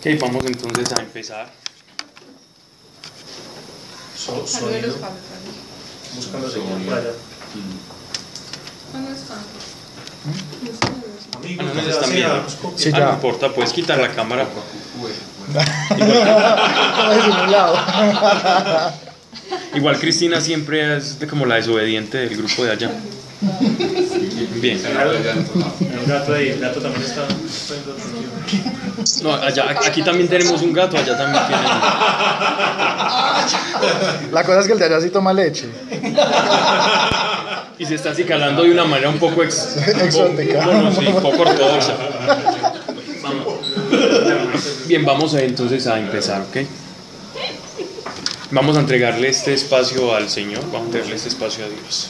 [0.00, 1.48] Ok, vamos entonces a empezar.
[4.16, 4.96] So- Saludos sonido.
[4.96, 5.16] Pablo,
[6.16, 7.10] Buscando señal por allá.
[8.90, 9.38] ¿Cuándo están?
[11.36, 12.44] Amigos, Ah, no, ya están viendo.
[12.76, 12.98] Sí, ya.
[13.00, 14.46] no importa, puedes quitar la cámara.
[19.74, 22.90] Igual Cristina siempre es de como la desobediente del grupo de allá.
[24.60, 24.78] Bien.
[24.78, 27.26] El gato ahí, el gato también está.
[29.22, 31.66] No, allá, aquí también tenemos un gato, allá también tienen.
[34.32, 35.68] La cosa es que el de allá sí toma leche.
[37.78, 40.64] Y se está acicalando de una manera un poco ex, Exótica.
[40.66, 41.94] Bueno, sí, poco ortodoxa.
[43.22, 43.54] Vamos.
[44.86, 46.58] Bien, vamos a, entonces a empezar, ¿ok?
[48.50, 52.08] Vamos a entregarle este espacio al Señor, vamos a entregarle este espacio a Dios.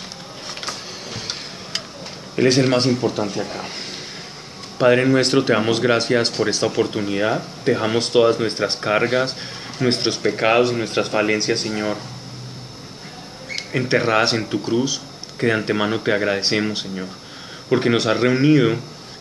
[2.37, 3.61] Él es el más importante acá.
[4.79, 7.43] Padre nuestro, te damos gracias por esta oportunidad.
[7.66, 9.37] Dejamos todas nuestras cargas,
[9.79, 11.96] nuestros pecados y nuestras falencias, Señor,
[13.74, 15.01] enterradas en tu cruz,
[15.38, 17.09] que de antemano te agradecemos, Señor,
[17.68, 18.71] porque nos has reunido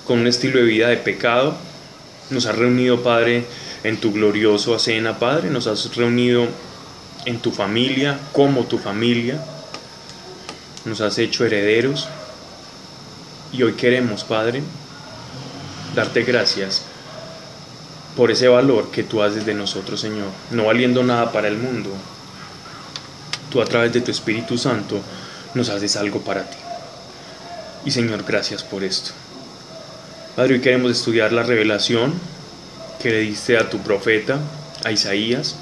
[0.05, 1.57] con un estilo de vida de pecado,
[2.29, 3.45] nos has reunido, Padre,
[3.83, 6.47] en tu glorioso cena, Padre, nos has reunido
[7.25, 9.43] en tu familia, como tu familia,
[10.85, 12.07] nos has hecho herederos,
[13.51, 14.61] y hoy queremos, Padre,
[15.95, 16.83] darte gracias
[18.15, 21.89] por ese valor que tú haces de nosotros, Señor, no valiendo nada para el mundo.
[23.49, 25.01] Tú a través de tu Espíritu Santo
[25.53, 26.57] nos haces algo para ti.
[27.85, 29.11] Y Señor, gracias por esto.
[30.35, 32.13] Padre, hoy queremos estudiar la revelación
[33.01, 34.37] que le diste a tu profeta,
[34.83, 35.55] a Isaías.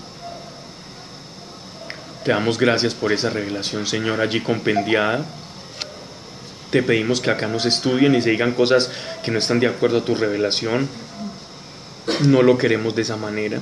[2.26, 5.24] Te damos gracias por esa revelación, Señor, allí compendiada.
[6.72, 8.92] Te pedimos que acá nos estudien y se digan cosas
[9.24, 10.90] que no están de acuerdo a tu revelación.
[12.26, 13.60] No lo queremos de esa manera.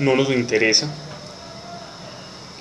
[0.00, 0.88] No nos interesa.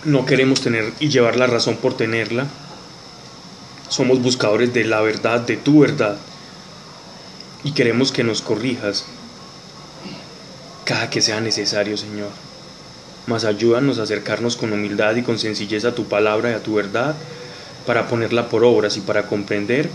[0.04, 2.48] No queremos tener y llevar la razón por tenerla.
[3.90, 6.18] Somos buscadores de la verdad, de tu verdad.
[7.64, 9.06] Y queremos que nos corrijas
[10.86, 12.30] cada que sea necesario, Señor.
[13.26, 16.76] Mas ayúdanos a acercarnos con humildad y con sencillez a tu palabra y a tu
[16.76, 17.16] verdad
[17.86, 19.90] para ponerla por obras y para comprender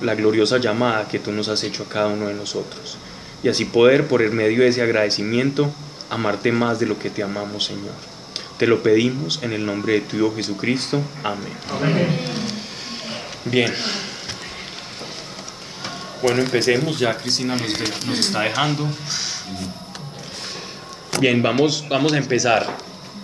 [0.00, 2.96] la gloriosa llamada que tú nos has hecho a cada uno de nosotros.
[3.42, 5.70] Y así poder, por el medio de ese agradecimiento,
[6.10, 7.92] amarte más de lo que te amamos, Señor.
[8.58, 11.00] Te lo pedimos en el nombre de tu Hijo Jesucristo.
[11.24, 11.52] Amén.
[13.46, 13.72] Bien.
[16.22, 16.98] Bueno, empecemos.
[17.00, 18.86] Ya Cristina nos, de- nos está dejando.
[21.20, 22.66] Bien, vamos, vamos a empezar.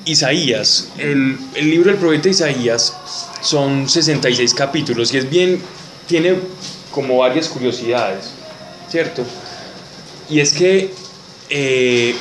[0.04, 5.60] Isaías, el, el libro del profeta Isaías son 66 capítulos y es bien,
[6.06, 6.36] tiene
[6.90, 8.30] como varias curiosidades,
[8.90, 9.24] ¿cierto?
[10.28, 10.92] Y es que
[11.50, 12.14] eh,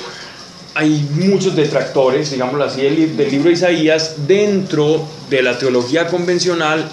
[0.74, 6.90] hay muchos detractores, digámoslo así, del, del libro de Isaías dentro de la teología convencional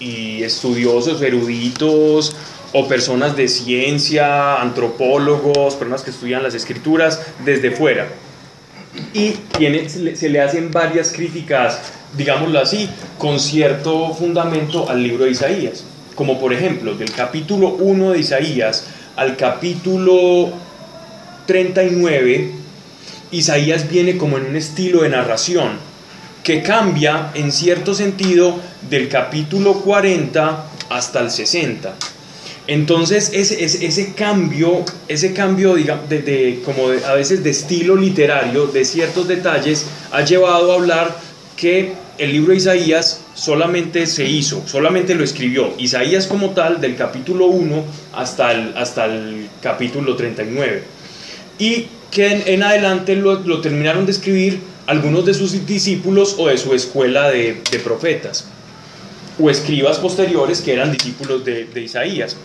[0.00, 2.34] y estudiosos, eruditos
[2.72, 8.08] o personas de ciencia, antropólogos, personas que estudian las escrituras desde fuera.
[9.12, 11.80] Y tiene, se, le, se le hacen varias críticas,
[12.16, 12.88] digámoslo así,
[13.18, 15.84] con cierto fundamento al libro de Isaías.
[16.14, 20.50] Como por ejemplo, del capítulo 1 de Isaías al capítulo
[21.46, 22.52] 39,
[23.30, 25.78] Isaías viene como en un estilo de narración
[26.42, 28.58] que cambia en cierto sentido
[28.88, 31.94] del capítulo 40 hasta el 60.
[32.68, 39.26] Entonces ese, ese, cambio, ese cambio de, como a veces de estilo literario, de ciertos
[39.26, 41.16] detalles, ha llevado a hablar
[41.56, 46.94] que el libro de Isaías solamente se hizo, solamente lo escribió Isaías como tal del
[46.94, 50.82] capítulo 1 hasta el, hasta el capítulo 39
[51.58, 56.58] y que en, adelante lo, lo terminaron de escribir algunos de sus discípulos o de
[56.58, 58.46] su escuela de, profetas
[59.40, 62.36] o escribas posteriores que eran discípulos de Isaías.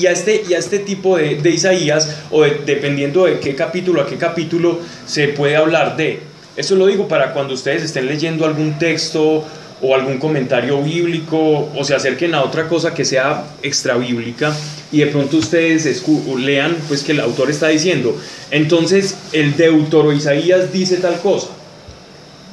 [0.00, 4.06] Y a este, y este tipo de, Isaías, o de- dependiendo de qué capítulo a
[4.06, 6.20] qué capítulo, se puede hablar de.
[6.56, 9.44] Eso lo digo para cuando ustedes estén leyendo algún texto
[9.82, 14.54] o algún comentario bíblico o se acerquen a otra cosa que sea extra bíblica
[14.92, 16.02] y de pronto ustedes
[16.38, 18.14] lean pues que el autor está diciendo,
[18.50, 21.48] entonces el deutero Isaías dice tal cosa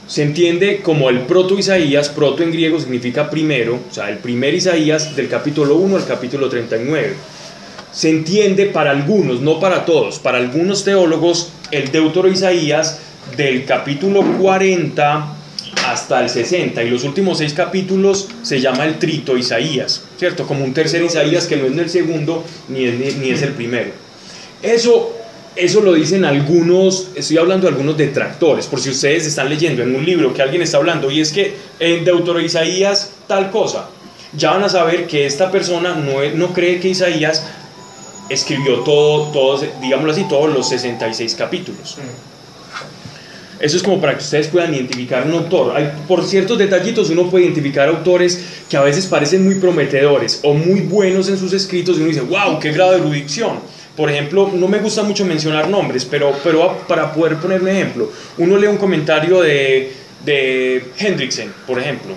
[0.07, 4.53] se entiende como el proto Isaías, proto en griego significa primero, o sea, el primer
[4.53, 7.13] Isaías del capítulo 1 al capítulo 39.
[7.97, 12.99] Se entiende para algunos, no para todos, para algunos teólogos, el deutero Isaías
[13.35, 15.35] del capítulo 40
[15.87, 20.45] hasta el 60 y los últimos seis capítulos se llama el trito Isaías, ¿cierto?
[20.45, 23.89] Como un tercer Isaías que no es el segundo ni es, ni, es el primero.
[24.61, 25.15] Eso
[25.55, 29.95] eso lo dicen algunos, estoy hablando de algunos detractores, por si ustedes están leyendo en
[29.95, 33.89] un libro que alguien está hablando y es que en Deutero Isaías tal cosa,
[34.33, 37.43] ya van a saber que esta persona no, no cree que Isaías
[38.29, 41.97] escribió todo, todos, digámoslo así, todos los 66 capítulos.
[43.59, 45.75] Eso es como para que ustedes puedan identificar un autor.
[45.75, 48.39] Hay, por ciertos detallitos uno puede identificar autores
[48.69, 52.21] que a veces parecen muy prometedores o muy buenos en sus escritos y uno dice,
[52.21, 53.59] wow, qué grado de erudición.
[53.95, 58.11] Por ejemplo, no me gusta mucho mencionar nombres, pero, pero para poder poner un ejemplo,
[58.37, 59.91] uno lee un comentario de,
[60.23, 62.13] de Hendrickson, por ejemplo,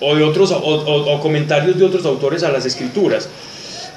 [0.00, 3.26] o, de otros, o, o- o comentarios de otros autores a las escrituras,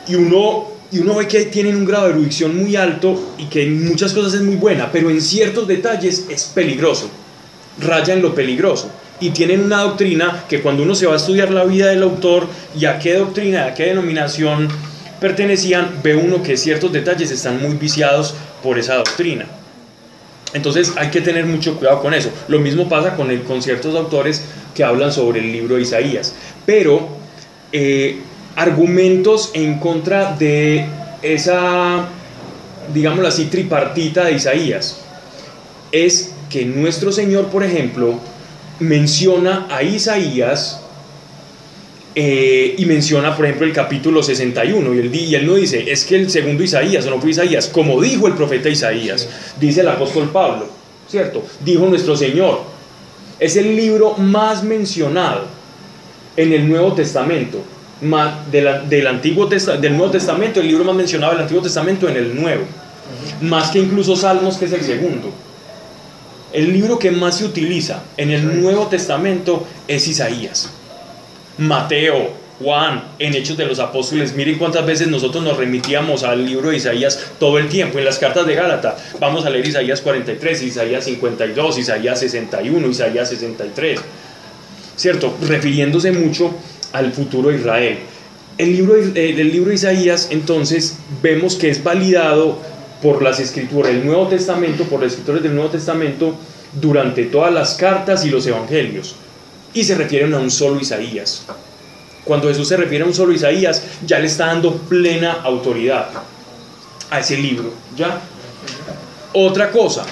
[0.08, 3.64] y uno, y uno ve que tienen un grado de erudición muy alto y que
[3.64, 7.10] en muchas cosas es muy buena, pero en ciertos detalles es peligroso,
[7.80, 8.90] raya en lo peligroso.
[9.20, 12.48] Y tienen una doctrina que cuando uno se va a estudiar la vida del autor
[12.78, 14.70] y a qué doctrina, a qué denominación
[15.20, 19.48] pertenecían, ve uno que ciertos detalles están muy viciados por esa doctrina.
[20.54, 22.30] Entonces hay que tener mucho cuidado con eso.
[22.48, 24.44] Lo mismo pasa con, el, con ciertos autores
[24.74, 26.34] que hablan sobre el libro de Isaías.
[26.66, 27.10] Pero
[27.72, 28.22] eh,
[28.58, 30.84] argumentos en contra de
[31.22, 32.10] esa,
[32.92, 35.00] digámoslo así, tripartita de Isaías
[35.92, 38.20] es que nuestro Señor, por ejemplo,
[38.80, 40.82] menciona a Isaías
[42.16, 46.04] eh, y menciona, por ejemplo, el capítulo 61 y él, y él no dice, es
[46.04, 49.30] que el segundo Isaías o no fue Isaías, como dijo el profeta Isaías,
[49.60, 50.68] dice el apóstol Pablo,
[51.08, 51.46] ¿cierto?
[51.64, 52.62] Dijo nuestro Señor.
[53.40, 55.46] Es el libro más mencionado
[56.36, 57.62] en el Nuevo Testamento,
[58.02, 61.64] más de la- del, Antiguo Testa- del Nuevo Testamento, el libro más mencionado del Antiguo
[61.64, 62.64] Testamento en el Nuevo,
[63.42, 65.32] más que incluso Salmos, que es el segundo.
[66.54, 70.70] El libro que más se utiliza en el Nuevo Testamento es Isaías.
[71.58, 72.30] Mateo,
[72.60, 76.78] Juan, en Hechos de los Apóstoles, miren cuántas veces nosotros nos remitíamos al libro de
[76.78, 78.00] Isaías todo el tiempo.
[78.00, 83.30] En las cartas de Gálata, vamos a leer Isaías 43, Isaías 52, Isaías 61, Isaías
[83.30, 84.00] 63.
[84.96, 85.36] ¿Cierto?
[85.48, 86.56] Refiriéndose mucho
[86.94, 88.00] al futuro Israel.
[88.58, 92.58] El libro, eh, del libro de Isaías, entonces, vemos que es validado
[93.02, 96.36] por las escrituras del Nuevo Testamento, por los escritores del Nuevo Testamento,
[96.74, 99.16] durante todas las cartas y los evangelios.
[99.74, 101.46] Y se refieren a un solo Isaías.
[102.24, 106.10] Cuando Jesús se refiere a un solo Isaías, ya le está dando plena autoridad
[107.10, 107.72] a ese libro.
[107.96, 108.20] ¿Ya?
[109.34, 110.06] Otra cosa,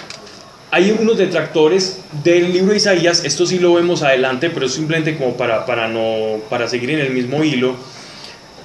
[0.72, 5.18] hay unos detractores del libro de Isaías, esto sí lo vemos adelante, pero es simplemente
[5.18, 7.76] como para, para, no, para seguir en el mismo hilo.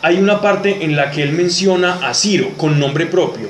[0.02, 3.48] Hay una parte en la que él menciona a Ciro con nombre propio.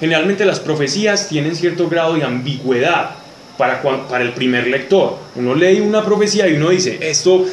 [0.00, 3.10] Generalmente las profecías tienen cierto grado de ambigüedad
[3.58, 5.18] para, para el primer lector.
[5.36, 7.44] Uno lee una profecía y uno dice, esto,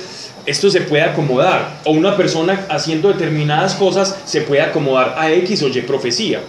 [0.45, 1.81] esto se puede acomodar.
[1.83, 6.41] O una persona haciendo determinadas cosas se puede acomodar a X o Y profecía.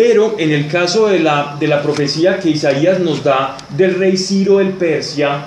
[0.00, 4.16] Pero en el caso de la, de la profecía que Isaías nos da del rey
[4.16, 5.44] Ciro del Persia,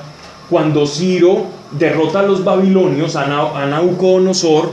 [0.47, 4.69] cuando Ciro derrota a los babilonios, a, Na- a Nabucodonosor,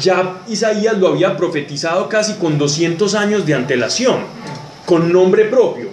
[0.00, 4.18] ya Isaías lo había profetizado casi con 200 años de antelación,
[4.86, 5.88] con nombre propio.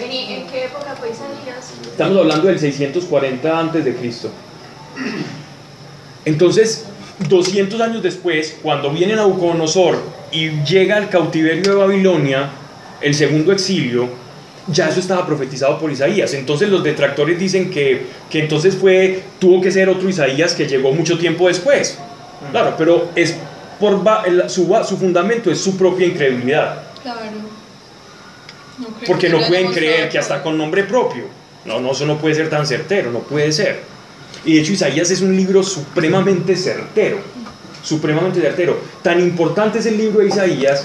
[0.00, 1.70] ¿en qué época fue Isaías?
[1.86, 4.28] Estamos hablando del 640 antes de Cristo.
[6.24, 6.86] Entonces,
[7.18, 9.98] 200 años después, cuando viene Nabucodonosor
[10.32, 12.50] y llega al cautiverio de Babilonia,
[13.00, 14.08] el segundo exilio,
[14.66, 16.34] ya eso estaba profetizado por Isaías.
[16.34, 20.92] Entonces los detractores dicen que, que entonces fue, tuvo que ser otro Isaías que llegó
[20.92, 21.98] mucho tiempo después.
[22.50, 23.36] Claro, pero es
[23.78, 24.02] por
[24.48, 26.82] su, su fundamento es su propia incredulidad.
[27.02, 27.20] Claro.
[28.78, 31.24] No creo Porque que no pueden creer que hasta con nombre propio.
[31.64, 33.93] No, no, eso no puede ser tan certero, no puede ser.
[34.44, 37.18] Y de hecho Isaías es un libro supremamente certero,
[37.82, 38.78] supremamente certero.
[39.02, 40.84] Tan importante es el libro de Isaías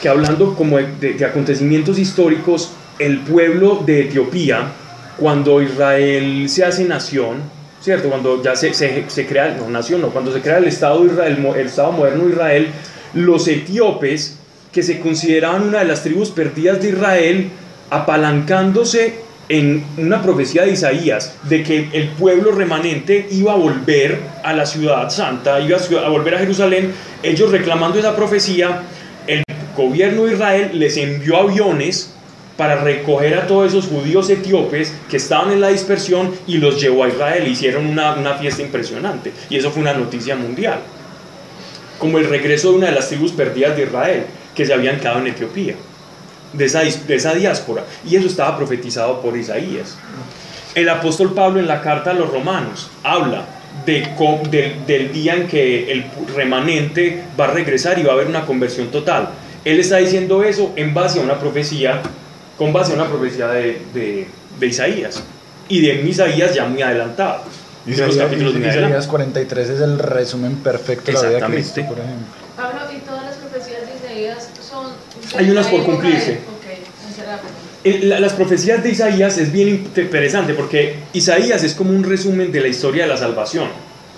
[0.00, 4.72] que hablando como de, acontecimientos históricos, el pueblo de Etiopía,
[5.16, 7.42] cuando Israel se hace nación,
[7.80, 8.08] ¿cierto?
[8.08, 11.66] Cuando ya se, se, crea, no nación, no, cuando se crea el Estado, Israel, el
[11.66, 12.68] Estado moderno de Israel,
[13.14, 14.38] los etíopes,
[14.72, 17.48] que se consideraban una de las tribus perdidas de Israel,
[17.90, 24.52] apalancándose en una profecía de Isaías de que el pueblo remanente iba a volver a
[24.52, 28.82] la ciudad santa, iba a volver a Jerusalén, ellos reclamando esa profecía,
[29.26, 29.42] el
[29.76, 32.14] gobierno de Israel les envió aviones
[32.56, 37.04] para recoger a todos esos judíos etíopes que estaban en la dispersión y los llevó
[37.04, 37.48] a Israel.
[37.48, 40.78] Hicieron una, una fiesta impresionante y eso fue una noticia mundial.
[41.98, 45.18] Como el regreso de una de las tribus perdidas de Israel que se habían quedado
[45.18, 45.74] en Etiopía,
[46.56, 47.84] de esa, de esa diáspora.
[48.08, 49.96] Y eso estaba profetizado por Isaías.
[50.74, 53.44] El apóstol Pablo en la carta a los romanos habla
[53.86, 58.26] de, co- del- día en que el remanente va a regresar y va a haber
[58.28, 59.28] una conversión total.
[59.64, 62.02] Él está diciendo eso en base a una profecía,
[62.58, 65.22] con base a una profecía de, de, de Isaías.
[65.68, 67.42] Y de Isaías ya muy adelantado.
[67.86, 69.06] de Isaías, Isaías adelante.
[69.08, 71.54] 43 es el resumen perfecto de la vida de.
[71.54, 72.26] Cristo, por ejemplo.
[72.56, 74.88] Pablo, ¿y todas las profecías de Isaías son...
[75.36, 76.38] Hay unas por cumplirse.
[78.08, 82.60] la- Las profecías de Isaías es bien interesante porque Isaías es como un resumen de
[82.60, 83.68] la historia de la salvación.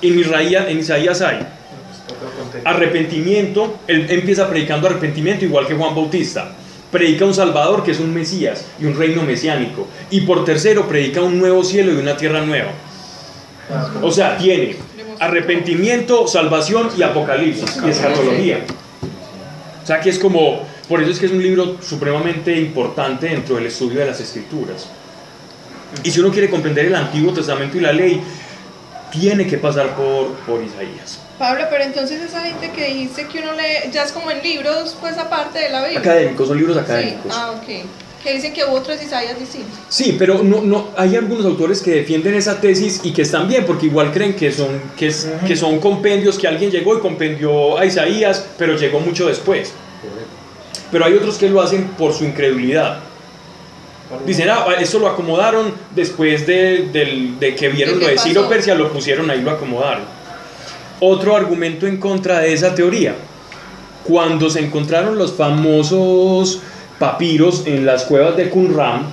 [0.03, 1.39] En Isaías, en Isaías hay
[2.65, 6.53] arrepentimiento, él empieza predicando arrepentimiento igual que Juan Bautista.
[6.91, 9.89] Predica un Salvador que es un Mesías y un reino mesiánico.
[10.11, 12.71] Y por tercero predica un nuevo cielo y una tierra nueva.
[14.03, 14.77] O sea, tiene
[15.19, 18.61] arrepentimiento, salvación y apocalipsis y escatología.
[19.83, 23.57] O sea que es como, por eso es que es un libro supremamente importante dentro
[23.57, 24.87] del estudio de las escrituras.
[26.05, 28.21] Y si uno quiere comprender el Antiguo Testamento y la ley,
[29.11, 31.21] tiene que pasar por, por Isaías.
[31.39, 34.97] Pablo, pero entonces esa gente que dice que uno lee, ya es como en libros,
[35.01, 36.01] pues aparte de la Biblia.
[36.01, 36.83] Académicos, son libros Sí.
[36.83, 37.33] académicos.
[37.35, 37.85] Ah, ok.
[38.23, 39.79] Que dicen que hubo otros Isaías distintos.
[39.89, 43.65] Sí, pero no, no, hay algunos autores que defienden esa tesis y que están bien,
[43.65, 47.79] porque igual creen que son, que, es- que son compendios, que alguien llegó y compendió
[47.79, 49.73] a Isaías, pero llegó mucho después.
[50.91, 53.01] Pero hay otros que lo hacen por su incredulidad.
[54.25, 56.89] Dicen, ah, eso lo acomodaron después de,
[57.59, 58.49] que vieron ¿De lo de Ciro?
[58.49, 60.05] Persia, lo pusieron ahí, lo acomodaron.
[61.01, 63.15] Otro argumento en contra de esa teoría.
[64.05, 66.61] Cuando se encontraron los famosos
[67.01, 69.07] papiros en las cuevas de Qumran,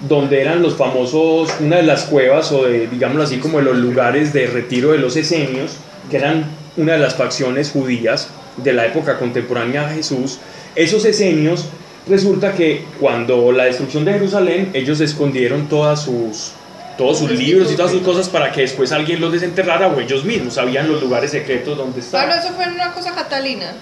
[0.00, 3.76] donde eran los famosos, una de las cuevas o de, digámoslo así, como de los
[3.76, 5.76] lugares de retiro de los esenios,
[6.10, 10.38] que eran una de las facciones judías de la época contemporánea a Jesús,
[10.76, 11.66] esos esenios,
[12.08, 16.52] resulta que cuando la destrucción de Jerusalén, ellos escondieron todas sus,
[16.98, 20.24] todos sus libros y todas sus cosas para que después alguien los desenterrara o ellos
[20.24, 22.38] mismos sabían los lugares secretos donde estaban.
[22.38, 23.72] eso fue en una cosa catalina.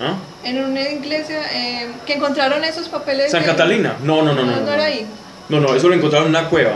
[0.00, 0.14] ¿Ah?
[0.44, 3.30] En una iglesia eh, que encontraron esos papeles.
[3.32, 3.96] ¿San de- Catalina?
[4.04, 4.52] No, no, no, no.
[4.56, 5.04] No, no era ahí.
[5.48, 6.74] No, no, eso lo encontraron en una cueva.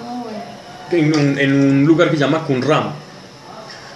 [0.00, 0.38] Ah, bueno.
[0.92, 2.92] en un, en un lugar que se llama Qumran.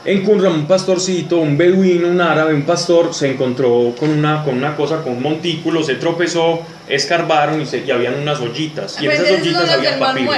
[0.05, 4.57] En Qumran un pastorcito, un beduino, un árabe, un pastor se encontró con una, con
[4.57, 9.01] una cosa, con un montículo, se tropezó, escarbaron y, se, y habían unas ollitas.
[9.01, 10.33] Y en esas ollitas son los había papiro.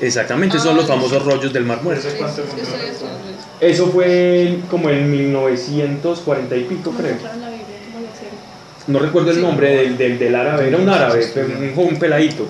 [0.00, 0.88] Exactamente, son Ah, los sí.
[0.92, 2.06] famosos rollos del Mar Muerto.
[3.60, 3.88] Eso.
[3.88, 7.16] Fue como en 1940 y pico, creo.
[8.86, 11.26] No recuerdo el nombre del, del, del árabe, era un árabe,
[11.60, 12.46] un joven peladito.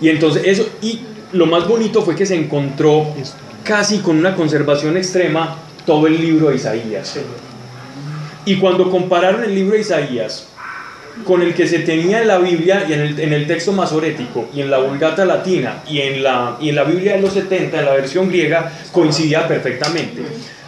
[0.00, 1.00] Y entonces eso, y
[1.32, 3.08] lo más bonito fue que se encontró
[3.64, 5.56] casi con una conservación extrema
[5.86, 7.18] todo el libro de Isaías.
[8.44, 10.46] Y cuando compararon el libro de Isaías
[11.24, 14.48] con el que se tenía en la Biblia y en el, en el texto masorético
[14.54, 17.78] y en la Vulgata latina y en, la, y en la Biblia de los 70,
[17.78, 20.22] en la versión griega, coincidía perfectamente.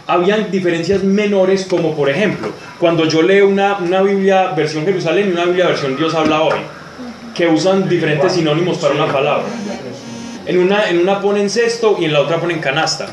[0.05, 5.31] Habían diferencias menores como por ejemplo, cuando yo leo una, una Biblia versión Jerusalén y
[5.31, 6.59] una Biblia versión Dios habla hoy,
[7.33, 9.45] que usan diferentes sinónimos para una palabra.
[10.45, 13.07] En una, en una ponen cesto y en la otra ponen canasta.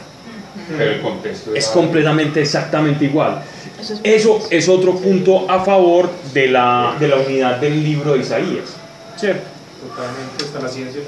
[0.79, 3.43] Pero el contexto Es completamente, exactamente igual.
[3.81, 8.13] Eso es- Eso es otro punto a favor de la, de la unidad del libro
[8.15, 8.77] de Isaías.
[9.17, 9.43] ¿Cierto?
[9.89, 11.01] Totalmente, hasta la ciencia.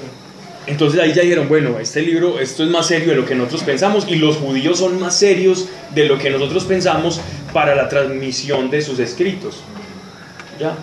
[0.65, 3.63] Entonces ahí ya dijeron, bueno, este libro, esto es más serio de lo que nosotros
[3.63, 7.19] pensamos y los judíos son más serios de lo que nosotros pensamos
[7.51, 9.57] para la transmisión de sus escritos.
[10.59, 10.75] ¿Ya?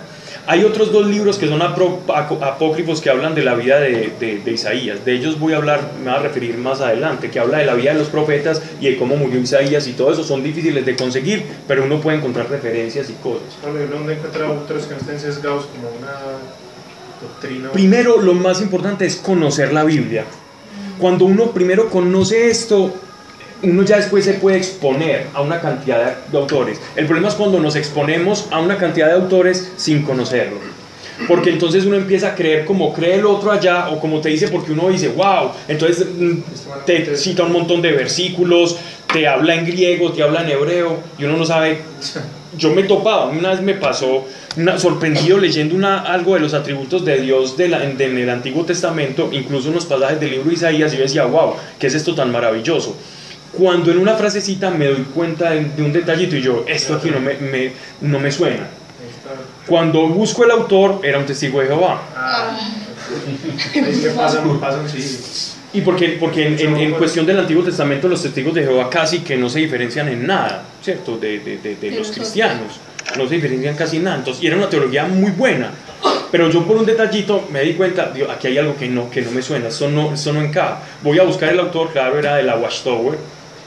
[0.52, 4.50] Hay otros dos libros que son apócrifos que hablan de la vida de, de- de
[4.52, 5.04] Isaías.
[5.04, 7.74] De ellos voy a hablar, me voy a referir más adelante, que habla de la
[7.74, 10.24] vida de los profetas y de cómo murió Isaías y todo eso.
[10.24, 13.46] Son difíciles de conseguir, pero uno puede encontrar referencias y cosas.
[13.62, 16.14] Bueno, ¿y ¿Dónde encuentra autores que no estén sesgados como una
[17.22, 17.70] doctrina?
[17.70, 20.24] Primero, lo más importante es conocer la Biblia.
[20.98, 22.92] Cuando uno primero conoce esto,
[23.62, 26.80] uno ya después se puede exponer a una cantidad de, autores.
[26.96, 30.58] El problema es cuando nos exponemos a una cantidad de autores sin conocerlo.
[31.28, 34.48] Porque entonces uno empieza a creer como cree el otro allá o como te dice
[34.48, 36.38] porque uno dice, wow, entonces mm,
[36.86, 38.78] te cita un montón de versículos,
[39.12, 41.82] te habla en griego, te habla en hebreo y uno no sabe
[42.56, 44.24] yo me topaba, una vez me pasó
[44.76, 49.28] sorprendido leyendo una, algo de los atributos de Dios de la- en el Antiguo Testamento,
[49.32, 52.32] incluso unos pasajes del libro de Isaías, y yo decía, wow, ¿qué es esto tan
[52.32, 52.96] maravilloso?
[53.56, 57.10] Cuando en una frasecita me doy cuenta de, de un detallito y yo, esto aquí
[57.10, 58.66] no me, me- no me suena.
[59.66, 62.02] Cuando busco el autor, era un testigo de Jehová.
[62.16, 62.58] Ah,
[63.74, 65.56] es que pasan, pasan, sí.
[65.72, 69.20] Y porque, porque en, en- en cuestión del Antiguo Testamento los testigos de Jehová casi
[69.20, 71.16] que no se diferencian en nada, ¿cierto?
[71.16, 72.80] De, de- de- de los cristianos.
[73.16, 74.16] No se diferencian casi en nada.
[74.18, 75.70] Entonces, y era una teología muy buena.
[76.30, 79.20] Pero yo por un detallito me di cuenta, digo, aquí hay algo que no, que
[79.22, 80.80] no me suena, esto no, esto no encaja.
[81.02, 83.18] Voy a buscar el autor, claro, era de la Watchtower.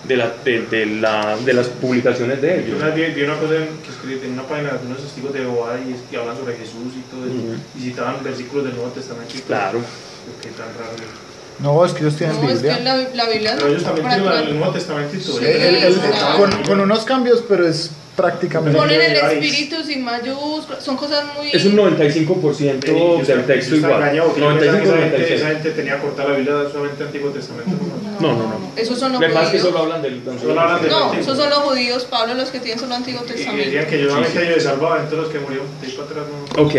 [0.03, 2.77] De, la, de, de la, de las publicaciones de Yo ellos.
[2.81, 5.39] una vez vi, una cosa en- que escribí en una página de unos testigos de
[5.39, 7.55] Jehová y, que hablan sobre Jesús y todo eso, Ujú.
[7.77, 9.47] y citaban versículos del Nuevo Testamento y todo.
[9.47, 9.79] Claro.
[9.79, 10.95] Yo, Qué tan raro.
[10.95, 11.61] es.
[11.63, 12.79] No, es que ellos tienen No, es que Biblia.
[12.79, 15.37] la, la Biblia Pero ellos también tienen el Nuevo Testamento y todo.
[15.39, 15.99] Sí, El- el- el-
[16.37, 18.77] con, con unos cambios, pero es prácticamente.
[18.77, 21.49] Ponen el espíritu sin mayúsculas, son cosas muy...
[21.51, 23.93] Es un 95% Yo estaba- del texto yo igual.
[23.93, 25.31] engañado, que yo pensaba que esa gente, 95-96.
[25.33, 27.71] esa gente tenía cortada la Biblia solamente Antiguo Testamento.
[27.71, 28.27] ¿no?
[28.27, 28.71] No, no, no.
[28.75, 29.73] Esos son Lo los pasa es que judíos.
[29.73, 31.21] solo hablan del Solo hablan del No, Antiguo.
[31.21, 33.65] esos son los judíos, Pablo, los que tienen solo Antiguo Y Testamento.
[33.65, 34.51] decían que yo solamente Sí, sí.
[34.51, 36.25] ellos salvaba, entonces los que para atrás
[36.57, 36.63] no.
[36.63, 36.75] Ok,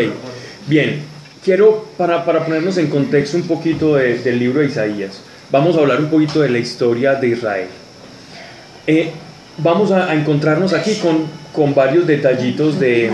[0.67, 1.03] bien.
[1.45, 5.81] Quiero, para, para ponernos en contexto un poquito de- del libro de Isaías, vamos a
[5.81, 7.69] hablar un poquito de la historia de Israel.
[8.87, 9.11] Eh,
[9.59, 13.11] vamos a, encontrarnos aquí con, con varios detallitos de...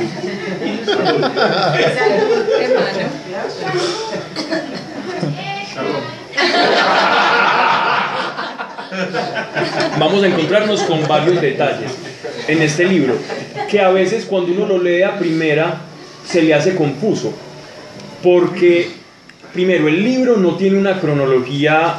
[9.99, 11.93] Vamos a encontrarnos con varios detalles
[12.49, 13.15] en este libro,
[13.69, 15.77] que a veces cuando uno lo lee a primera
[16.27, 17.33] se le hace confuso,
[18.23, 18.91] porque
[19.53, 21.97] primero el libro no tiene una cronología,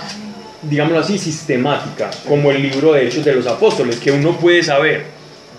[0.62, 5.06] digámoslo así, sistemática, como el libro de Hechos de los Apóstoles, que uno puede saber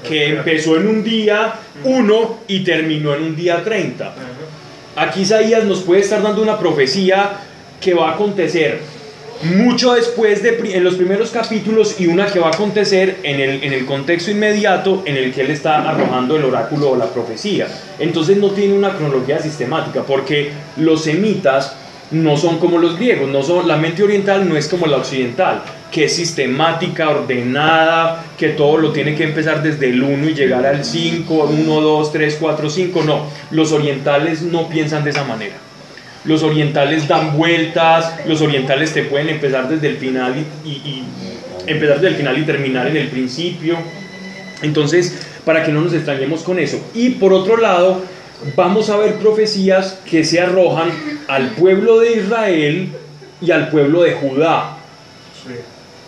[0.06, 1.54] que empezó en un día
[1.84, 4.14] 1 y terminó en un día 30.
[4.96, 7.30] Aquí Isaías nos puede estar dando una profecía
[7.80, 8.80] que va a acontecer
[9.42, 13.64] mucho después de en los primeros capítulos y una que va a acontecer en el,
[13.64, 17.66] en el contexto inmediato en el que él está arrojando el oráculo o la profecía.
[17.98, 21.74] Entonces no tiene una cronología sistemática porque los semitas
[22.12, 25.62] no son como los griegos, no son, la mente oriental no es como la occidental,
[25.90, 30.64] que es sistemática, ordenada, que todo lo tiene que empezar desde el 1 y llegar
[30.66, 35.54] al 5, 1, 2, 3, 4, 5, no, los orientales no piensan de esa manera.
[36.24, 41.02] Los orientales dan vueltas, los orientales te pueden empezar desde el final y,
[41.66, 43.76] empezar desde el final y terminar en el principio.
[44.62, 46.78] Entonces, para que no nos extrañemos con eso.
[46.94, 48.02] Y por otro lado,
[48.56, 50.90] vamos a ver profecías que se arrojan
[51.28, 52.88] al pueblo de Israel
[53.40, 54.76] y al pueblo de Judá.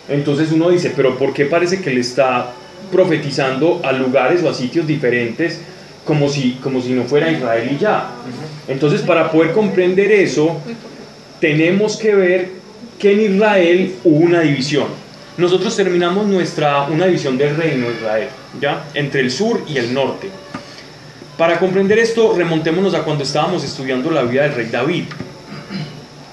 [0.07, 2.51] Entonces uno dice, pero ¿por qué parece que le está
[2.91, 5.61] profetizando a lugares o a sitios diferentes
[6.05, 8.11] como si, como si no fuera Israel y ya?
[8.67, 10.57] Entonces para poder comprender eso,
[11.39, 12.49] tenemos que ver
[12.99, 14.87] que en Israel hubo una división.
[15.37, 18.27] Nosotros terminamos nuestra, una división del reino de Israel,
[18.61, 18.85] ¿ya?
[18.93, 20.29] Entre el sur y el norte.
[21.37, 25.03] Para comprender esto, remontémonos a cuando estábamos estudiando la vida del rey David.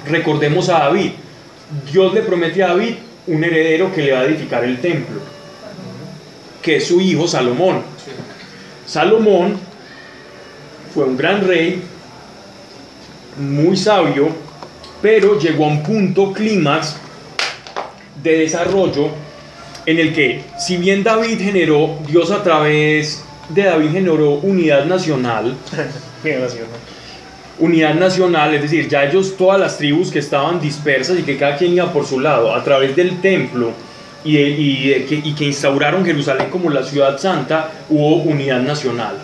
[0.07, 1.11] Recordemos a David.
[1.91, 2.95] Dios le promete a David
[3.27, 5.21] un heredero que le va a edificar el templo,
[6.61, 7.83] que es su hijo Salomón.
[8.87, 9.57] Salomón
[10.95, 11.83] fue un gran rey,
[13.39, 14.29] muy sabio,
[15.01, 16.97] pero llegó a un punto clímax
[18.23, 19.09] de desarrollo
[19.85, 25.57] en el que, si bien David generó, Dios a través de David generó unidad nacional,
[27.59, 31.57] unidad nacional, es decir, ya ellos, todas las tribus que estaban dispersas y que cada
[31.57, 33.71] quien iba por su lado, a través del templo
[34.25, 38.61] y, de- y de que, y que instauraron Jerusalén como la ciudad santa, hubo unidad
[38.63, 39.17] nacional,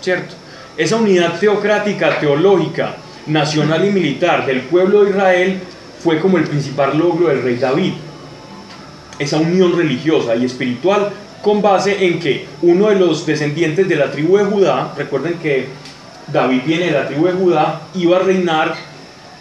[0.00, 0.34] ¿cierto?
[0.76, 2.94] Esa unidad teocrática, teológica,
[3.26, 5.60] nacional y militar del pueblo de Israel
[6.02, 7.92] fue como el principal logro del rey David.
[9.18, 11.10] Esa unión religiosa y espiritual
[11.42, 15.68] con base en que uno de los descendientes de la tribu de Judá, recuerden que
[16.32, 18.74] David viene de la tribu de Judá, iba a reinar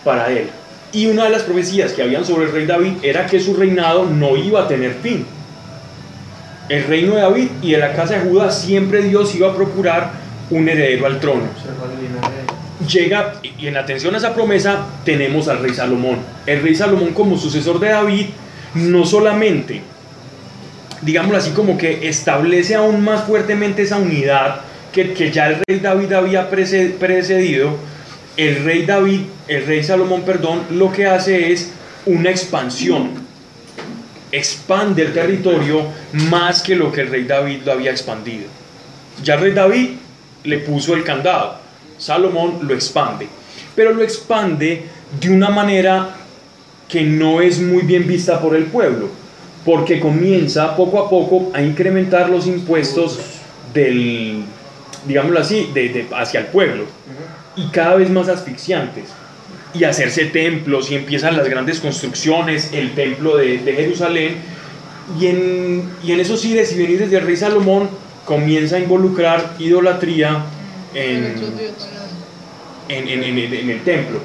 [0.04, 0.50] para él.
[0.92, 4.06] Y una de las profecías que habían sobre el rey David era que su reinado
[4.06, 5.26] no iba a tener fin.
[6.68, 10.12] El reino de David y de la casa de Judá siempre Dios iba a procurar
[10.50, 11.44] un heredero al trono.
[12.88, 16.20] Llega, y en atención a esa promesa, tenemos al rey Salomón.
[16.46, 18.28] El rey Salomón como sucesor de David,
[18.74, 19.82] no solamente,
[21.02, 25.80] digámoslo así, como que establece aún más fuertemente esa unidad que, que ya el rey
[25.80, 27.76] David había prece- precedido,
[28.38, 31.72] el rey David, el rey Salomón, perdón, lo que hace es
[32.06, 33.12] una expansión.
[34.32, 35.86] Expande el territorio
[36.30, 38.46] más que lo que el rey David lo había expandido.
[39.24, 39.90] Ya el rey David
[40.44, 41.60] le puso el candado,
[41.98, 43.28] Salomón lo expande,
[43.76, 44.86] pero lo expande
[45.20, 46.16] de una manera
[46.88, 49.10] que no es muy bien vista por el pueblo,
[49.66, 53.20] porque comienza poco a poco a incrementar los impuestos
[53.74, 54.44] del,
[55.06, 56.86] digámoslo así, de- de- hacia el pueblo,
[57.56, 59.06] y cada vez más asfixiantes,
[59.74, 64.36] y hacerse templos, y empiezan las grandes construcciones, el templo de, de Jerusalén,
[65.20, 67.90] y en, y en esos ires y venires del rey Salomón
[68.26, 70.46] comienza a involucrar idolatría
[70.94, 71.26] en,
[73.10, 74.20] en- en- en el templo.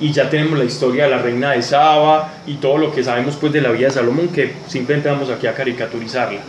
[0.00, 3.36] Y ya tenemos la historia de la reina de Saba y todo lo que sabemos
[3.36, 6.40] pues de la vida de Salomón, que simplemente vamos aquí a caricaturizarla.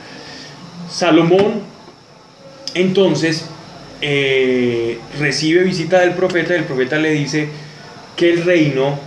[0.89, 1.61] Salomón
[2.73, 3.45] entonces
[4.01, 7.49] eh, recibe visita del profeta y el profeta le dice
[8.15, 8.99] que el reino,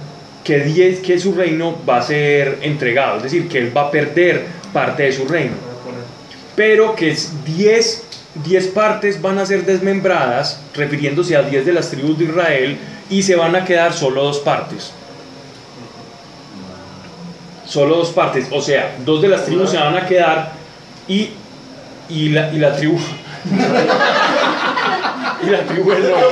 [0.42, 3.90] que, diez, que su reino va a ser entregado, es decir, que él va a
[3.90, 5.54] perder parte de su reino,
[6.56, 12.16] pero que 10 10 partes van a ser desmembradas, refiriéndose a 10 de las tribus
[12.18, 14.92] de Israel, y se van a quedar solo dos partes.
[17.66, 20.52] Solo dos partes, o sea, dos de las tribus se van a quedar
[21.08, 21.30] y,
[22.08, 22.98] y, la, y la tribu...
[25.42, 26.26] y la tribu del norte.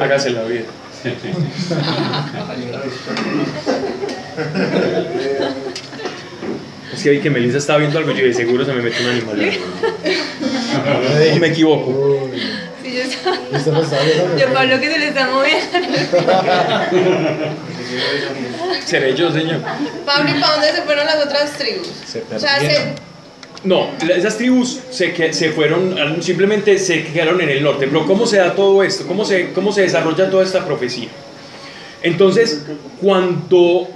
[0.00, 0.64] Hágase la vida.
[6.96, 9.04] Es que vi que Melissa estaba viendo algo y yo de seguro se me metió
[9.04, 9.58] un animal.
[11.36, 12.30] ¿O me equivoco?
[12.82, 14.36] Sí, yo estaba-.
[14.38, 15.88] Yo Pablo que se le está moviendo.
[18.84, 19.60] ¿Seré yo, señor?
[20.06, 21.86] Pablo, ¿y para dónde se fueron las otras tribus?
[22.06, 22.94] Se O sea, se.
[23.64, 27.88] No, esas tribus se, que, se fueron, simplemente se quedaron en el norte.
[27.88, 29.06] Pero ¿cómo se da todo esto?
[29.06, 31.08] ¿Cómo se, cómo se desarrolla toda esta profecía?
[32.02, 32.64] Entonces,
[33.02, 33.88] cuando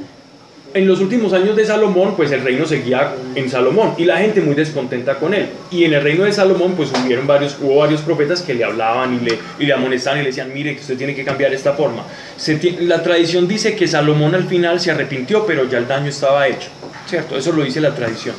[0.73, 4.41] en los últimos años de Salomón, pues el reino seguía en Salomón y la gente
[4.41, 5.49] muy descontenta con él.
[5.71, 9.15] Y en el reino de Salomón, pues hubieron varios, hubo varios profetas que le hablaban
[9.15, 11.73] y le, y le amonestaban y le decían, mire, que usted tiene que cambiar esta
[11.73, 12.05] forma.
[12.37, 16.47] Se la tradición dice que Salomón al final se arrepintió, pero ya el daño estaba
[16.47, 16.69] hecho,
[17.07, 17.37] ¿cierto?
[17.37, 18.35] Eso lo dice la tradición.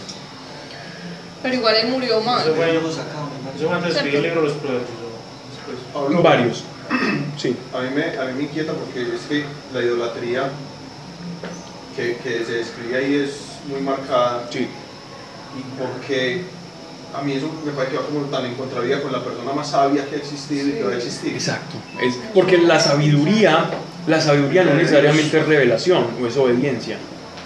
[1.41, 2.43] pero igual él murió mal.
[3.87, 6.63] Escribir el libro los Varios.
[7.37, 7.55] Sí.
[7.73, 10.43] A mí, me, a mí me inquieta porque es que la idolatría
[11.95, 13.31] que, que se describe ahí es
[13.69, 14.59] muy marcada Sí.
[15.57, 16.41] y porque
[17.17, 19.69] a mí eso me parece que va como tan en contravía con la persona más
[19.69, 21.33] sabia que ha existido y que va a existir.
[21.33, 21.75] Exacto.
[22.01, 23.65] Es porque la sabiduría,
[24.07, 26.97] la sabiduría no necesariamente es revelación o es obediencia.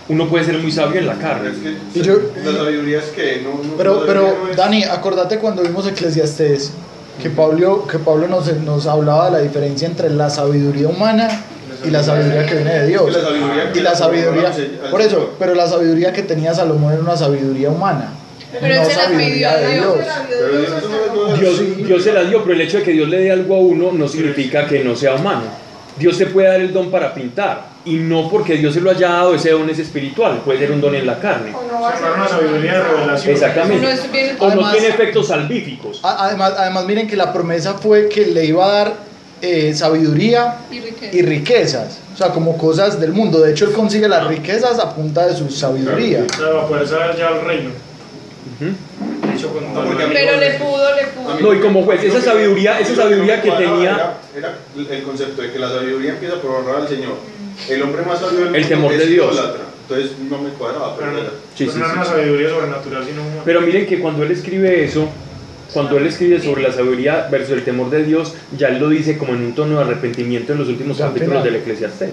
[0.07, 1.49] Uno puede ser muy sabio en la carne.
[1.49, 4.83] Es que Y yo- la sabiduría es que no, no- Pero, pero no es- Dani,
[4.83, 6.71] acordate cuando vimos Eclesiastés
[7.19, 11.27] que Pablo, que Pablo nos, nos hablaba de la diferencia entre la sabiduría humana
[11.83, 13.05] y la sabiduría que viene de Dios.
[13.05, 14.51] Que la sabiduría Y la sabiduría,
[14.91, 18.11] por eso, pero la sabiduría que tenía Salomón era una sabiduría humana,
[18.59, 19.95] Pero él no se la pidió sabiduría a de Dios.
[21.39, 21.87] Dios.
[21.87, 23.91] Dios, se la dio, pero el hecho de que Dios le dé algo a uno
[23.91, 25.43] no significa que no sea humano.
[25.97, 29.09] Dios te puede dar el don para pintar y no porque Dios se lo haya
[29.09, 31.53] dado, ese don es espiritual, puede ser un don en la carne.
[31.55, 33.33] O no va a ser una sabiduría de revelación.
[33.33, 33.81] Exactamente.
[33.85, 36.01] No es bien- O no tiene efectos salvíficos.
[36.03, 38.93] Además, además, miren que la promesa fue que le iba a dar
[39.45, 41.15] eh, sabiduría Y riqueza.
[41.15, 43.39] y riquezas, o sea, como cosas del mundo.
[43.41, 46.25] De hecho, él consigue las riquezas a punta de su sabiduría.
[46.29, 47.69] O sea, para poder saber ya el reino.
[49.33, 51.39] Dicho con No, Pero le pudo, le pudo.
[51.41, 55.51] No, y como juez, esa sabiduría- esa sabiduría que tenía- Era, era el concepto de
[55.51, 57.15] que la sabiduría empieza por honrar al Señor.
[57.69, 59.41] El hombre más sabio del El mundo temor es de Dios.
[59.87, 61.91] Entonces no me cuadraba, pero Pero, era- Sí, pero sí, no sí.
[61.91, 63.41] era una sabiduría sobrenatural, sino humana.
[63.45, 65.07] Pero miren que cuando él escribe eso,
[65.75, 69.17] cuando él escribe sobre la sabiduría versus el temor de Dios, ya él lo dice
[69.17, 72.11] como en un tono de arrepentimiento en los últimos capítulos del Eclesiastés.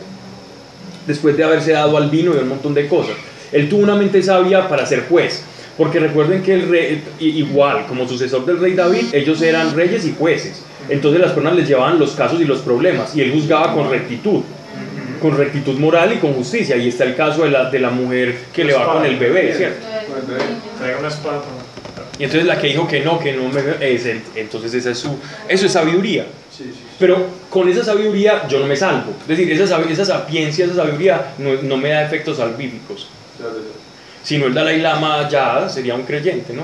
[1.07, 3.15] Después de haberse dado al vino y a un montón de cosas.
[3.53, 5.45] Él tuvo una mente sabia para ser juez.
[5.79, 10.15] Porque recuerden que el rey, igual como sucesor del rey David, ellos eran reyes y
[10.19, 10.65] jueces.
[10.89, 14.43] Entonces las personas les llevaban los casos y los problemas y él juzgaba con rectitud,
[15.21, 16.77] con rectitud moral y con justicia.
[16.77, 19.55] Y está el caso de la, de la mujer que le va con el bebé,
[19.55, 19.87] ¿cierto?
[20.09, 20.51] con el bebé.
[20.79, 21.43] Traiga una espada.
[22.23, 23.61] Y entonces la que dijo que no, que no me
[23.93, 25.17] es el- entonces esa es su
[25.49, 26.25] eso es sabiduría.
[26.57, 26.81] Sí, sí, sí.
[27.01, 29.13] Pero con esa sabiduría yo no me salvo.
[29.23, 33.09] Es decir, esa, esa sapiencia, esa sabiduría no, no me da efectos salvíficos.
[33.41, 34.23] Ya, ya, ya.
[34.23, 36.63] Si no el Dalai Lama ya sería un creyente, ¿no?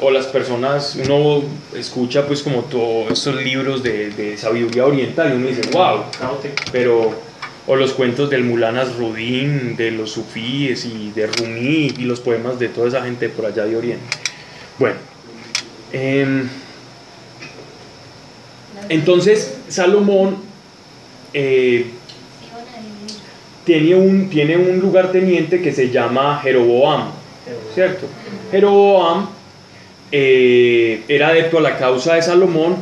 [0.00, 1.42] O las personas, uno
[1.76, 6.04] escucha pues como todos estos libros de, de sabiduría oriental y uno dice, wow,
[6.70, 7.12] pero
[7.66, 12.60] o los cuentos del Mulanas Rudin, de los sufíes y de Rumi y los poemas
[12.60, 14.04] de toda esa gente por allá de Oriente.
[14.78, 14.96] Bueno,
[15.92, 16.48] em,
[18.88, 20.36] entonces Salomón
[21.32, 21.86] eh,
[23.64, 27.10] tiene, un, tiene un lugarteniente que se llama Jeroboam,
[27.74, 28.06] ¿cierto?
[28.50, 29.28] Jeroboam
[30.12, 32.76] eh, era adepto a la causa de Salomón,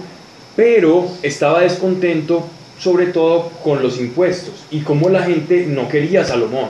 [0.57, 6.24] pero estaba descontento sobre todo con los impuestos y como la gente no quería a
[6.24, 6.68] Salomón.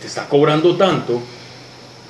[0.00, 1.20] Te está cobrando tanto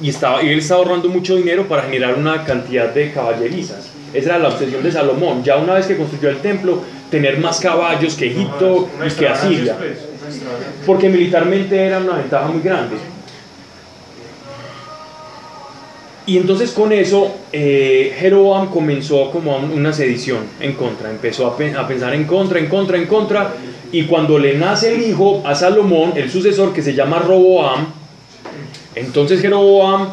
[0.03, 3.91] y, estaba, y él estaba ahorrando mucho dinero para generar una cantidad de caballerizas.
[4.13, 5.45] Esa era la obsesión de Salomón.
[5.45, 9.77] Ya una vez que construyó el templo, tener más caballos que Egipto y que Asiria.
[9.77, 9.99] pues.
[10.87, 12.97] Porque militarmente era una ventaja muy grande.
[16.27, 21.75] Y entonces con eso eh, Jeroboam comenzó como una sedición en contra, empezó a, pe-
[21.75, 23.55] a pensar en contra, en contra, en contra,
[23.91, 27.87] y cuando le nace el hijo a Salomón, el sucesor que se llama Roboam,
[28.95, 30.09] entonces Jeroboam,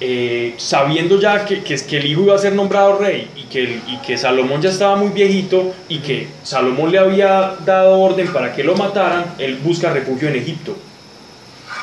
[0.00, 4.18] eh, sabiendo ya que, que, el hijo iba a ser nombrado rey y que, que
[4.18, 8.76] Salomón ya estaba muy viejito y que Salomón le había dado orden para que lo
[8.76, 10.76] mataran, él busca refugio en Egipto.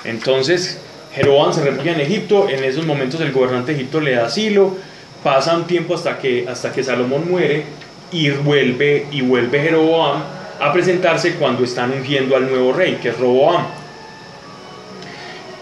[0.03, 0.79] Entonces
[1.13, 4.75] Jeroboam se refugia en Egipto, en esos momentos el gobernante de Egipto le da asilo,
[5.23, 7.65] pasa un tiempo hasta que, hasta que Salomón muere
[8.11, 10.21] y vuelve, y vuelve Jeroboam
[10.59, 13.65] a presentarse cuando están ungiendo al nuevo rey, que es Roboam.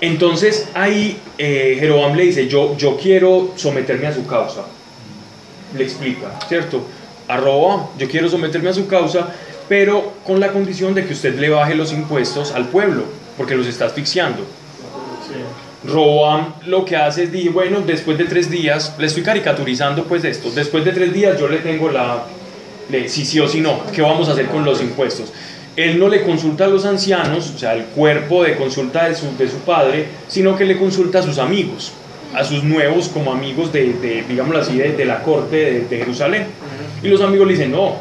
[0.01, 4.65] Entonces ahí eh, Jeroboam le dice, yo, yo quiero someterme a su causa.
[5.77, 6.83] Le explica, ¿cierto?
[7.27, 9.33] A Roboam, yo quiero someterme a su causa,
[9.69, 13.03] pero con la condición de que usted le baje los impuestos al pueblo,
[13.37, 14.43] porque los está asfixiando.
[15.85, 20.23] Roboam lo que hace es, dije, bueno, después de tres días, le estoy caricaturizando pues
[20.25, 22.25] esto, después de tres días yo le tengo la,
[22.89, 25.31] le, si sí o si no, ¿qué vamos a hacer con los impuestos?
[25.75, 29.37] Él no le consulta a los ancianos, o sea, el cuerpo de consulta de su,
[29.37, 31.93] de su padre, sino que le consulta a sus amigos,
[32.33, 35.97] a sus nuevos como amigos de, de digámoslo así, de, de la corte de, de
[35.97, 36.47] Jerusalén.
[37.01, 37.95] Y los amigos le dicen, no,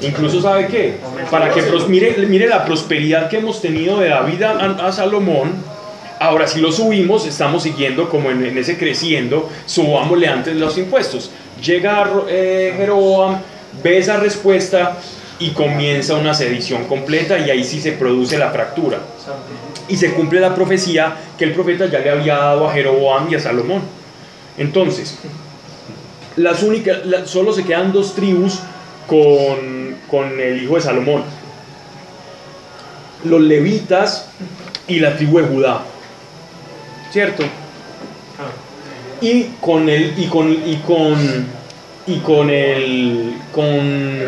[0.00, 0.96] incluso sabe qué,
[1.30, 5.74] para que mire, mire la prosperidad que hemos tenido de David a, a Salomón,
[6.20, 11.30] Ahora, si lo subimos, estamos siguiendo como en, en ese creciendo, subámosle antes los impuestos.
[11.62, 13.40] Llega eh, Jeroboam,
[13.82, 14.96] ve esa respuesta
[15.38, 18.98] y comienza una sedición completa y ahí sí se produce la fractura.
[19.88, 23.34] Y se cumple la profecía que el profeta ya le había dado a Jeroboam y
[23.34, 23.82] a Salomón.
[24.56, 25.18] Entonces,
[26.36, 28.60] las únicas, la- solo se quedan dos tribus
[29.06, 31.22] con, con el hijo de Salomón.
[33.24, 34.28] Los levitas
[34.86, 35.82] y la tribu de Judá.
[37.10, 37.42] ¿Cierto?
[39.20, 41.46] Y con el y con y con
[42.06, 44.20] y con el con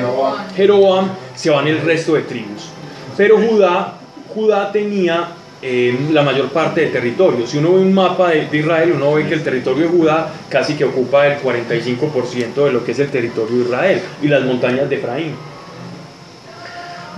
[0.56, 2.70] Jeroboam se van el resto de tribus.
[3.16, 3.94] Pero Judá
[4.34, 5.28] Judá tenía
[5.62, 7.46] eh, la mayor parte de territorio.
[7.46, 10.30] Si uno ve un mapa de, de Israel, uno ve que el territorio de Judá
[10.50, 14.42] casi que ocupa el 45% de lo que es el territorio de Israel y las
[14.44, 15.34] montañas de Efraín.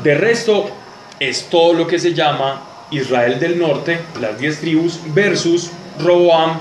[0.03, 0.71] De resto,
[1.19, 6.59] es todo lo que se llama Israel del norte, las 10 tribus, versus Roboam,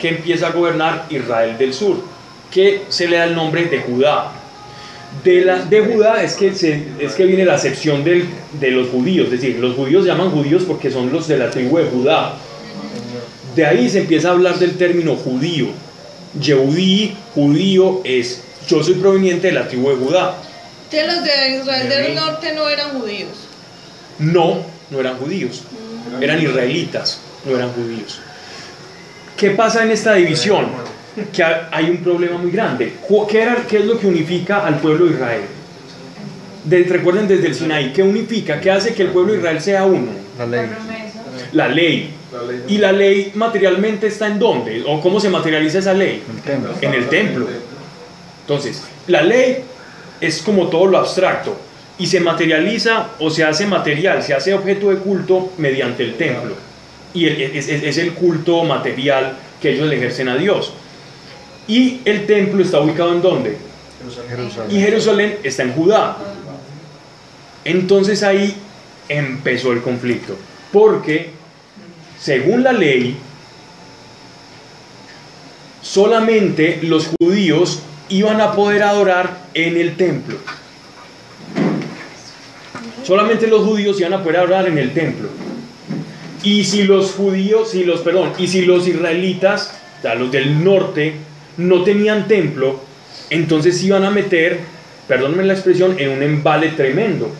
[0.00, 1.96] que empieza a gobernar Israel del sur,
[2.56, 4.32] que se le da el nombre de Judá.
[5.22, 8.26] De, la, de Judá es que, se- es que viene la acepción del-
[8.58, 11.50] de los judíos, es decir, los judíos se llaman judíos porque son los de la
[11.50, 12.32] tribu de Judá.
[13.54, 15.66] De ahí se empieza a hablar del término judío.
[16.40, 20.36] Yehudí, judío, es yo soy proveniente de la tribu de Judá.
[20.90, 23.30] Que los de Israel del norte no eran judíos.
[24.18, 25.62] No, no eran judíos,
[26.22, 28.18] eran israelitas, no eran judíos.
[29.36, 30.95] ¿Qué pasa en esta división?
[31.32, 32.92] Que ha- hay un problema muy grande.
[33.28, 35.42] ¿Qué, era- qué es lo que unifica al pueblo de Israel?
[36.64, 38.60] De- recuerden desde el Sinaí, ¿qué unifica?
[38.60, 40.10] ¿Qué hace que el pueblo de Israel sea uno?
[40.38, 40.66] La ley.
[41.52, 42.10] La ley.
[42.68, 44.82] ¿Y la ley materialmente está en dónde?
[44.86, 46.22] ¿O cómo se materializa esa ley?
[46.82, 47.46] En el templo.
[48.42, 49.58] Entonces, la ley
[50.20, 51.56] es como todo lo abstracto
[51.98, 56.54] y se materializa o se hace material, se hace objeto de culto mediante el templo.
[57.14, 60.74] Y es el culto material que ellos le ejercen a Dios.
[61.68, 63.56] Y el templo está ubicado en dónde?
[64.70, 66.16] Y Jerusalén está en Judá.
[67.64, 68.54] Entonces ahí
[69.08, 70.36] empezó el conflicto.
[70.72, 71.30] Porque,
[72.20, 73.16] según la ley,
[75.82, 80.38] solamente los judíos iban a poder adorar en el templo.
[83.04, 85.28] Solamente los judíos iban a poder adorar en el templo.
[86.42, 90.62] Y si los judíos, si los, perdón, y si los israelitas, o sea, los del
[90.62, 91.16] norte,
[91.56, 92.80] no tenían templo,
[93.30, 94.60] entonces se iban a meter,
[95.08, 97.30] perdónenme la expresión, en un embale tremendo.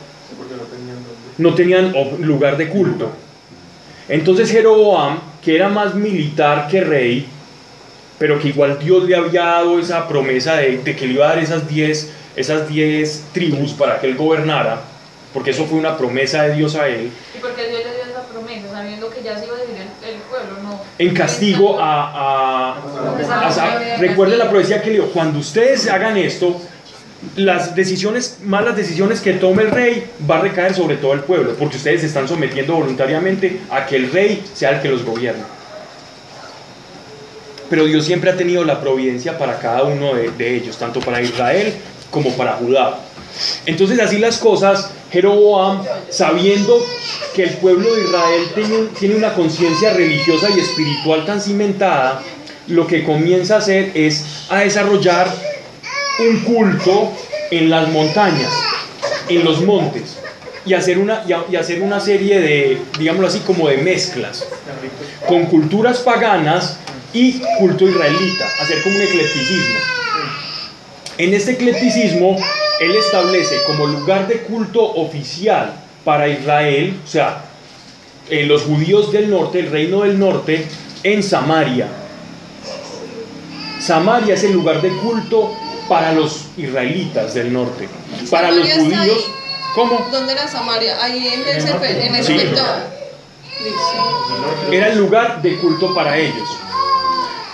[1.38, 3.10] No tenían lugar de culto.
[4.08, 7.26] Entonces Jeroboam, que era más militar que rey,
[8.18, 11.30] pero que igual Dios le había dado esa promesa de, de que le iba a
[11.30, 14.82] dar esas 10 esas 10 tribus para que él gobernara,
[15.32, 18.04] porque eso fue una promesa de Dios a él, ¿Y por qué Dios le dio
[18.04, 20.62] esa promesa, sabiendo que ya se iba a dividir el, el pueblo?
[20.62, 20.80] No.
[20.98, 22.76] En castigo a...
[23.98, 26.60] recuerden la profecía que le dio, cuando ustedes hagan esto,
[27.36, 31.54] las decisiones, malas decisiones que tome el rey va a recaer sobre todo el pueblo,
[31.58, 35.42] porque ustedes se están sometiendo voluntariamente a que el rey sea el que los gobierne.
[37.68, 41.74] Pero Dios siempre ha tenido la providencia para cada uno de ellos, tanto para Israel
[42.10, 42.98] como para Judá.
[43.66, 46.84] Entonces así las cosas, Jeroboam, sabiendo
[47.34, 52.22] que el pueblo de Israel tiene, un- tiene una conciencia religiosa y espiritual tan cimentada,
[52.66, 55.26] lo que comienza a hacer es a desarrollar
[56.28, 57.12] un culto
[57.50, 58.52] en las montañas,
[59.30, 60.16] en los montes,
[60.66, 64.46] y hacer una, y hacer una serie de, digámoslo así, como de mezclas
[65.26, 66.76] con culturas paganas
[67.14, 69.78] y culto israelita, hacer como un eclecticismo.
[71.18, 72.36] En este eclecticismo,
[72.80, 75.72] él establece como lugar de culto oficial
[76.04, 77.42] para Israel, o sea,
[78.28, 80.66] eh, los judíos del norte, el reino del norte,
[81.02, 81.88] en Samaria.
[83.80, 85.52] Samaria es el lugar de culto
[85.88, 87.88] para los israelitas del norte.
[88.30, 89.30] Para los judíos.
[89.74, 90.08] ¿cómo?
[90.10, 90.96] ¿Dónde era Samaria?
[91.02, 92.40] Ahí en el en el Sí.
[94.70, 96.48] Era el lugar de culto para ellos.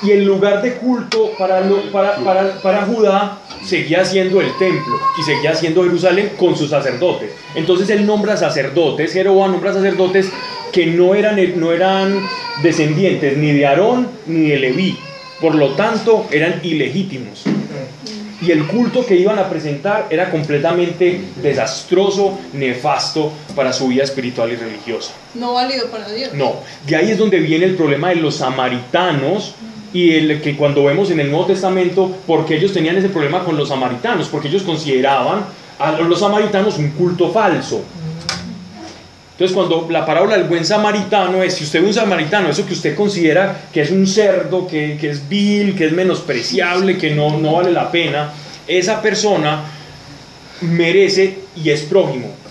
[0.04, 4.98] Y el lugar de culto para, lo- para, para, para Judá seguía siendo el templo
[5.18, 7.30] y seguía siendo Jerusalén con sus sacerdotes.
[7.54, 10.28] Entonces él nombra sacerdotes, Jeroboam nombra sacerdotes
[10.72, 12.20] que no eran, no eran
[12.62, 14.98] descendientes ni de Aarón ni de Leví.
[15.40, 17.44] Por lo tanto, eran ilegítimos.
[18.40, 24.50] Y el culto que iban a presentar era completamente desastroso, nefasto para su vida espiritual
[24.50, 25.12] y religiosa.
[25.34, 26.32] No válido para Dios.
[26.34, 29.54] No, de ahí es donde viene el problema de los samaritanos
[29.92, 33.56] y el que cuando vemos en el Nuevo Testamento, porque ellos tenían ese problema con
[33.56, 35.44] los samaritanos, porque ellos consideraban
[35.78, 37.82] a los samaritanos un culto falso.
[39.32, 42.74] Entonces, cuando la parábola del buen samaritano es, si usted ve un samaritano, eso que
[42.74, 47.38] usted considera que es un cerdo, que, que es vil, que es menospreciable, que no,
[47.38, 48.32] no vale la pena,
[48.68, 49.64] esa persona
[50.60, 52.41] merece y es prójimo.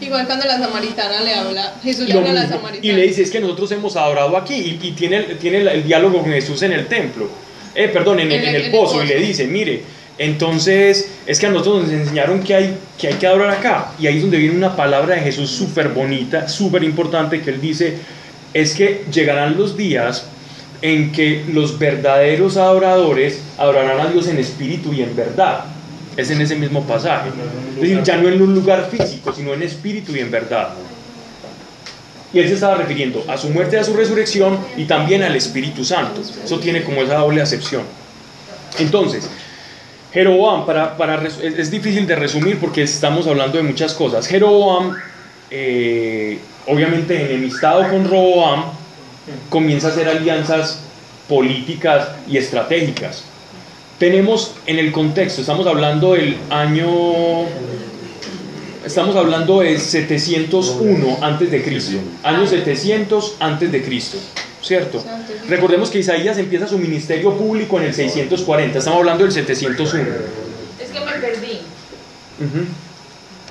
[0.00, 2.86] Igual cuando la samaritana le habla, Jesús le habla a la samaritana.
[2.86, 4.54] Y le dice, es que nosotros hemos adorado aquí.
[4.54, 7.28] Y, y tiene, el- tiene el, el diálogo con Jesús en el templo.
[7.74, 9.02] Eh, perdón, en, el- En en el- el en el pozo.
[9.04, 9.82] Y le dice, mire,
[10.18, 13.92] entonces es que a nosotros nos enseñaron que hay, que hay que adorar acá.
[13.98, 17.60] Y ahí es donde viene una palabra de Jesús súper bonita, súper importante, que él
[17.60, 17.98] dice,
[18.54, 20.26] es que llegarán los días
[20.82, 25.64] en que los verdaderos adoradores adorarán a Dios en espíritu y en verdad.
[26.20, 27.30] Es en ese mismo pasaje.
[27.76, 30.70] Es decir, ya no en un lugar físico, sino en espíritu y en verdad.
[32.32, 35.84] Y él se estaba refiriendo a su muerte a su resurrección y también al Espíritu
[35.84, 36.20] Santo.
[36.20, 37.82] Eso tiene como esa doble acepción.
[38.78, 39.28] Entonces,
[40.12, 44.26] Jeroboam, para, para es, es difícil de resumir porque estamos hablando de muchas cosas.
[44.26, 44.94] Jeroboam,
[45.50, 48.64] eh, obviamente enemistado con Roboam,
[49.48, 50.82] comienza a hacer alianzas
[51.28, 53.24] políticas y estratégicas.
[54.00, 57.46] Tenemos en el contexto, estamos hablando del año
[58.84, 64.16] Estamos hablando de 701 antes de Cristo, año 700 antes de Cristo,
[64.62, 65.04] ¿cierto?
[65.48, 70.08] Recordemos que Isaías empieza su ministerio público en el 640, estamos hablando del 701.
[70.80, 71.60] Es que me perdí.
[72.40, 72.64] Ujú.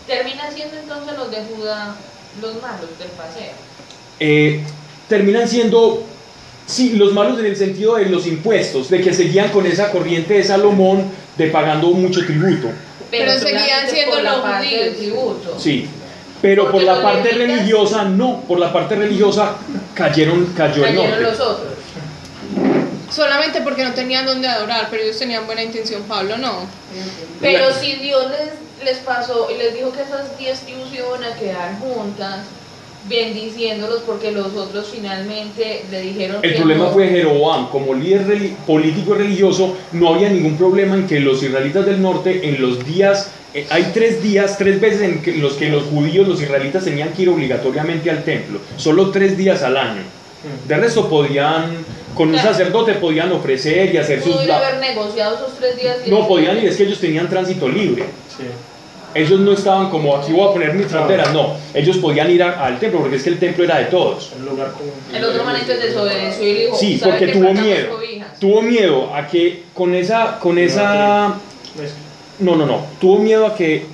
[0.07, 1.95] Termina siendo entonces los de Judá
[2.41, 3.53] los malos del paseo.
[4.19, 4.63] Eh,
[5.07, 6.07] terminan siendo,
[6.69, 10.35] sí, los malos en el sentido de los impuestos, de que seguían con esa corriente
[10.35, 11.05] de Salomón
[11.37, 12.67] de pagando mucho tributo,
[13.09, 14.83] Pero seguían siendo por la los parte judíos.
[14.85, 15.59] del tributo.
[15.59, 15.87] sí.
[16.41, 19.55] Pero por la parte levitas- religiosa, no, por la parte religiosa
[19.93, 21.23] cayeron, cayó el Cayeron norte.
[21.23, 21.67] los otros.
[23.11, 26.61] Solamente porque no tenían donde adorar, pero ellos tenían buena intención, Pablo no.
[27.41, 31.35] Pero si Dios les, les pasó y les dijo que esas 10 tribus iban a
[31.35, 32.45] quedar juntas,
[33.07, 36.91] bendiciéndolos porque los otros finalmente le dijeron El que problema no.
[36.91, 41.41] fue Jeroboam, como líder reli- político y religioso, no había ningún problema en que los
[41.41, 45.53] israelitas del norte, en los días, eh, hay tres días, tres veces en que- los
[45.53, 49.77] que los judíos, los israelitas tenían que ir obligatoriamente al templo, solo tres días al
[49.77, 50.01] año.
[50.67, 51.83] De resto podían,
[52.15, 54.37] con un sacerdote podían ofrecer y hacer sus...
[54.37, 55.97] Pudo haber negociado esos tres días.
[56.05, 58.05] y No podían ir, es que ellos tenían tránsito libre.
[58.37, 58.43] Sí.
[59.15, 61.55] Ellos no estaban como aquí voy a poner mis fronteras, no.
[61.73, 64.31] Ellos podían ir a- al templo porque es que el templo era de todos.
[64.37, 64.91] Un lugar común.
[65.13, 67.89] El otro manito desobedeció y le dijo, Sí, "¿Sabe porque tuvo miedo.
[67.95, 68.39] cobijas".
[68.39, 71.33] Tuvo miedo a que con esa, con esa,
[71.75, 71.93] Pues,
[72.39, 72.85] no, no, no.
[73.01, 73.85] Tuvo miedo a que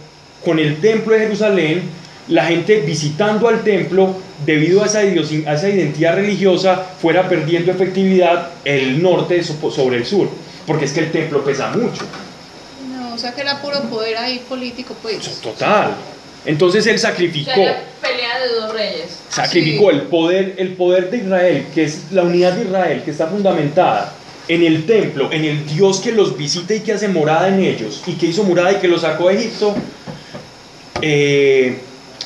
[0.44, 1.84] con el templo de Jerusalén,
[2.28, 7.72] la gente visitando al templo, debido a esa, idiosin- a esa identidad religiosa, fuera perdiendo
[7.72, 10.28] efectividad el norte so- sobre el sur.
[10.68, 12.04] Porque es que el templo pesa mucho.
[13.16, 15.42] O sea que era puro poder ahí político, pues.
[15.42, 15.96] Total.
[16.46, 17.52] Entonces él O sea, sacrificó.
[17.60, 19.18] era pelea de dos reyes.
[19.30, 19.96] sacrificó Sí.
[19.96, 24.14] el poder, el poder de Israel, que es la unidad de Israel, que está fundamentada
[24.48, 28.04] en el templo, en el Dios que los visita y que hace morada en ellos,
[28.06, 29.76] y que hizo morada y que los sacó de Egipto,
[31.02, 31.80] eh,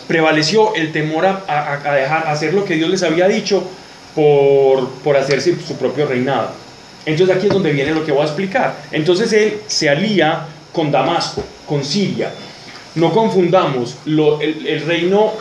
[0.07, 3.63] prevaleció el temor a, a- a dejar a hacer lo que Dios les había dicho
[4.15, 6.51] por, por hacerse su propio reinado.
[7.05, 8.75] Entonces aquí es donde viene lo que voy a explicar.
[8.91, 12.32] Entonces él se alía con Damasco, con Siria.
[12.95, 15.32] No confundamos lo- el, el reino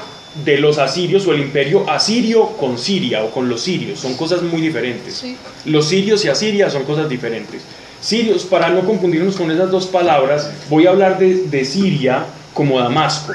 [0.45, 3.99] de los asirios o el imperio asirio con Siria o con los sirios.
[4.01, 5.15] Son cosas muy diferentes.
[5.17, 5.37] Sí.
[5.65, 7.63] Los sirios y Asiria son cosas diferentes.
[8.01, 12.79] Sirios, para no confundirnos con esas dos palabras, voy a hablar de, de Siria como
[12.79, 13.33] Damasco,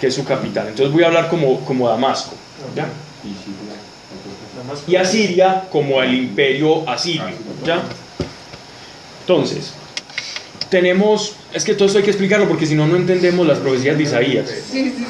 [0.00, 0.68] que es su capital.
[0.68, 2.34] Entonces voy a hablar como, como Damasco.
[2.76, 2.86] ¿ya?
[4.86, 7.24] Y Asiria como el imperio asirio.
[7.64, 7.82] ¿ya?
[9.22, 9.72] Entonces,
[10.70, 13.96] tenemos, es que todo esto hay que explicarlo porque si no, no entendemos las profecías
[13.96, 14.48] de Isaías.
[14.48, 15.06] Sí, sí.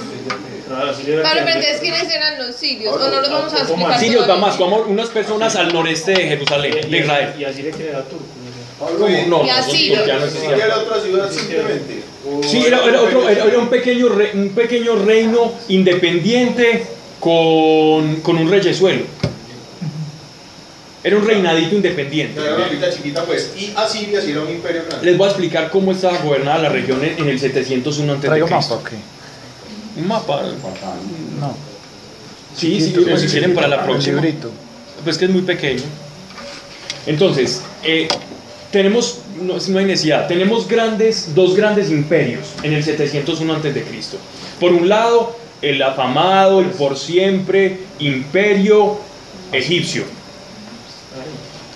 [0.69, 2.95] Entonces, ¿quiénes eran los sirios?
[2.95, 4.05] ¿O no los vamos a ¿Cómo explicar así?
[4.07, 4.27] Sirios?
[4.27, 7.35] Damasco, amor, unas personas al noreste de Jerusalén, de Israel.
[7.39, 8.25] Y así le queda turco.
[8.79, 8.87] ¿no?
[8.87, 9.99] Pablo, ¿y- No, Y no, son asirios.
[9.99, 12.03] turquianos, ¿y sí, era otra ciudad simplemente?
[12.29, 16.87] ¿O Sí, era, era otro, era, era un, pequeño re- un pequeño reino independiente
[17.21, 19.03] con, con un reyesuelo.
[21.07, 22.41] Era un reinadito independiente.
[22.41, 23.53] Era una chiquita, pues.
[23.57, 25.07] Y Asiria sí era un imperio grande.
[25.07, 28.29] Les voy a explicar cómo estaba gobernada la región en, en el 701 antes de
[28.29, 28.75] Traigo Cristo.
[28.75, 28.93] mapa, ok.
[29.99, 30.43] Un mapa.
[31.39, 31.57] No.
[32.57, 34.21] Sí, sí, pues, si quieren para la El próxima.
[34.21, 34.51] librito.
[35.05, 35.85] Pues que es muy pequeño.
[37.07, 38.09] Entonces, eh,
[38.73, 43.83] tenemos, no, no hay necesidad, tenemos grandes, dos grandes imperios en el 701 antes de
[43.85, 44.17] Cristo.
[44.59, 48.99] Por un lado, el afamado y por siempre imperio
[49.53, 50.03] egipcio,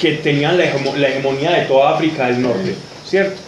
[0.00, 2.74] que tenía la, hegemo- la hegemonía de toda África del Norte,
[3.06, 3.38] ¿cierto?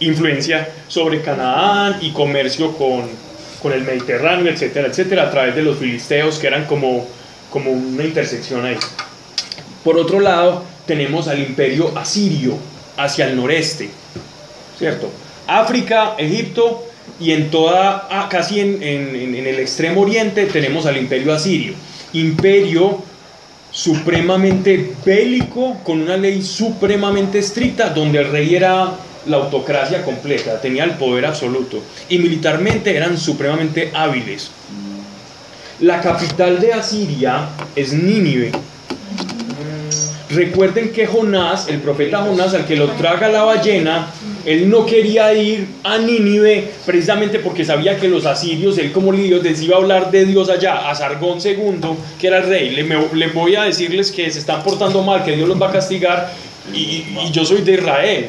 [0.00, 3.08] Influencia sobre Canaán y comercio con,
[3.60, 7.06] con el Mediterráneo, etcétera, etcétera, a través de los filisteos que eran como,
[7.50, 8.76] como una intersección ahí.
[9.82, 12.56] Por otro lado, tenemos al imperio asirio
[12.96, 13.90] hacia el noreste,
[14.78, 15.10] ¿cierto?
[15.46, 16.84] África, Egipto
[17.18, 21.72] y en toda, ah, casi en- en- en el extremo oriente tenemos al imperio asirio.
[22.12, 23.02] Imperio
[23.78, 28.90] supremamente bélico, con una ley supremamente estricta, donde el rey era
[29.26, 31.80] la autocracia completa, tenía el poder absoluto.
[32.08, 34.50] Y militarmente eran supremamente hábiles.
[35.78, 38.50] La capital de Asiria es Nínive.
[40.30, 44.08] Recuerden que Jonás, el profeta Jonás, al que lo traga la ballena,
[44.44, 49.42] él no quería ir a Nínive precisamente porque sabía que los asirios, él como líder,
[49.42, 51.80] les iba a hablar de Dios allá, a Sargón II,
[52.18, 52.70] que era el rey.
[52.70, 56.32] Le, voy a decirles que se están portando mal, que Dios los va a castigar
[56.72, 58.26] y, yo soy de Israel.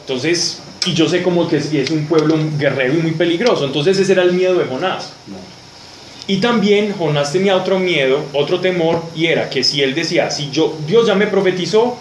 [0.00, 3.66] Entonces, y yo sé como que es un pueblo guerrero y muy peligroso.
[3.66, 5.12] Entonces ese era el miedo de Jonás.
[6.26, 10.50] Y también Jonás tenía otro miedo, otro temor, y era que si él decía, si
[10.50, 11.98] yo, Dios ya me profetizó,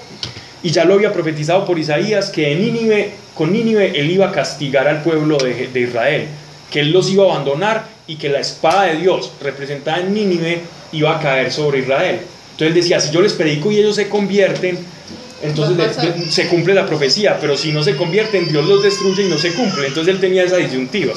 [0.63, 4.31] y ya lo había profetizado por Isaías, que en Nínive, con Nínive él iba a
[4.31, 6.25] castigar al pueblo de, de Israel,
[6.71, 10.61] que él los iba a abandonar y que la espada de Dios representada en Nínive
[10.91, 12.19] iba a caer sobre Israel.
[12.51, 14.79] Entonces él decía, si yo les predico y ellos se convierten,
[15.43, 19.23] entonces de- de- se cumple la profecía, pero si no se convierten, Dios los destruye
[19.25, 19.87] y no se cumple.
[19.87, 21.13] Entonces él tenía esa disyuntiva.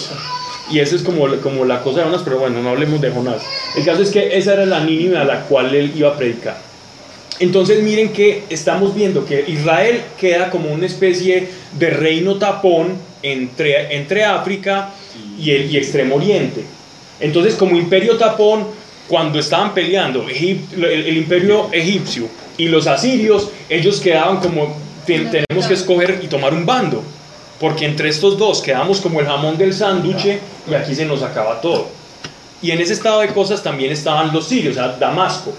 [0.71, 3.43] Y eso es como, como la cosa de Jonás, pero bueno, no hablemos de Jonás.
[3.75, 6.59] El caso es que esa era la Nínive a la cual él iba a predicar.
[7.41, 13.97] Entonces miren que estamos viendo que Israel queda como una especie de reino tapón entre,
[13.97, 14.91] entre África
[15.39, 16.63] y el y Extremo Oriente.
[17.19, 18.67] Entonces como imperio tapón,
[19.09, 22.29] cuando estaban peleando el, el imperio egipcio
[22.59, 24.77] y los asirios, ellos quedaban como,
[25.07, 27.03] "Ten- tenemos que escoger y tomar un bando,
[27.59, 30.39] porque entre estos dos quedamos como el jamón del sándwich
[30.71, 31.89] y aquí se nos acaba todo.
[32.63, 35.53] Y en ese estado de cosas también estaban los sirios, o sea, Damasco.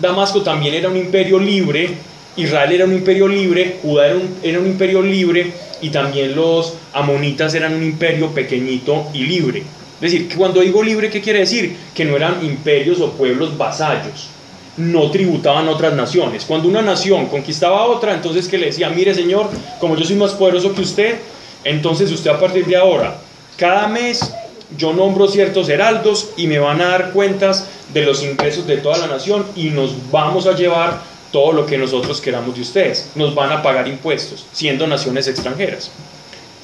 [0.00, 1.90] Damasco también era un imperio libre,
[2.36, 4.06] Israel era un imperio libre, Judá
[4.42, 9.60] era un, imperio libre y también los amonitas eran un imperio pequeñito y libre.
[10.00, 11.76] Es decir, cuando digo libre, ¿qué quiere decir?
[11.94, 14.30] Que no eran imperios o pueblos vasallos,
[14.78, 16.44] no tributaban a otras naciones.
[16.44, 20.16] Cuando una nación conquistaba a otra, entonces que le decía, mire señor, como yo soy
[20.16, 21.16] más poderoso que usted,
[21.64, 23.18] entonces usted a partir de ahora,
[23.56, 24.32] cada mes
[24.78, 28.98] yo nombro ciertos heraldos y me van a dar cuentas de los ingresos de toda
[28.98, 31.00] la nación y nos vamos a llevar
[31.30, 33.10] todo lo que nosotros queramos de ustedes.
[33.14, 35.90] Nos van a pagar impuestos, siendo naciones extranjeras.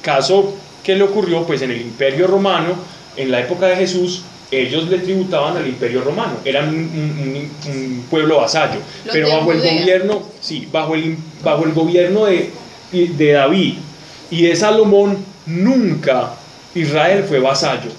[0.01, 0.53] Caso
[0.83, 2.75] que le ocurrió pues en el Imperio Romano,
[3.17, 7.71] en la época de Jesús, ellos le tributaban al Imperio Romano, eran un, un- un-
[7.71, 9.79] un pueblo vasallo, Los pero bajo el Judea.
[9.81, 12.49] gobierno, sí, bajo el, bajo el gobierno de,
[12.91, 13.73] de David
[14.31, 16.33] y de Salomón, nunca
[16.75, 17.89] Israel fue vasallo.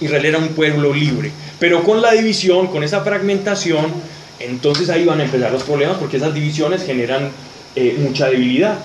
[0.00, 3.86] Israel era un pueblo libre, pero con la división, con esa fragmentación,
[4.38, 7.30] entonces ahí van a empezar los problemas porque esas divisiones generan
[7.74, 8.78] eh, mucha debilidad.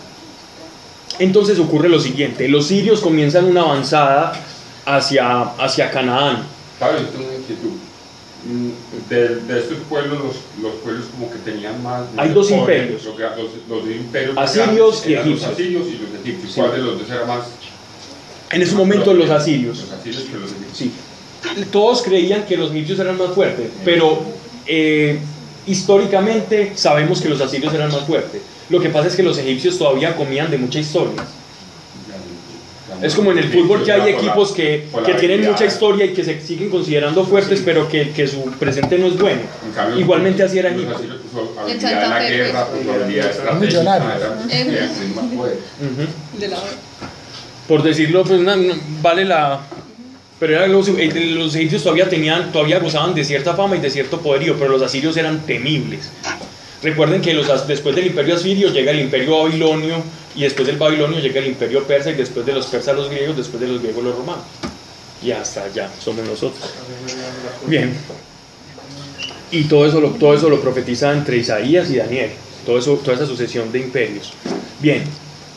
[1.19, 4.33] Entonces ocurre lo siguiente, los sirios comienzan una avanzada
[4.85, 6.43] hacia, hacia Canaán.
[6.79, 7.71] Pablo, yo tengo una inquietud.
[8.43, 12.05] Mm, De, de estos pueblos, los, los pueblos como que tenían más...
[12.17, 13.03] Hay dos imperios.
[13.03, 13.19] Los,
[13.69, 15.41] los, imperios Asirios y egipcios.
[15.41, 16.53] Los asirios y los egipcios.
[16.53, 16.59] Sí.
[16.59, 17.45] ¿Cuál de los dos era más?
[18.51, 19.79] En ese momento los asirios.
[19.79, 20.77] Los asirios que los egipcios.
[20.77, 20.91] Sí.
[21.71, 24.21] todos creían que los egipcios eran más fuertes, pero
[24.67, 25.19] eh,
[25.65, 28.41] históricamente sabemos que los asirios eran más fuertes.
[28.69, 31.23] Lo que pasa es que los egipcios todavía comían de mucha historia.
[33.01, 36.23] Es como en el fútbol que hay equipos que, que tienen mucha historia y que
[36.23, 39.41] se siguen considerando fuertes, pero que, que su presente no es bueno.
[39.97, 40.99] Igualmente así era Egipto.
[40.99, 41.07] pues,
[41.63, 43.41] pues.
[43.41, 44.21] pues, Millonarios.
[47.71, 49.61] por decirlo, pues na- no- vale la...
[50.41, 53.89] Pero era los, eh, los egipcios todavía tenían, todavía gozaban de cierta fama y de
[53.89, 56.09] cierto poderío, pero los asirios eran temibles.
[56.83, 60.03] Recuerden que los, después del imperio asirio llega el imperio babilonio
[60.35, 63.37] y después del babilonio llega el imperio persa y después de los persas los griegos,
[63.37, 64.43] después de los griegos los romanos.
[65.23, 66.69] Y hasta allá somos nosotros.
[67.67, 67.93] Bien.
[69.51, 72.31] Y todo eso, lo, todo eso lo profetiza entre Isaías y Daniel.
[72.65, 74.33] Todo eso, toda esa sucesión de imperios.
[74.81, 75.03] Bien.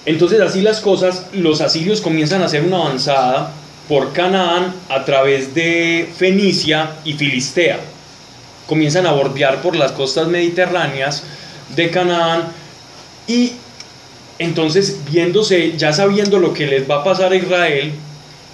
[0.07, 3.53] Entonces así las cosas, los asirios comienzan a hacer una avanzada
[3.89, 7.81] por Canaán a través de Fenicia y Filistea.
[8.67, 11.23] Comienzan a bordear por las costas mediterráneas
[11.75, 12.45] de Canaán
[13.27, 13.53] y
[14.39, 17.93] entonces viéndose, ya sabiendo lo que les va a pasar a Israel,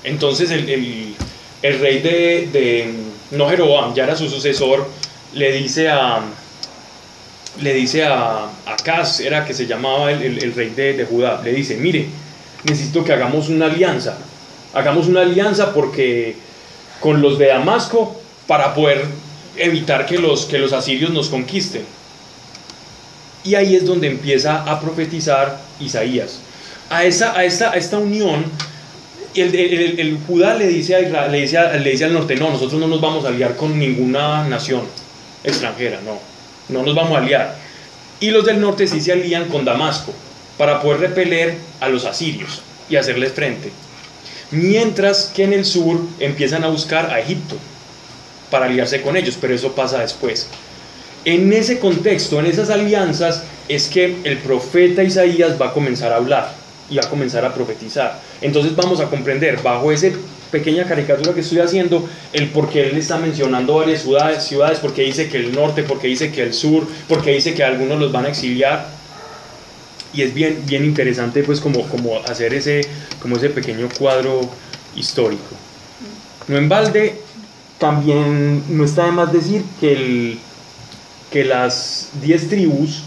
[0.05, 2.94] entonces el, el- rey de, de
[3.32, 4.88] no Jeroboam, ya era su sucesor,
[5.34, 6.20] le dice a
[7.61, 11.53] le dice a Acaz, era que se llamaba el, el- rey de, de Judá, le
[11.53, 12.07] dice, mire,
[12.64, 14.16] necesito que hagamos una alianza,
[14.74, 16.36] hagamos una alianza porque
[17.01, 19.05] con los de Damasco para poder
[19.57, 21.82] evitar que los, que los asirios nos conquisten.
[23.42, 26.40] Y ahí es donde empieza a profetizar Isaías.
[26.90, 28.44] A, esa, a, esta, a esta unión,
[29.34, 32.51] el, el- el- Judá le dice, a le, dice a- le dice al norte, no,
[32.51, 34.82] nosotros no nos vamos a aliar con ninguna nación
[35.42, 36.18] extranjera, no,
[36.71, 37.57] no nos vamos a aliar.
[38.21, 40.12] Y los del norte sí se alían con Damasco
[40.59, 43.71] para poder repeler a los asirios y hacerles frente.
[44.51, 47.57] Mientras que en el sur empiezan a buscar a Egipto
[48.51, 50.49] para aliarse con ellos, pero eso pasa después.
[51.25, 56.16] En ese contexto, en esas alianzas, es que el profeta Isaías va a comenzar a
[56.16, 56.53] hablar
[56.91, 58.21] y a comenzar a profetizar.
[58.41, 60.09] Entonces vamos a comprender bajo esa
[60.51, 65.03] pequeña caricatura que estoy haciendo el por qué él está mencionando varias ciudades, ciudades, porque
[65.03, 68.26] dice que el norte, porque dice que el sur, porque dice que algunos los van
[68.26, 68.88] a exiliar.
[70.12, 72.80] Y es bien, bien interesante pues como, como hacer ese,
[73.22, 74.40] como ese pequeño cuadro
[74.96, 75.57] histórico.
[76.48, 77.20] No en balde,
[77.78, 80.38] también no está de más decir que, el,
[81.30, 83.05] que las 10 tribus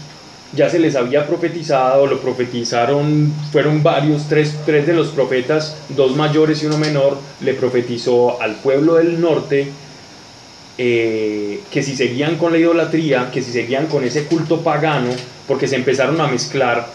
[0.56, 6.16] ya se les había profetizado, lo profetizaron, fueron varios, tres, tres de los profetas, dos
[6.16, 9.68] mayores y uno menor, le profetizó al pueblo del norte
[10.76, 15.10] eh, que si seguían con la idolatría, que si seguían con ese culto pagano,
[15.46, 16.88] porque se empezaron a mezclar,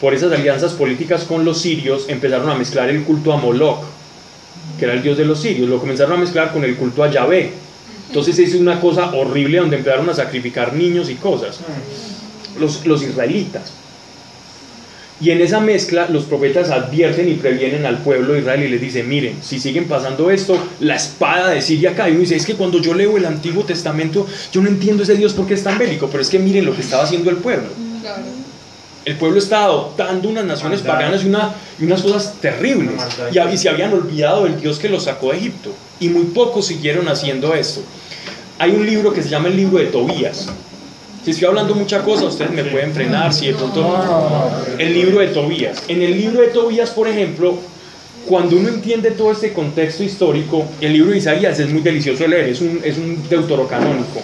[0.00, 3.84] por esas alianzas políticas con los sirios, empezaron a mezclar el culto a Moloch,
[4.78, 7.10] que era el dios de los sirios, lo comenzaron a mezclar con el culto a
[7.10, 7.52] Yahvé.
[8.08, 11.60] Entonces hizo una cosa horrible donde empezaron a sacrificar niños y cosas,
[12.58, 13.72] los, los israelitas.
[15.20, 18.80] Y en esa mezcla los profetas advierten y previenen al pueblo de Israel y les
[18.80, 22.10] dicen, miren, si siguen pasando esto, la espada de Siria cae.
[22.10, 25.14] Y uno dice, es que cuando yo leo el Antiguo Testamento, yo no entiendo ese
[25.14, 27.68] Dios porque es tan bélico, pero es que miren lo que estaba haciendo el pueblo.
[28.00, 28.22] Claro.
[29.04, 30.94] El pueblo estaba adoptando unas naciones Maldad.
[30.94, 32.94] paganas y, una, y unas cosas terribles.
[33.32, 35.72] Y, y se habían olvidado del Dios que los sacó de Egipto.
[36.00, 37.82] Y muy pocos siguieron haciendo esto.
[38.58, 40.48] Hay un libro que se llama el libro de Tobías.
[41.24, 43.96] Si estoy hablando mucha cosa, ustedes me pueden frenar si de pronto...
[44.76, 45.84] El libro de Tobías.
[45.86, 47.58] En el libro de Tobías, por ejemplo,
[48.26, 52.28] cuando uno entiende todo este contexto histórico, el libro de Isaías es muy delicioso de
[52.28, 54.20] leer, es un, es un deuterocanónico.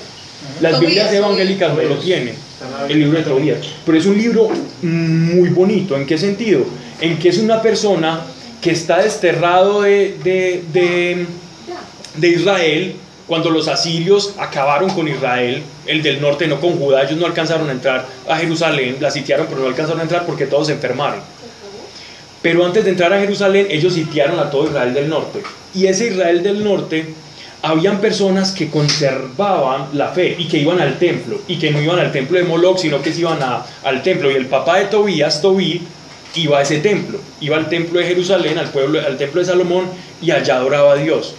[0.60, 2.34] Las Biblias evangélicas no lo tienen,
[2.88, 3.58] el libro de Tobías.
[3.86, 4.48] Pero es un libro
[4.82, 5.96] muy bonito.
[5.96, 6.64] ¿En qué sentido?
[7.00, 8.22] En que es una persona
[8.60, 11.26] que está desterrado de, de, de,
[12.16, 12.96] de Israel
[13.28, 17.68] cuando los asirios acabaron con Israel, el del norte no con Judá, ellos no alcanzaron
[17.68, 21.20] a entrar a Jerusalén, la sitiaron pero no alcanzaron a entrar porque todos se enfermaron.
[22.42, 25.42] Pero antes de entrar a Jerusalén, ellos sitiaron a todo Israel del norte.
[25.74, 27.14] Y ese Israel del norte,
[27.62, 31.98] habían personas que conservaban la fe y que iban al templo, y que no iban
[31.98, 34.30] al templo de Moloch, sino que se iban a- al templo.
[34.30, 35.82] Y el papá de Tobías, Tobí,
[36.36, 39.86] iba a ese templo, iba al templo de Jerusalén, al, pueblo, al templo de Salomón,
[40.22, 41.34] y allá adoraba a Dios.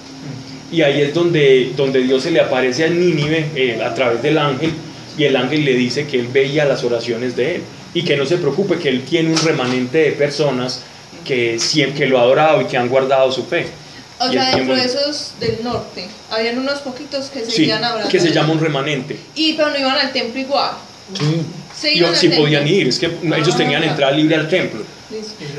[0.71, 4.37] Y ahí es donde, donde Dios se le aparece a Nínive eh, a través del
[4.37, 4.71] ángel,
[5.17, 7.63] y el ángel le dice que él veía las oraciones de él,
[7.93, 10.81] y que no se preocupe, que él tiene un remanente de personas
[11.25, 11.57] que,
[11.97, 13.65] que lo ha adorado y que han guardado su fe.
[14.19, 18.09] O Y sea, dentro de esos del norte, habían unos poquitos que Sí, seguían abrazando.
[18.11, 19.17] que se llama un remanente.
[19.35, 20.71] Y pero no iban al templo igual.
[21.17, 21.41] Sí.
[21.75, 22.41] Se iban templo.
[22.41, 23.89] podían ir, es que ellos Ah, tenían ya.
[23.91, 24.83] entrada libre al templo.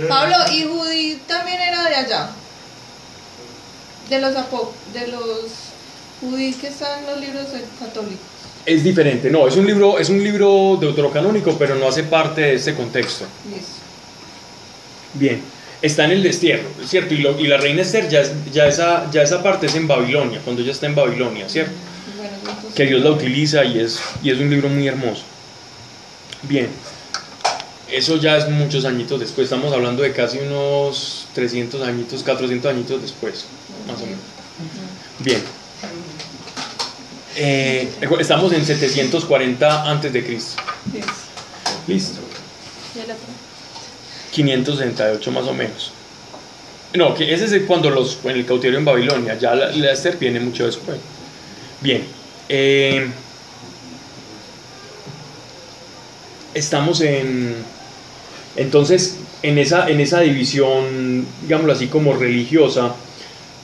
[0.09, 2.31] Pablo, ¿y Judí también era de allá?
[4.11, 5.41] De los apo de los
[6.21, 7.47] judíos que están en los libros
[7.79, 8.19] católicos.
[8.67, 12.55] Es diferente, no, es un libro, es un libro deuterocanónico, pero no hace parte de
[12.55, 13.25] este contexto.
[13.49, 13.73] Listo.
[15.15, 15.41] Bien,
[15.81, 17.15] está en el destierro, ¿cierto?
[17.15, 20.41] Y, lo- y la reina Esther, ya, ya, esa, ya esa parte es en Babilonia,
[20.45, 21.73] cuando ella está en Babilonia, ¿cierto?
[22.17, 25.23] Bueno, entonces, Que Dios la utiliza y es, y es un libro muy hermoso.
[26.43, 26.69] Bien,
[27.91, 33.01] eso ya es muchos añitos después, estamos hablando de casi unos 300 añitos, 400 añitos
[33.03, 33.47] después,
[33.87, 34.21] más o menos.
[35.21, 35.43] Bien.
[37.37, 40.63] Eh, estamos en 740 antes de Cristo.
[40.93, 41.13] listo.
[41.87, 42.21] Listo.
[42.95, 43.33] Ya la tengo.
[44.33, 45.93] 568 más o menos.
[46.95, 50.17] No, que ese es cuando los en el cautiverio en Babilonia, ya la, la Esther
[50.17, 50.99] viene mucho después.
[51.81, 52.05] Bien,
[52.49, 53.07] eh,
[56.53, 57.55] estamos en
[58.57, 62.95] entonces en esa en esa división, digámoslo así como religiosa,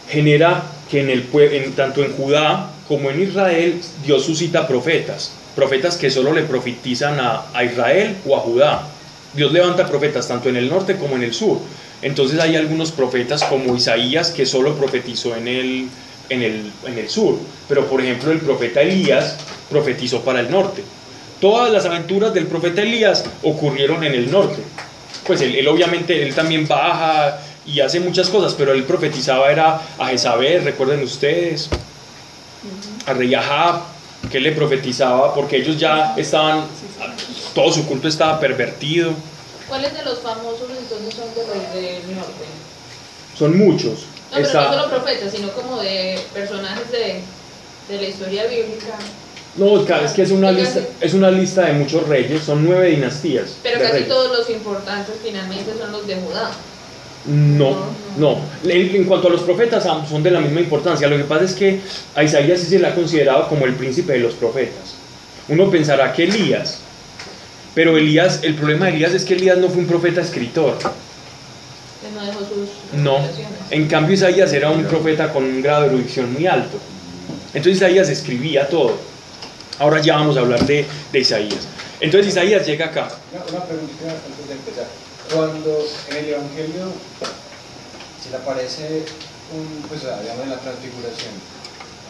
[0.08, 5.96] genera que en el en, tanto en Judá como en Israel Dios suscita profetas, profetas
[5.96, 8.88] que solo le profetizan a, a Israel o a Judá.
[9.34, 11.58] Dios levanta profetas tanto en el norte como en el sur.
[12.02, 15.88] Entonces hay algunos profetas como Isaías que solo profetizó en el,
[16.28, 17.38] en el, en el sur.
[17.68, 19.36] Pero por ejemplo el profeta Elías
[19.70, 20.82] profetizó para el norte.
[21.40, 24.62] Todas las aventuras del profeta Elías ocurrieron en el norte.
[25.26, 29.80] Pues él, él obviamente, él también baja y hace muchas cosas, pero él profetizaba era
[29.98, 31.68] a Jezabel, recuerden ustedes,
[33.06, 33.80] a rey Ahab,
[34.30, 36.64] que le profetizaba porque ellos ya estaban,
[37.54, 39.12] todo su culto estaba pervertido.
[39.68, 42.44] ¿Cuáles de los famosos entonces son de los del norte?
[43.36, 44.00] Son muchos.
[44.30, 47.20] No, pero Está- no solo profetas, sino como de personajes de,
[47.88, 48.96] de la historia bíblica.
[49.56, 53.56] no, es que es una, lista, es una lista de muchos reyes, son nueve dinastías.
[53.62, 54.08] Pero casi reyes.
[54.08, 56.50] todos los importantes finalmente son los de Judá.
[57.28, 57.76] No,
[58.18, 58.38] no.
[58.64, 61.08] En, en cuanto a los profetas ambos son de la misma importancia.
[61.08, 61.80] Lo que pasa es que
[62.14, 64.94] a Isaías sí se le ha considerado como el príncipe de los profetas.
[65.48, 66.78] Uno pensará que Elías,
[67.74, 70.76] pero Elías, el problema de Elías es que Elías no fue un profeta escritor.
[72.14, 73.16] no dejó sus No.
[73.16, 73.52] revelaciones.
[73.70, 76.78] En cambio Isaías era un profeta con un grado de erudición muy alto.
[77.54, 78.96] Entonces Isaías escribía todo.
[79.78, 81.66] Ahora ya vamos a hablar de, de Isaías.
[82.00, 83.08] Entonces Isaías llega acá.
[83.32, 84.86] Una, una preguntita antes de empezar.
[85.32, 86.92] Cuando en el Evangelio
[88.22, 89.02] se le aparece
[89.52, 91.34] un, pues digamos en la transfiguración,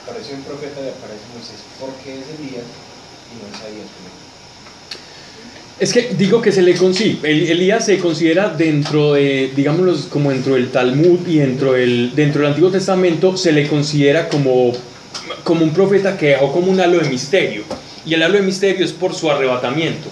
[0.02, 2.68] aparece un profeta y aparece Moisés, ¿por qué es Elías
[3.32, 3.88] y no Isaías?
[5.78, 7.18] Es que digo que se le consigue.
[7.52, 12.50] Elías se considera dentro de, digámoslo, como dentro del Talmud y dentro del, dentro del
[12.50, 14.72] Antiguo Testamento, se le considera como,
[15.44, 17.64] como un profeta que dejó como un halo de misterio.
[18.06, 20.08] Y el halo de misterio es por su arrebatamiento.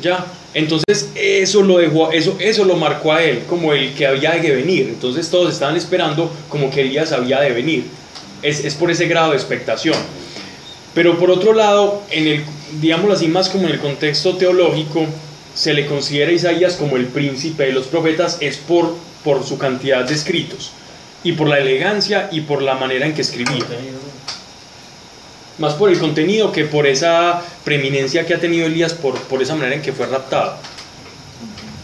[0.00, 0.24] ¿Ya?
[0.56, 4.54] Entonces eso lo dejó, eso, eso lo marcó a él como el que había de
[4.54, 4.88] venir.
[4.88, 7.84] Entonces todos estaban esperando como que Elías había de venir.
[8.40, 9.94] Es, es por ese grado de expectación.
[10.94, 12.44] Pero por otro lado, en el,
[12.80, 15.04] digámoslo así, más como en el contexto teológico,
[15.54, 19.58] se le considera a Isaías como el príncipe de los profetas, es por, por su
[19.58, 20.70] cantidad de escritos,
[21.22, 23.66] y por la elegancia y por la manera en que escribía.
[25.58, 29.54] Más por el contenido que por esa preeminencia que ha tenido Elías, por, por esa
[29.54, 30.56] manera en que fue raptado.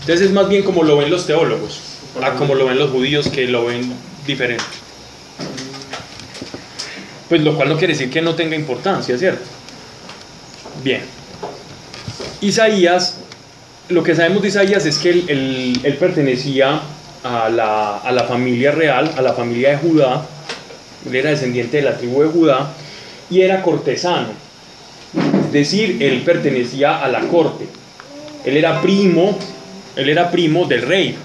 [0.00, 1.80] Entonces es más bien como lo ven los teólogos,
[2.22, 3.92] a como lo ven los judíos que lo ven
[4.26, 4.64] diferente.
[7.28, 9.44] Pues lo cual no quiere decir que no tenga importancia, ¿cierto?
[10.84, 11.00] Bien.
[12.42, 13.16] Isaías,
[13.88, 16.82] lo que sabemos de Isaías es que él, él- pertenecía
[17.24, 20.26] a la, a la familia real, a la familia de Judá,
[21.08, 22.72] él era descendiente de la tribu de Judá
[23.32, 24.28] y era cortesano,
[25.46, 27.66] es decir, él pertenecía a la corte,
[28.44, 29.38] él era primo,
[29.96, 31.16] él era primo del rey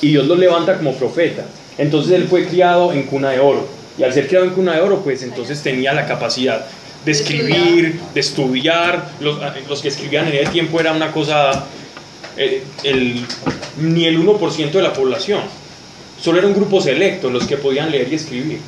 [0.00, 1.44] y Dios lo levanta como profeta.
[1.78, 3.66] Entonces él fue criado en cuna de oro.
[3.98, 6.66] Y al ser criado en cuna de oro, pues entonces tenía la capacidad
[7.04, 9.10] de escribir, de estudiar.
[9.20, 9.38] Los,
[9.68, 11.66] los que escribían en ese tiempo era una cosa,
[12.36, 13.24] eh, el-
[13.80, 15.40] ni el 1% de la población.
[16.20, 18.58] Solo era un grupo selecto los que podían leer y escribir.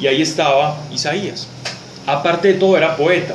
[0.00, 1.46] Y ahí estaba Isaías.
[2.06, 3.34] Aparte de todo, era poeta.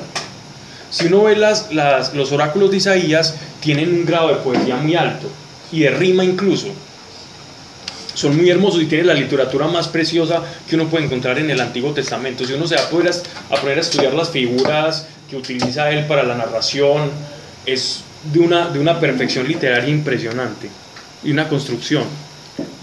[0.89, 1.71] Si uno ve las,
[2.13, 5.27] los oráculos de Isaías, tienen un grado de poesía muy alto
[5.71, 6.67] y de rima incluso.
[8.13, 11.61] Son muy hermosos y tienen la literatura más preciosa que uno puede encontrar en el
[11.61, 12.43] Antiguo Testamento.
[12.43, 15.89] Si uno se va a poder a, a poner a estudiar las figuras que utiliza
[15.91, 17.11] él para la narración,
[17.65, 20.69] es de una, de una perfección literaria impresionante
[21.23, 22.03] y una construcción,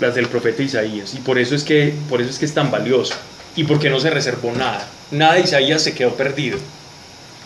[0.00, 1.14] las del profeta Isaías.
[1.14, 3.14] Y por eso es que, por eso es, que es tan valioso
[3.56, 4.86] y porque no se reservó nada.
[5.10, 6.58] Nada de Isaías se quedó perdido.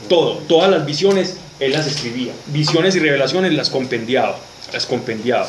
[0.08, 2.32] Todo, todas las visiones, él las escribía.
[2.46, 4.36] Visiones y revelaciones las compendiaba,
[4.72, 5.48] las compendiaba.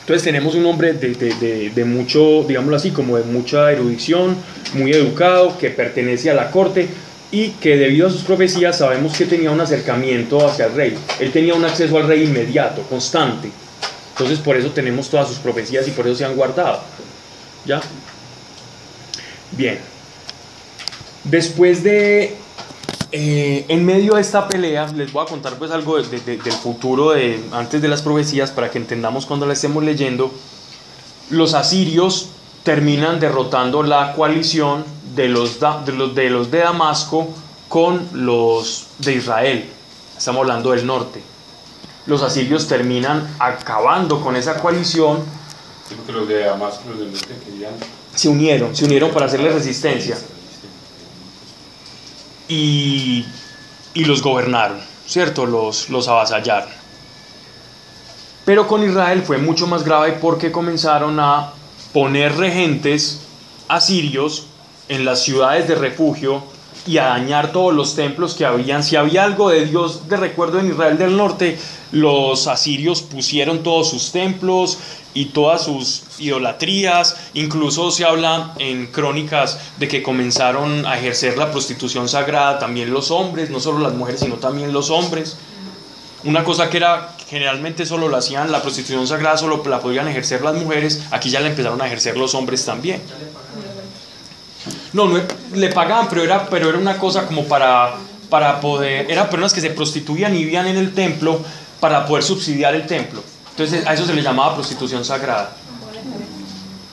[0.00, 4.36] Entonces tenemos un hombre de, de- de- de mucho, digámoslo así, como de mucha erudición,
[4.72, 6.88] muy educado, que pertenece a la corte
[7.30, 10.98] y que debido a sus profecías sabemos que tenía un acercamiento hacia el rey.
[11.20, 13.50] Él tenía un acceso al rey inmediato, constante.
[14.12, 16.80] Entonces por eso tenemos todas sus profecías y por eso se han guardado.
[17.66, 17.82] ¿Ya?
[19.52, 19.78] Bien.
[21.24, 22.36] Después de,
[23.12, 26.52] eh, en medio de esta pelea, les voy a contar pues algo de- de- del
[26.52, 30.32] futuro de, antes de las profecías para que entendamos cuando la estemos leyendo.
[31.30, 32.30] Los asirios
[32.62, 34.84] terminan derrotando la coalición
[35.14, 37.28] de los, de los de los de Damasco
[37.68, 39.68] con los de Israel.
[40.16, 41.20] Estamos hablando del norte.
[42.06, 45.18] Los asirios terminan acabando con esa coalición,
[45.88, 47.72] Sí, porque los de Damasco, los del norte querían.
[48.18, 50.18] Se unieron, se unieron para hacerle resistencia.
[52.48, 53.26] y,
[53.94, 55.46] y los gobernaron, ¿cierto?
[55.46, 56.70] Los, los avasallaron.
[58.44, 61.52] Pero con Israel fue mucho más grave porque comenzaron a
[61.92, 63.20] poner regentes
[63.68, 64.46] asirios
[64.88, 66.42] en las ciudades de refugio
[66.86, 68.82] y a dañar todos los templos que habían.
[68.82, 71.58] Si había algo de Dios de recuerdo en Israel del norte,
[71.92, 74.78] los asirios pusieron todos sus templos
[75.14, 77.16] y todas sus idolatrías.
[77.34, 83.10] Incluso se habla en crónicas de que comenzaron a ejercer la prostitución sagrada también los
[83.10, 85.36] hombres, no solo las mujeres, sino también los hombres.
[86.24, 90.42] Una cosa que era generalmente solo lo hacían, la prostitución sagrada solo la podían ejercer
[90.42, 93.00] las mujeres, aquí ya la empezaron a ejercer los hombres también.
[94.92, 95.10] No,
[95.54, 97.94] le pagaban, pero era, pero era una cosa como para,
[98.28, 101.40] para poder, eran personas que se prostituían y vivían en el templo
[101.80, 103.22] para poder subsidiar el templo.
[103.50, 105.56] Entonces a eso se le llamaba prostitución sagrada.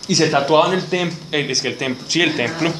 [0.07, 2.71] Y se tatuaban el templo, es que el templo, sí, el templo,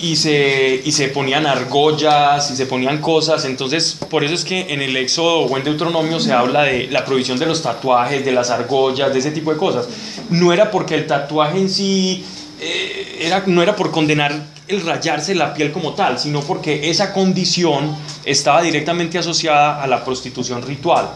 [0.00, 3.44] y se, y se ponían argollas y se ponían cosas.
[3.44, 7.04] Entonces, por eso es que en el Éxodo o en Deuteronomio se habla de la
[7.04, 9.88] prohibición de los tatuajes, de las argollas, de ese tipo de cosas.
[10.30, 12.24] No era porque el tatuaje en sí
[12.60, 14.32] eh, era, no era por condenar
[14.66, 20.04] el rayarse la piel como tal, sino porque esa condición estaba directamente asociada a la
[20.04, 21.08] prostitución ritual.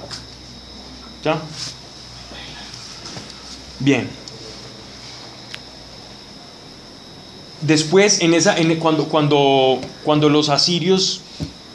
[1.24, 1.38] ¿Ya?
[3.78, 4.08] Bien.
[7.60, 11.20] Después, en esa, cuando, cuando, cuando los asirios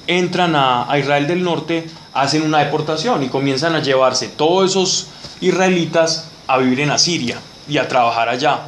[0.07, 5.07] entran a, a, Israel del norte, hacen una deportación y comienzan a llevarse todos esos
[5.39, 7.39] israelitas a vivir en Asiria
[7.69, 8.61] y a trabajar allá.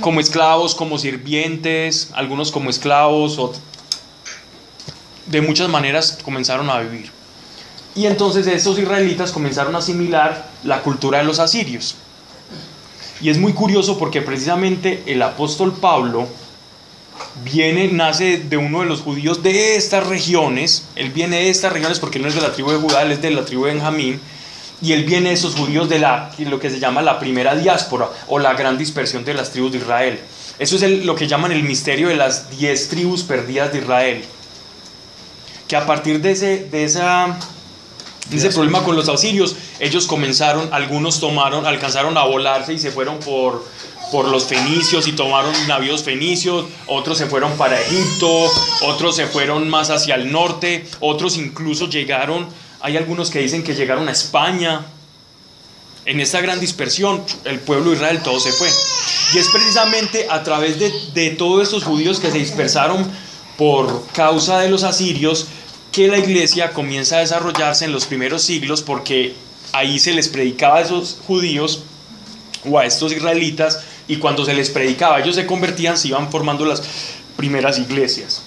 [0.00, 3.60] ¿Como esclavos como sirvientes, algunos como esclavos,
[5.26, 7.10] de muchas maneras comenzaron a vivir.
[7.94, 11.96] Y entonces estos israelitas comenzaron a asimilar la cultura de los asirios.
[13.20, 16.26] Y es muy curioso porque precisamente el apóstol Pablo
[17.44, 20.86] viene, nace de uno de los judíos de estas regiones.
[20.96, 23.12] Él viene de estas regiones porque él no es de la tribu de Judá, él
[23.12, 24.20] es de la tribu de Benjamín.
[24.82, 28.08] Y él viene de esos judíos de la, lo que se llama la primera diáspora
[28.28, 30.20] o la gran dispersión de las tribus de Israel.
[30.58, 34.24] Eso es el, lo que llaman el misterio de las diez tribus perdidas de Israel.
[35.68, 37.38] Que a partir de ese, de esa,
[38.32, 43.18] ese problema con los asirios, ellos comenzaron, algunos tomaron, alcanzaron a volarse y se fueron
[43.20, 43.64] por,
[44.10, 48.50] por los fenicios y tomaron navíos fenicios, otros se fueron para Egipto,
[48.82, 52.48] otros se fueron más hacia el norte, otros incluso llegaron,
[52.80, 54.86] hay algunos que dicen que llegaron a España.
[56.06, 58.68] En esta gran dispersión, el pueblo de Israel todo se fue.
[59.34, 63.06] Y es precisamente a través de, de todos estos judíos que se dispersaron
[63.56, 65.46] por causa de los asirios
[65.92, 69.34] que la iglesia comienza a desarrollarse en los primeros siglos porque
[69.72, 71.82] ahí se les predicaba a esos judíos
[72.64, 76.64] o a estos israelitas y cuando se les predicaba ellos se convertían, se iban formando
[76.64, 76.82] las
[77.36, 78.42] primeras iglesias.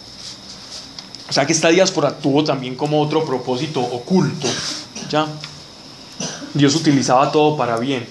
[1.34, 4.48] O sea que esta diáspora tuvo también como otro propósito oculto,
[5.10, 5.26] ¿ya?
[6.54, 8.06] Dios utilizaba todo para bien.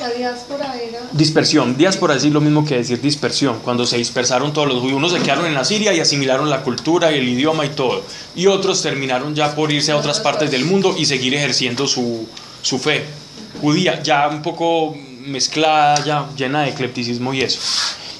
[0.00, 0.98] La diáspora era.
[1.12, 1.76] Dispersión.
[1.76, 3.58] Diáspora es lo mismo que decir dispersión.
[3.62, 7.12] Cuando se dispersaron todos los judíos, unos se quedaron en Asiria y asimilaron la cultura
[7.12, 8.02] y el idioma y todo.
[8.34, 12.26] Y otros terminaron ya por irse a otras partes del mundo y seguir ejerciendo su,
[12.62, 13.04] su fe
[13.60, 14.96] judía, ya un poco
[15.26, 17.60] mezclada, ya llena de eclecticismo y eso.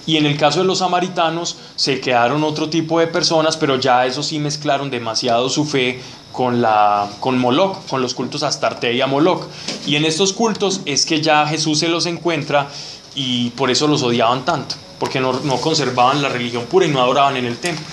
[0.07, 4.05] Y en el caso de los samaritanos se quedaron otro tipo de personas, pero ya
[4.07, 6.01] eso sí mezclaron demasiado su fe
[6.33, 9.47] con, la, con Moloch, con los cultos Astarte y a Moloch.
[9.87, 12.69] Y en estos cultos es que ya Jesús se los encuentra
[13.15, 17.01] y por eso los odiaban tanto, porque no, no conservaban la religión pura y no
[17.01, 17.85] adoraban en el templo,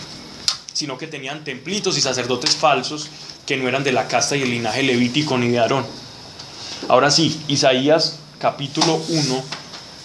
[0.73, 3.07] sino que tenían templitos y sacerdotes falsos
[3.45, 5.85] que no eran de la casta y el linaje levítico ni de Aarón.
[6.87, 9.43] Ahora sí, Isaías capítulo 1,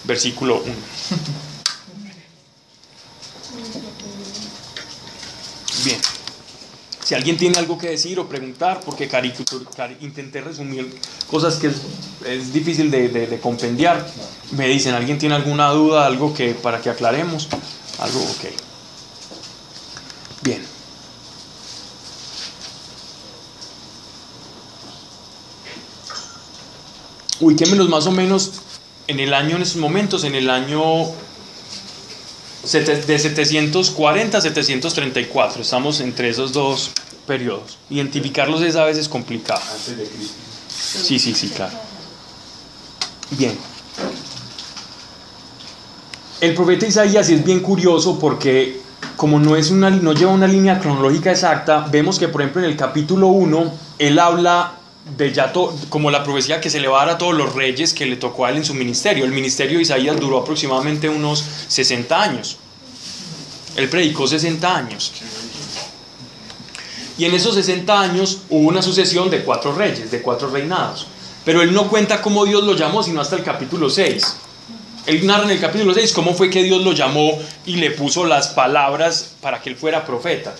[0.03, 0.73] versículo 1.
[5.85, 6.01] Bien.
[7.03, 9.07] Si alguien tiene algo que decir o preguntar, porque
[10.01, 11.75] intenté resumir cosas que es,
[12.25, 14.03] es difícil de, de- compendiar,
[14.53, 17.47] me dicen, ¿alguien tiene alguna duda, algo que para que aclaremos?
[17.99, 18.45] Algo, ok.
[20.41, 20.65] Bien.
[27.39, 28.51] Ubiquémonos más o menos
[29.07, 30.81] en el año, en estos momentos, en el año
[32.71, 35.61] de 740 a 734.
[35.61, 36.91] Estamos entre esos dos
[37.27, 37.77] periodos.
[37.89, 39.61] Identificarlos es a veces complicado.
[39.71, 40.35] Antes de Cristo.
[40.67, 41.73] Sí, sí, sí, claro.
[43.31, 43.57] Bien.
[46.41, 48.81] El profeta Isaías es bien curioso porque
[49.15, 52.69] como no, es una, no lleva una línea cronológica exacta, vemos que por ejemplo en
[52.69, 54.73] el capítulo 1 él habla
[55.05, 57.53] de ya to- como la profecía que se le va a dar a todos los
[57.53, 59.23] reyes que le tocó a él en su ministerio.
[59.25, 62.57] El ministerio de Isaías duró aproximadamente unos 60 años.
[63.75, 65.11] Él predicó 60 años.
[67.17, 71.07] Y en esos 60 años hubo una sucesión de cuatro reyes, de cuatro reinados.
[71.45, 74.35] Pero él no cuenta cómo Dios lo llamó, sino hasta el capítulo 6.
[75.05, 78.25] Él narra en el capítulo 6 cómo fue que Dios lo llamó y le puso
[78.25, 80.55] las palabras para que él fuera profeta.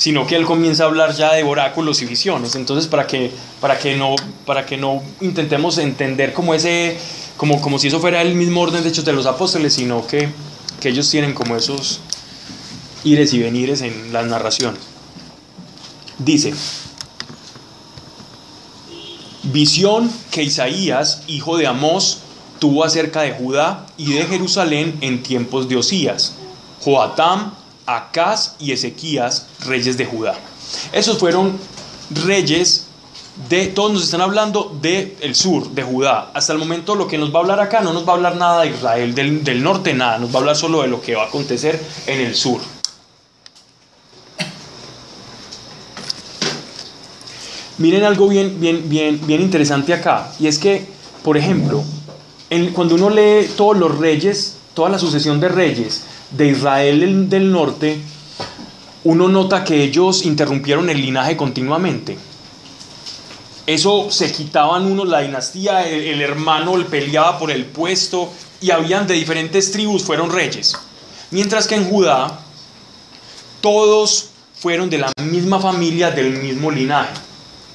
[0.00, 2.54] Sino que él comienza a hablar ya de oráculos y visiones.
[2.54, 3.30] Entonces, para que,
[3.60, 6.96] para que, no, para que no intentemos entender como, ese,
[7.36, 10.30] como, como si eso fuera el mismo orden de hechos de los apóstoles, sino que,
[10.80, 12.00] que ellos tienen como esos
[13.04, 14.80] ires y venires en las narraciones.
[16.16, 16.54] Dice,
[19.42, 22.20] visión que Isaías, hijo de Amós,
[22.58, 26.36] tuvo acerca de Judá y de Jerusalén en tiempos de Osías,
[26.80, 27.54] Joatam,
[27.86, 30.38] Acaz y Ezequías, reyes de Judá.
[30.92, 31.58] Esos fueron
[32.10, 32.86] reyes
[33.48, 36.30] de, todos nos están hablando del el sur, de Judá.
[36.34, 38.36] Hasta el momento lo que nos va a hablar acá no nos va a hablar
[38.36, 41.14] nada de Israel, del, del norte nada, nos va a hablar solo de lo que
[41.14, 42.60] va a acontecer en el sur.
[47.78, 50.86] Miren algo bien, bien, bien, bien interesante acá, y es que,
[51.24, 51.82] por ejemplo,
[52.74, 58.00] cuando uno lee todos los reyes, toda la sucesión de reyes de Israel del, norte,
[59.04, 62.16] uno nota que ellos interrumpieron el linaje continuamente.
[63.66, 68.70] Eso se quitaban unos la dinastía, el, el hermano el peleaba por el puesto y
[68.70, 70.76] habían de diferentes tribus, fueron reyes.
[71.30, 72.40] Mientras que en Judá,
[73.60, 77.14] todos fueron de la misma familia, del mismo linaje.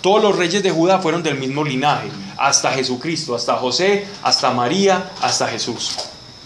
[0.02, 5.12] Todos los reyes de Judá fueron del mismo linaje, hasta Jesucristo, hasta José, hasta María,
[5.20, 5.96] hasta Jesús.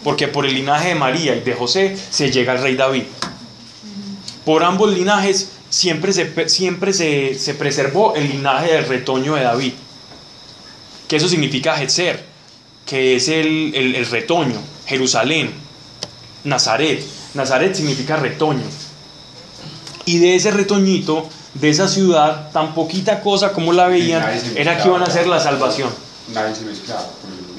[0.04, 3.04] Porque por el linaje de María y de José se llega al rey David.
[4.46, 9.74] Por ambos linajes siempre se, siempre se, se preservó el linaje del retoño de David.
[11.08, 12.24] Que eso significa Hetzer,
[12.86, 15.52] que es el, el- el retoño, Jerusalén,
[16.44, 17.04] Nazaret.
[17.34, 18.64] Nazaret significa retoño.
[20.06, 24.22] Y de ese retoñito, de esa ciudad, tan poquita cosa como la veían,
[24.56, 25.90] era que iban a hacer la salvación.
[26.34, 27.08] Nadie se mezclaba.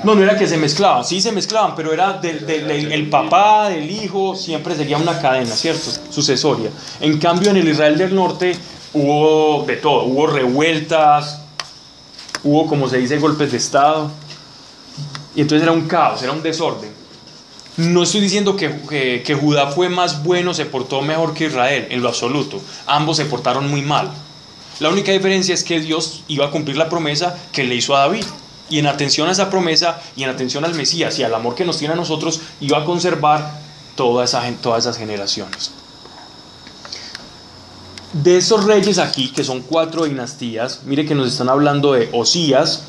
[0.04, 3.90] No, no era que se mezclaban, sí se mezclaban, pero era del, el papá, del
[3.90, 5.90] hijo, siempre seguía una cadena, ¿cierto?
[6.10, 6.70] Sucesoria.
[7.00, 8.56] En cambio, en el Israel del Norte
[8.94, 11.42] hubo de todo, hubo revueltas,
[12.42, 14.10] hubo, como se dice, golpes de Estado,
[15.34, 16.90] y entonces era un caos, era un desorden.
[17.76, 22.02] No estoy diciendo que- que Judá fue más bueno, se portó mejor que Israel, en
[22.02, 22.60] lo absoluto.
[22.86, 24.10] Ambos se portaron muy mal.
[24.80, 28.00] La única diferencia es que Dios iba a cumplir la promesa que le hizo a
[28.00, 28.24] David.
[28.70, 31.64] Y en atención a esa promesa y en atención al Mesías y al amor que
[31.64, 33.60] nos tiene a nosotros, iba a conservar
[33.96, 35.72] toda esa todas esas generaciones.
[38.12, 42.84] De esos reyes aquí, que son cuatro dinastías, mire que nos están hablando de Osías,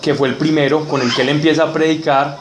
[0.00, 2.38] que fue el primero con el que él empieza a predicar,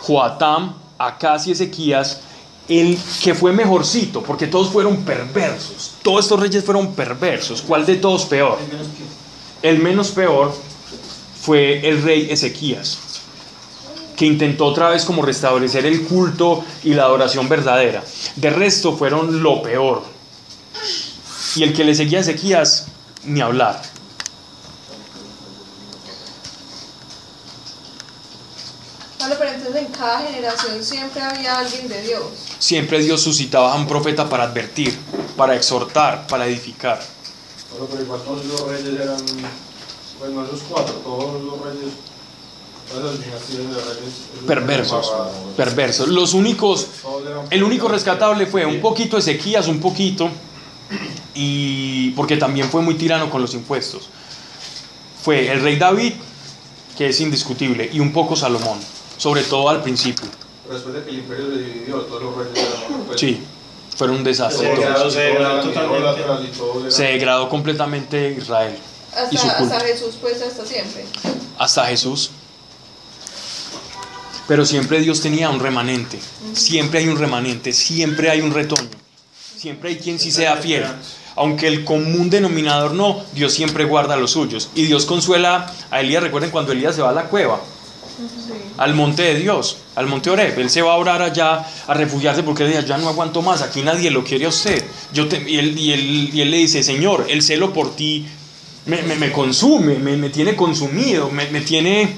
[0.00, 2.20] Joatam, Acaz y Ezequías,
[2.68, 5.94] el que fue mejorcito, porque todos fueron perversos.
[6.02, 7.62] Todos estos reyes fueron perversos.
[7.62, 8.58] ¿Cuál de todos peor?
[9.62, 10.54] El menos peor
[11.48, 12.98] fue el rey Ezequías,
[14.18, 18.04] que intentó otra vez como restablecer el culto y la adoración verdadera.
[18.36, 20.02] De resto fueron lo peor.
[21.56, 22.88] Y el que le seguía a Ezequías,
[23.24, 23.80] ni hablar.
[29.18, 32.24] Vale, pero entonces en cada generación siempre había alguien de Dios.
[32.58, 34.94] Siempre Dios suscitaba a un profeta para advertir,
[35.34, 37.00] para exhortar, para edificar.
[37.70, 39.16] Bueno, pero igual todos los reyes eran,
[40.18, 41.92] bueno, esos cuatro, todos los reyes,
[42.90, 44.14] todas las dinastías de reyes.
[44.34, 45.12] esos Perversos,
[45.56, 46.08] perversos.
[46.08, 46.88] Los únicos,
[47.50, 50.28] el único rescatable fue un poquito Ezequías, un poquito,
[51.34, 54.08] y porque también fue muy tirano con los impuestos.
[55.22, 56.14] Fue el rey David,
[56.96, 58.78] que es indiscutible, y un poco Salomón,
[59.16, 60.26] sobre todo al principio.
[60.70, 63.40] Después de que el imperio se dividió, todos los reyes eran pues, Sí,
[63.96, 64.74] fueron un desastre
[65.10, 68.76] Se degradó, Se degradó completamente Israel
[69.30, 69.74] y su Hasta, culto.
[69.74, 71.04] hasta Jesús pues hasta siempre.
[71.58, 72.30] hasta Jesús.
[74.46, 76.18] Pero siempre Dios tenía un remanente.
[76.54, 78.88] Siempre hay un remanente, siempre hay un retoño.
[79.56, 80.86] Siempre hay quien sí sea fiel.
[81.36, 84.70] Aunque el común denominador no, Dios siempre guarda a los suyos.
[84.74, 86.22] Y Dios consuela a Elías.
[86.22, 87.60] Recuerden cuando Elías se va a la cueva,
[88.78, 90.58] al monte de Dios, al monte Oreb.
[90.58, 93.60] Él se va a orar allá, a refugiarse porque él dice, ya no aguanto más,
[93.62, 94.82] aquí nadie lo quiere a usted.
[95.12, 98.26] Yo te- y, él, y, él, y él le dice, Señor, el celo por ti
[98.86, 102.16] me, me- me consume, me, me tiene consumido, me, tiene...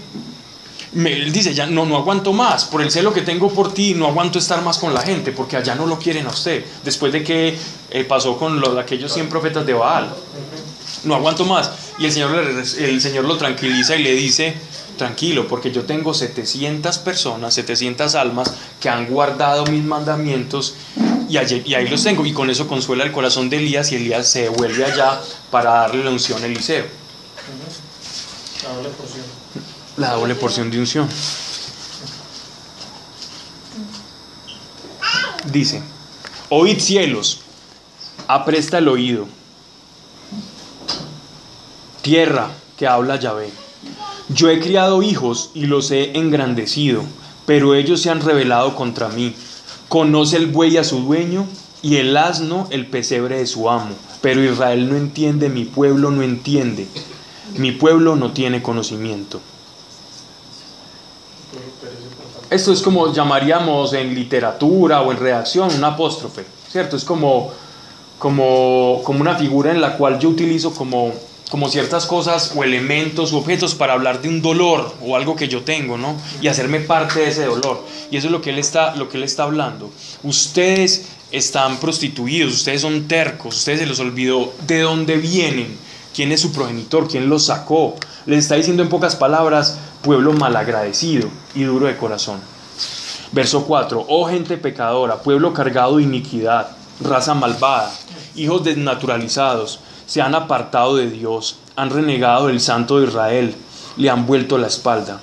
[0.95, 4.07] él dice, ya no, no aguanto más, por el celo que tengo por ti, no
[4.07, 6.65] aguanto estar más con la gente, porque allá no lo quieren a usted.
[6.85, 7.57] Después de que
[7.91, 10.15] eh, pasó con los, aquellos 100 profetas de Baal,
[11.05, 11.71] no aguanto más.
[11.99, 12.35] Y el Señor,
[12.79, 14.55] el Señor lo tranquiliza y le dice,
[14.97, 20.75] tranquilo, porque yo tengo 700 personas, 700 almas que han guardado mis mandamientos
[21.31, 22.27] y, allí- y ahí los tengo.
[22.27, 25.21] Y con eso consuela el corazón de Elías y Elías se devuelve allá
[25.51, 26.85] para darle la unción a Eliseo.
[28.65, 29.25] La doble porción.
[29.97, 31.09] La doble porción de unción.
[35.51, 35.83] Dice,
[36.51, 37.41] oíd cielos,
[38.29, 39.27] apresta el oído.
[42.03, 43.51] Tierra que habla Yahvé.
[44.29, 47.05] Yo he criado hijos y los he engrandecido,
[47.47, 49.35] pero ellos se han rebelado contra mí.
[49.91, 51.49] Conoce el buey a su dueño
[51.83, 53.91] y el asno el pesebre de su amo.
[54.21, 56.87] Pero Israel no entiende, mi pueblo no entiende.
[57.57, 59.41] Mi pueblo no tiene conocimiento.
[62.51, 66.97] Esto es como llamaríamos en literatura o en redacción un apóstrofe, ¿cierto?
[66.97, 67.51] Es como,
[68.17, 71.13] como, como una figura en la cual yo utilizo como,
[71.51, 75.49] como ciertas cosas o elementos o objetos para hablar de un dolor o algo que
[75.49, 76.17] yo tengo, ¿no?
[76.41, 77.85] Y hacerme parte de ese dolor.
[78.11, 79.91] Y eso es lo que él está, lo que él está hablando.
[80.23, 85.77] Ustedes están prostituidos, ustedes son tercos, ustedes se les olvidó de dónde vienen,
[86.15, 87.97] quién es su progenitor, quién los sacó.
[88.27, 92.41] Les está diciendo en pocas palabras, pueblo malagradecido y duro de corazón.
[93.33, 96.69] Verso 4, oh gente pecadora, pueblo cargado de iniquidad,
[97.01, 97.93] raza malvada,
[98.37, 99.81] hijos desnaturalizados,
[100.11, 103.55] se han apartado de Dios, han renegado del Santo de Israel,
[103.97, 105.21] le han vuelto la espalda.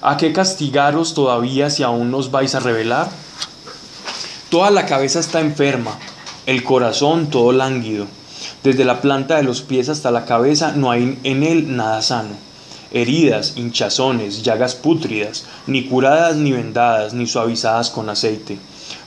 [0.00, 3.10] ¿A qué castigaros todavía si aún nos vais a revelar?
[4.48, 5.98] Toda la cabeza está enferma,
[6.46, 8.06] el corazón todo lánguido.
[8.62, 12.34] Desde la planta de los pies hasta la cabeza no hay en él nada sano.
[12.92, 18.56] Heridas, hinchazones, llagas pútridas, ni curadas ni vendadas, ni suavizadas con aceite.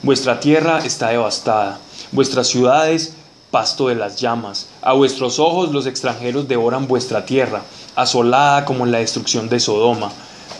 [0.04, 1.80] Vuestra tierra está devastada,
[2.12, 3.14] vuestras ciudades
[3.50, 4.66] pasto de las llamas.
[4.82, 7.62] A vuestros ojos los extranjeros devoran vuestra tierra,
[7.96, 10.10] asolada como en la destrucción de Sodoma.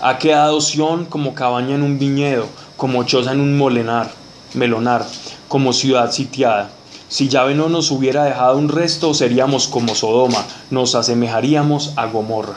[0.00, 4.10] Ha quedado Sión como cabaña en un viñedo, como choza en un molenar,
[4.54, 5.06] melonar,
[5.48, 6.70] como ciudad sitiada.
[7.08, 12.56] Si Yahvé no nos hubiera dejado un resto, seríamos como Sodoma, nos asemejaríamos a Gomorra.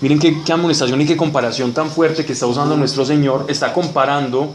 [0.00, 3.46] Miren qué, qué amonestación y qué comparación tan fuerte que está usando nuestro Señor.
[3.48, 4.52] Está comparando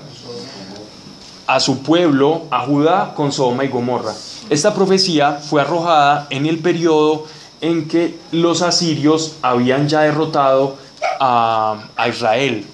[1.48, 4.14] a su pueblo, a Judá, con Sodoma y Gomorra.
[4.52, 7.26] Esta profecía fue arrojada en el periodo
[7.62, 10.76] en que los asirios habían ya derrotado
[11.22, 12.66] a, a Israel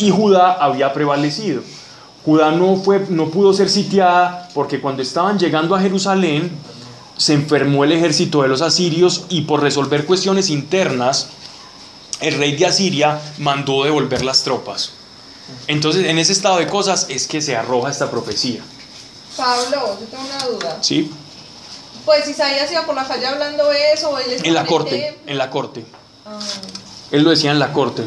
[0.00, 1.62] y Judá había prevalecido.
[2.24, 6.50] Judá no, fue, no pudo ser sitiada porque cuando estaban llegando a Jerusalén
[7.16, 11.28] se enfermó el ejército de los asirios y por resolver cuestiones internas
[12.20, 14.94] el rey de Asiria mandó devolver las tropas.
[15.68, 18.60] Entonces en ese estado de cosas es que se arroja esta profecía.
[19.40, 20.78] Pablo, yo tengo una duda.
[20.82, 21.10] ¿Sí?
[22.04, 25.84] Pues Isaías iba por la calle hablando eso, él En la corte, en la corte.
[26.26, 26.38] Ah,
[27.10, 28.06] Él lo decía en la corte.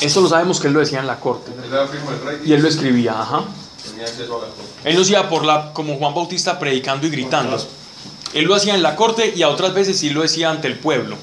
[0.00, 1.50] Eso lo sabemos que él lo decía en la corte.
[1.50, 3.42] Él era primo del rey Y él lo escribía, ajá.
[3.84, 4.70] tenía acceso a la corte.
[4.84, 7.58] Él lo hacía por la, como Juan Bautista predicando y gritando.
[8.34, 10.78] Él lo hacía en la corte y a otras veces sí lo decía ante el
[10.78, 11.16] pueblo.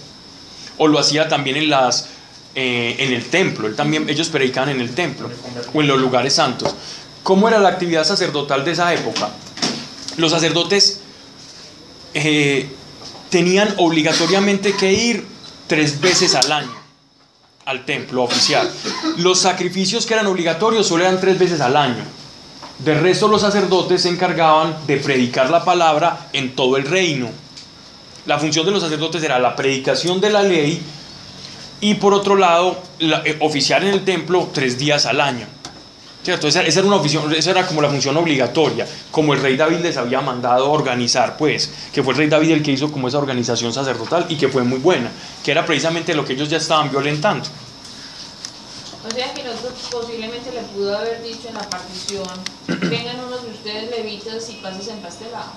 [0.78, 2.08] O lo hacía también en las
[2.56, 3.68] eh, en el templo.
[3.68, 5.30] Él también, ellos predicaban en el templo
[5.74, 6.76] o en los lugares santos.
[7.26, 9.30] ¿Cómo era la actividad sacerdotal de esa época?
[10.18, 11.00] Los sacerdotes
[12.14, 12.70] eh,
[13.32, 15.26] tenían obligatoriamente que ir
[15.66, 16.86] tres veces al año
[17.66, 18.70] al templo oficial.
[19.18, 22.04] Los sacrificios que eran obligatorios solo eran tres veces al año.
[22.78, 27.28] De resto los sacerdotes se encargaban de predicar la palabra en todo el reino.
[28.28, 30.80] La función de los sacerdotes era la predicación de la ley
[31.82, 35.48] y por otro lado la- eh, oficiar en el templo tres días al año.
[36.26, 36.48] ¿Cierto?
[36.48, 39.78] Esa, esa era una oficio- esa era como la función obligatoria, como el rey David
[39.82, 43.20] les había mandado organizar, pues, que fue el rey David el que hizo como esa
[43.20, 45.12] organización sacerdotal y que fue muy buena,
[45.44, 47.48] que era precisamente lo que ellos ya estaban violentando.
[49.08, 52.28] O sea que nosotros posiblemente le pudo haber dicho en la partición,
[52.90, 55.52] vengan unos de ustedes levitas y pases en pastelado.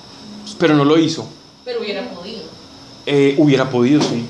[0.58, 1.26] Pero no lo hizo.
[1.64, 2.42] Pero hubiera podido.
[3.06, 4.26] Eh, hubiera podido, sí.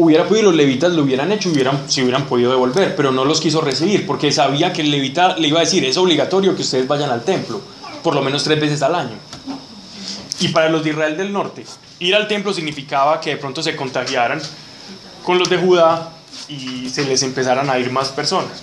[0.00, 3.40] Hubiera podido, los levitas lo hubieran hecho, hubieran, si hubieran podido devolver, pero no los
[3.40, 6.86] quiso recibir, porque sabía que el levita le iba a decir, es obligatorio que ustedes
[6.86, 7.60] vayan al templo,
[8.04, 9.16] por lo menos tres veces al año.
[10.38, 11.64] Y para los de Israel del norte,
[11.98, 14.40] ir al templo significaba que de pronto se contagiaran
[15.24, 16.12] con los de Judá
[16.48, 18.62] y se les empezaran a ir más personas.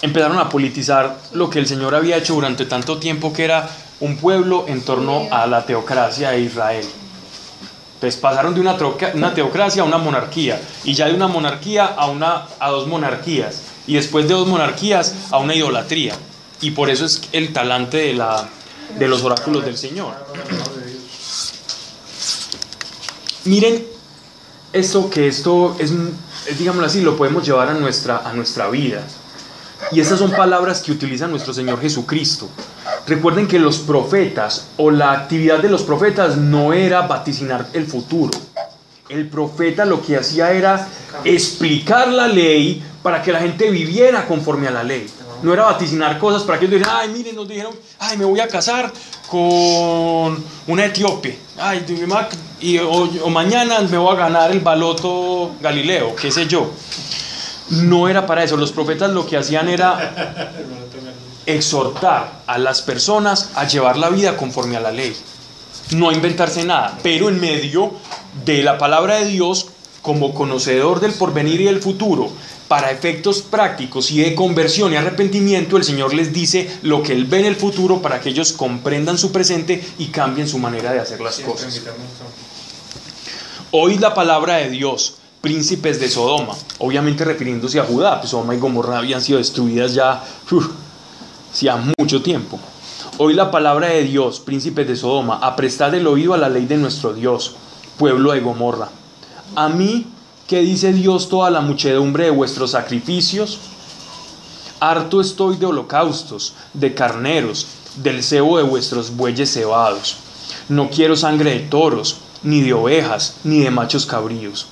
[0.00, 4.16] Empezaron a politizar lo que el Señor había hecho durante tanto tiempo, que era un
[4.16, 6.86] pueblo en torno a la teocracia de Israel.
[7.96, 8.76] Entonces pasaron de una,
[9.14, 13.62] una teocracia a una monarquía, y ya de una monarquía a, una, a dos monarquías,
[13.86, 16.14] y después de dos monarquías a una idolatría.
[16.60, 18.48] Y por eso es el talante de, la,
[18.98, 20.14] de los oráculos del Señor.
[23.44, 23.86] Miren
[24.74, 25.92] esto que esto es,
[26.46, 29.02] es, digámoslo así, lo podemos llevar a nuestra, a nuestra vida.
[29.90, 32.48] Y estas son palabras que utiliza nuestro Señor Jesucristo.
[33.06, 38.36] Recuerden que los profetas o la actividad de los profetas no era vaticinar el futuro.
[39.08, 40.88] El profeta lo que hacía era
[41.24, 45.06] explicar la ley para que la gente viviera conforme a la ley.
[45.42, 48.40] No era vaticinar cosas para que ellos dijeran, ay, miren, nos dijeron, ay, me voy
[48.40, 48.92] a casar
[49.28, 51.38] con una etíope.
[51.58, 51.84] Ay,
[52.60, 56.72] y, o, o mañana me voy a ganar el baloto Galileo, qué sé yo.
[57.70, 58.56] No era para eso.
[58.56, 60.50] Los profetas lo que hacían era
[61.46, 65.16] exhortar a las personas a llevar la vida conforme a la ley.
[65.92, 67.92] No inventarse nada, pero en medio
[68.44, 69.68] de la palabra de Dios,
[70.02, 72.30] como conocedor del porvenir y del futuro,
[72.68, 77.26] para efectos prácticos y de conversión y arrepentimiento, el Señor les dice lo que Él
[77.26, 81.00] ve en el futuro para que ellos comprendan su presente y cambien su manera de
[81.00, 81.80] hacer las cosas.
[83.70, 88.58] Oíd la palabra de Dios, príncipes de Sodoma, obviamente refiriéndose a Judá, pues Sodoma y
[88.58, 90.24] Gomorra habían sido destruidas ya
[91.50, 92.58] hacía mucho tiempo.
[93.18, 96.76] Hoy la palabra de Dios, príncipes de Sodoma, aprestad el oído a la ley de
[96.76, 97.56] nuestro Dios,
[97.98, 98.90] pueblo de Gomorra.
[99.54, 100.06] A mí,
[100.46, 103.58] ¿qué dice Dios toda la muchedumbre de vuestros sacrificios?
[104.80, 107.66] Harto estoy de holocaustos, de carneros,
[107.96, 110.18] del cebo de vuestros bueyes cebados.
[110.68, 114.66] No quiero sangre de toros, ni de ovejas, ni de machos cabríos.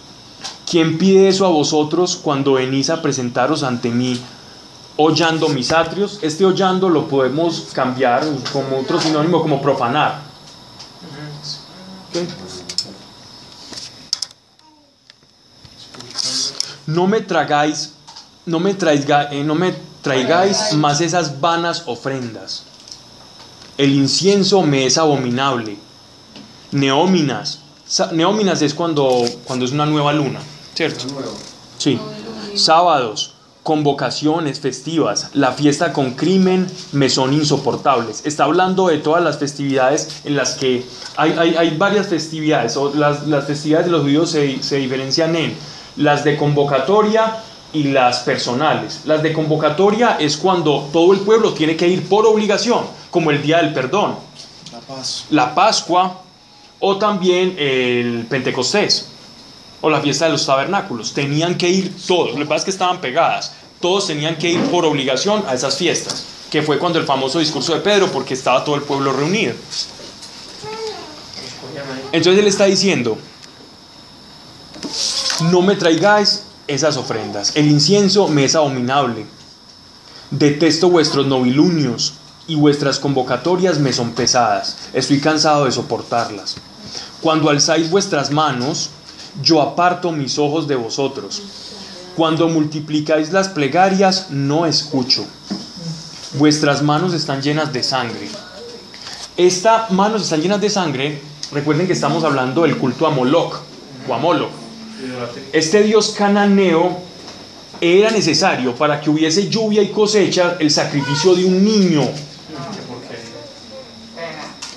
[0.71, 4.21] ¿Quién pide eso a vosotros cuando venís a presentaros ante mí
[4.97, 6.19] hollando mis atrios?
[6.23, 10.23] Este hollando lo podemos cambiar como otro sinónimo, como profanar.
[16.87, 17.93] No me tragáis,
[18.47, 22.65] no me, traiga, eh, no me traigáis más esas vanas ofrendas.
[23.79, 25.79] El incienso me es abominable.
[26.71, 27.61] Neóminas.
[28.13, 30.41] Neóminas es cuando, cuando es una nueva luna,
[30.75, 31.05] ¿cierto?
[31.79, 31.99] Sí.
[32.55, 33.34] Sábados,
[33.65, 38.25] convocaciones festivas, la fiesta con crimen me son insoportables.
[38.27, 40.85] Está hablando de todas las festividades en las que
[41.17, 42.77] hay, hay, hay varias festividades.
[42.77, 45.57] O las, las festividades de los judíos se, se diferencian en
[45.97, 47.43] las de convocatoria
[47.73, 49.01] y las personales.
[49.07, 53.43] Las de convocatoria es cuando todo el pueblo tiene que ir por obligación, como el
[53.43, 54.17] Día del Perdón,
[55.31, 56.21] la Pascua
[56.81, 59.14] o también el Pentecostés
[59.85, 61.13] o la fiesta de los tabernáculos.
[61.13, 63.53] Tenían que ir todos, lo que pasa es que estaban pegadas.
[63.81, 67.75] Todos tenían que ir por obligación a esas fiestas, que fue cuando el famoso discurso
[67.75, 69.53] de Pedro, porque estaba todo el pueblo reunido.
[72.13, 73.19] Entonces él está diciendo,
[75.51, 79.27] no me traigáis esas ofrendas, el incienso me es abominable,
[80.31, 82.15] detesto vuestros novilunios
[82.49, 86.57] y vuestras convocatorias me son pesadas, estoy cansado de soportarlas.
[87.21, 88.91] Cuando alzáis vuestras manos,
[89.43, 91.43] yo aparto mis ojos de vosotros.
[92.17, 95.25] Cuando multiplicáis las plegarias, no escucho.
[96.35, 98.29] Vuestras manos están llenas de sangre.
[99.37, 101.21] Estas manos están llenas de sangre.
[101.53, 103.57] Recuerden que estamos hablando del culto a Moloch
[104.09, 104.51] o a Moloch.
[105.53, 106.99] Este dios cananeo
[107.81, 112.09] era necesario para que hubiese lluvia y cosecha el sacrificio de un niño.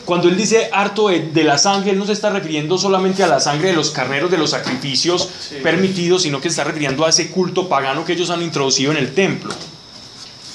[0.07, 3.27] Cuando él dice harto de, de la sangre, él no se está refiriendo solamente a
[3.27, 5.27] la sangre de los carneros de los sacrificios
[5.61, 8.99] permitidos, sino que se está refiriendo a ese culto pagano que ellos han introducido en
[8.99, 9.53] el templo.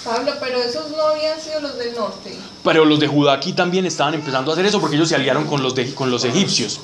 [0.07, 2.35] Pablo, pero esos no habían sido los del norte.
[2.65, 5.47] Pero los de Judá aquí también estaban empezando a hacer eso porque ellos se aliaron
[5.47, 6.81] con los, de, con los egipcios.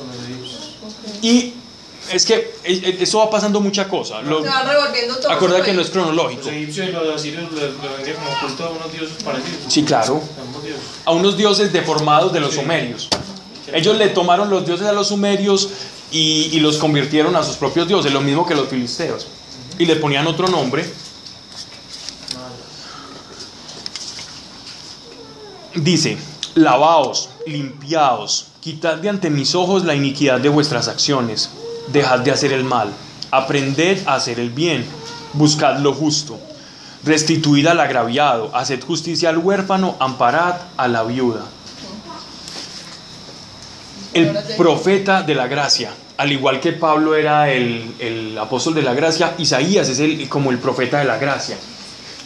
[1.23, 1.55] Y
[2.13, 4.21] es que eh, eh, eso va pasando mucha cosa.
[4.23, 5.31] Lo, Se va revolviendo todo.
[5.31, 5.89] acuerda que no pues.
[5.89, 6.43] es cronológico.
[6.47, 9.61] Los egipcios y los asirios como culto a unos dioses parecidos.
[9.69, 10.23] Sí, claro.
[11.05, 12.61] A unos dioses deformados de los Sí.
[12.61, 13.09] sumerios.
[13.73, 15.69] Ellos le tomaron los dioses a los sumerios
[16.11, 19.27] y, y los convirtieron a sus propios dioses, lo mismo que los filisteos.
[19.79, 20.85] y le ponían otro nombre.
[25.75, 26.17] Dice,
[26.55, 31.51] lavaos, limpiaos, quitad de ante mis ojos la iniquidad de vuestras acciones,
[31.93, 32.93] dejad de hacer el mal,
[33.31, 34.85] aprended a hacer el bien,
[35.33, 36.39] buscad lo justo,
[37.05, 41.45] restituid al agraviado, haced justicia al huérfano, amparad a la viuda.
[44.15, 48.95] El profeta de la gracia, al igual que Pablo era el, el apóstol de la
[48.95, 51.57] gracia, Isaías es el, como el profeta de la gracia.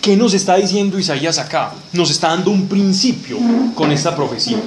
[0.01, 1.73] ¿Qué nos está diciendo Isaías acá?
[1.93, 3.37] Nos está dando un principio
[3.75, 4.59] con esta profecía.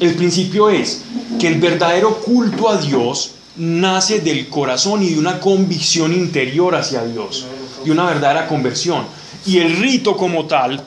[0.00, 1.02] El principio es
[1.38, 7.04] que el verdadero culto a Dios nace del corazón y de una convicción interior hacia
[7.04, 7.46] Dios,
[7.84, 9.06] de una verdadera conversión.
[9.46, 10.84] Y el rito como tal,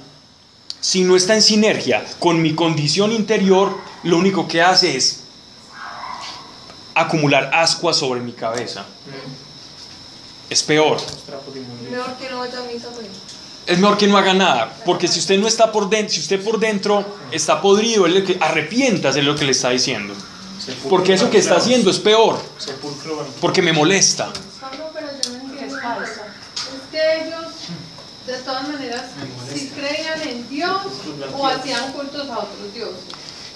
[0.80, 5.24] si no está en sinergia con mi condición interior, lo único que hace es
[6.96, 8.86] acumular ascuas sobre mi cabeza.
[10.50, 10.98] Es peor.
[10.98, 11.24] Pues.
[13.66, 16.44] Es mejor que no haga nada, porque si usted no está por dentro, si usted
[16.44, 20.14] por dentro está podrido, es lo que arrepientas es lo que le está diciendo.
[20.90, 22.40] Porque eso que está haciendo es peor,
[23.42, 24.32] porque me molesta.
[26.92, 27.46] Que ellos,
[28.28, 29.04] de todas maneras,
[29.54, 30.78] si creían en Dios
[31.36, 32.96] o hacían cultos a otros dioses.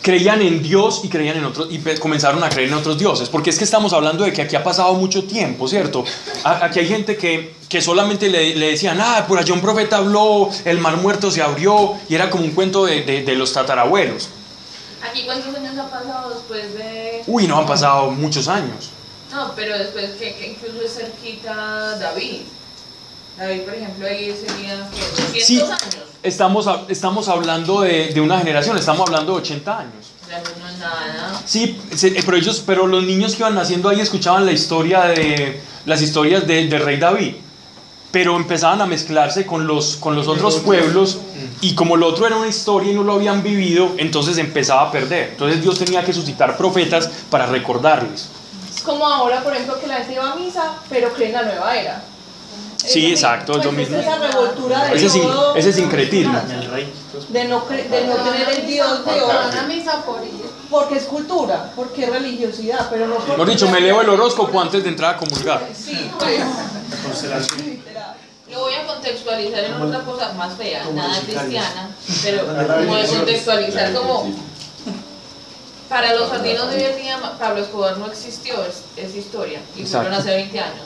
[0.02, 3.50] Creían en Dios y creían en otros y comenzaron a creer en otros dioses, porque
[3.50, 6.04] es que estamos hablando de que aquí ha pasado mucho tiempo, ¿cierto?
[6.44, 10.50] Aquí hay gente que, que solamente le, le decían, ah, por allá un profeta habló,
[10.66, 14.30] el mar muerto se abrió, y era como un cuento de, de- de los tatarabuelos.
[15.02, 17.24] Aquí cuántos años ha pasado después de...
[17.28, 18.90] Uy, no han pasado muchos años.
[19.32, 22.42] No, pero después que, que incluso es cerquita David.
[23.38, 25.34] David, por ejemplo, ahí sería ¿qué?
[25.40, 25.62] 200 Sí.
[25.62, 26.06] años.
[26.24, 29.94] Estamos, a- estamos hablando de, de una generación, estamos hablando de 80 años.
[30.60, 31.42] No es nada.
[31.46, 35.62] Sí, eh, pero ellos, pero los niños que iban naciendo ahí escuchaban la historia de
[35.86, 37.36] las historias de- del rey David,
[38.12, 41.20] pero empezaban a mezclarse con los con los otros pueblos
[41.62, 44.92] y como lo otro era una historia y no lo habían vivido, entonces empezaba a
[44.92, 45.30] perder.
[45.32, 48.30] Entonces Dios tenía que suscitar profetas para recordarles.
[48.74, 51.44] Es como ahora, por ejemplo, que la gente va a misa, pero cree en la
[51.44, 52.04] nueva era.
[52.78, 53.98] Sí, exacto, es lo pues, mismo.
[53.98, 56.40] esa revoltura de Ese es, in- todo, ese es sincretismo.
[57.30, 59.58] de no, cre- de no tener el Dios de Van hoy.
[59.60, 60.22] a misa por.
[60.70, 63.52] Porque es cultura, porque es religiosidad, pero no porque...
[63.52, 65.68] Dicho, me leo el horóscopo antes de entrar a comulgar.
[65.74, 66.42] Sí, pues.
[68.52, 71.90] Lo voy a contextualizar en otra cosa más fea, nada cristiana,
[72.24, 74.32] pero como de contextualizar como...
[75.90, 79.86] Para los andinos de hoy en día, Pablo Escobar no existió, es, es historia, y
[79.86, 80.84] fueron hace 20 años.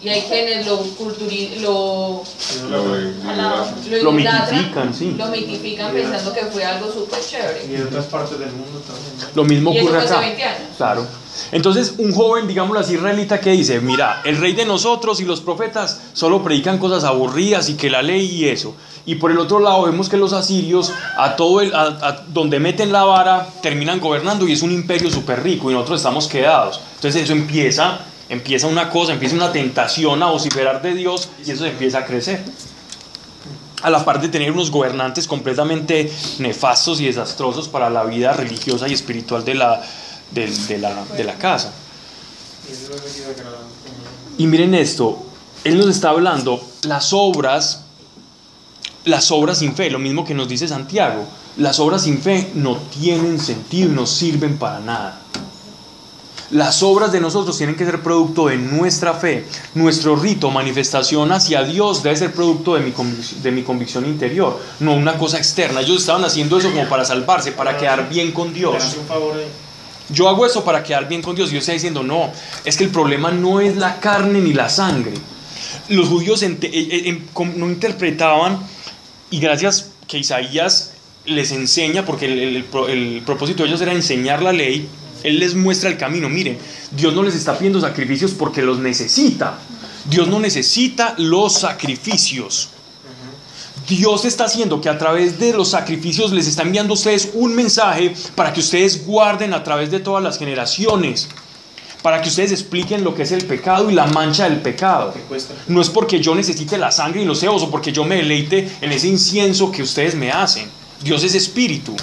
[0.00, 2.22] Y hay quienes lo culturi lo,
[2.70, 5.14] Lo lo, mitifican, sí.
[5.18, 7.64] Lo mitifican pensando que fue algo súper chévere.
[7.64, 9.12] Y de otras partes del mundo también.
[9.18, 9.26] ¿no?
[9.34, 10.20] Lo mismo Y eso ocurre hace acá.
[10.20, 10.68] 20 años.
[10.76, 11.06] Claro.
[11.52, 15.40] Entonces, un joven, digámoslo así, israelita que dice, mira, el rey de nosotros y los
[15.40, 18.74] profetas solo predican cosas aburridas y que la ley y eso.
[19.06, 21.72] Y por el otro lado vemos que los asirios, a todo el,
[22.28, 26.28] donde meten la vara, terminan gobernando y es un imperio súper rico y nosotros estamos
[26.28, 26.80] quedados.
[26.96, 31.64] Entonces eso empieza, empieza una cosa, empieza una tentación a vociferar de Dios y eso
[31.64, 32.44] empieza a crecer.
[33.80, 38.88] A la par de tener unos gobernantes completamente nefastos y desastrosos para la vida religiosa
[38.88, 39.80] y espiritual de la,
[40.32, 41.72] de la, de la casa.
[44.36, 45.26] Y miren esto,
[45.64, 47.82] él nos está hablando las obras,
[49.04, 51.24] las obras sin fe, lo mismo que nos dice Santiago,
[51.56, 55.20] las obras sin fe no tienen sentido no sirven para nada.
[56.50, 59.44] Las obras de nosotros tienen que ser producto de nuestra fe.
[59.74, 62.94] Nuestro rito, manifestación hacia Dios, debe ser producto de mi,
[63.42, 65.82] de mi convicción interior, no una cosa externa.
[65.82, 68.96] Ellos estaban haciendo eso como para salvarse, para quedar bien con Dios.
[70.10, 71.50] Yo hago eso para quedar bien con Dios.
[71.50, 72.32] Dios está diciendo, no,
[72.64, 75.12] es que el problema no es la carne ni la sangre.
[75.88, 77.26] Los judíos eh, eh, em-
[77.56, 78.58] no interpretaban,
[79.30, 80.92] y gracias que Isaías
[81.26, 84.88] les enseña, porque el, el propósito de ellos era enseñar la ley,
[85.22, 86.28] Él les muestra el camino.
[86.28, 86.58] Miren,
[86.90, 89.58] Dios no les está pidiendo sacrificios porque los necesita.
[90.08, 92.70] Dios no necesita los sacrificios.
[93.88, 97.54] Dios está haciendo que a través de los sacrificios les está enviando a ustedes un
[97.54, 101.28] mensaje para que ustedes guarden a través de todas las generaciones,
[102.02, 105.14] para que ustedes expliquen lo que es el pecado y la mancha del pecado.
[105.68, 108.70] No es porque yo necesite la sangre y los cebos o porque yo me deleite
[108.82, 110.68] en ese incienso que ustedes me hacen.
[111.02, 111.96] Dios es espíritu.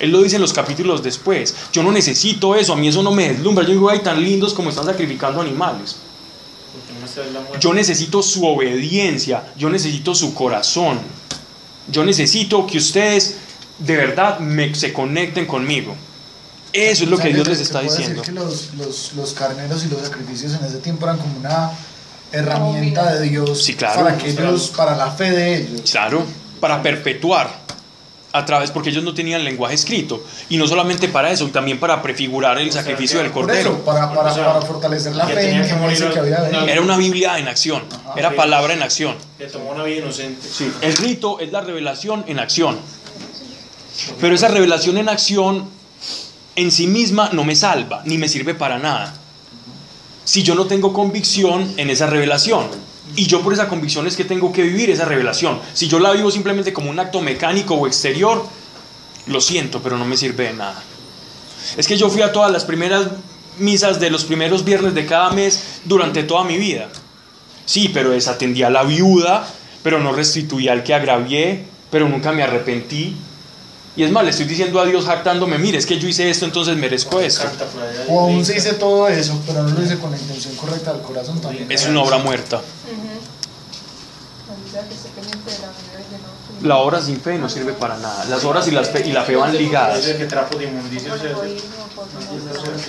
[0.00, 1.54] Él lo dice en los capítulos después.
[1.72, 3.64] Yo no necesito eso, a mí eso no me deslumbra.
[3.64, 5.96] Yo digo, ay, tan lindos como están sacrificando animales.
[7.60, 10.98] Yo necesito su obediencia, yo necesito su corazón.
[11.90, 13.36] Yo necesito que ustedes
[13.78, 15.94] de verdad me- se conecten conmigo.
[16.72, 18.20] Eso es lo que Dios les está diciendo.
[18.20, 21.70] decir que los, los, los carneros y los sacrificios en ese tiempo eran como una
[22.30, 24.02] herramienta de Dios Sí, claro.
[24.02, 25.90] para que ellos, para la fe de ellos.
[25.90, 26.24] Claro,
[26.60, 27.57] para perpetuar
[28.38, 30.24] a través, porque ellos no tenían lenguaje escrito.
[30.48, 33.84] Y no solamente para eso, también para prefigurar el sacrificio del eso, cordero.
[33.84, 36.48] para, para, O sea, para fortalecer la fe en en que había.
[36.66, 37.82] Era una Biblia en acción,
[38.16, 39.14] era palabra en acción.
[39.36, 40.46] Que tomó una vida inocente.
[40.48, 42.78] Sí, el rito es la revelación en acción.
[44.20, 45.68] Pero esa revelación en acción
[46.56, 49.14] en sí misma no me salva, ni me sirve para nada.
[50.24, 52.87] Si yo no tengo convicción en esa revelación.
[53.16, 55.60] Y yo por esa convicción es que tengo que vivir esa revelación.
[55.72, 58.46] Si yo la vivo simplemente como un acto mecánico o exterior,
[59.26, 60.82] lo siento, pero no me sirve de nada.
[61.76, 63.08] Es que yo fui a todas las primeras
[63.58, 66.88] misas de los primeros viernes de cada mes durante toda mi vida.
[67.64, 69.46] Sí, pero desatendí a la viuda,
[69.82, 73.16] pero no restituí al que agravié, pero nunca me arrepentí.
[73.98, 76.44] Y es más, le estoy diciendo a Dios jactándome, mire, es que yo hice esto,
[76.44, 77.42] entonces merezco esto.
[77.42, 80.54] Allá y O aún se dice todo eso, pero no lo dice con la intención
[80.54, 81.70] correcta del corazón también.
[81.70, 82.62] Es una obra muerta.
[86.62, 88.24] La obra sin fe no sirve para nada.
[88.26, 90.04] Las obras y, las fe- y la fe van ligadas.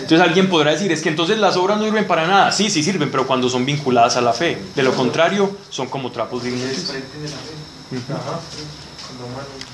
[0.01, 2.51] Entonces alguien podrá decir, es que entonces las obras no sirven para nada.
[2.51, 4.59] Sí, sí sirven, pero cuando son vinculadas a la fe.
[4.75, 6.95] De lo contrario, son como trapos de inmundicia.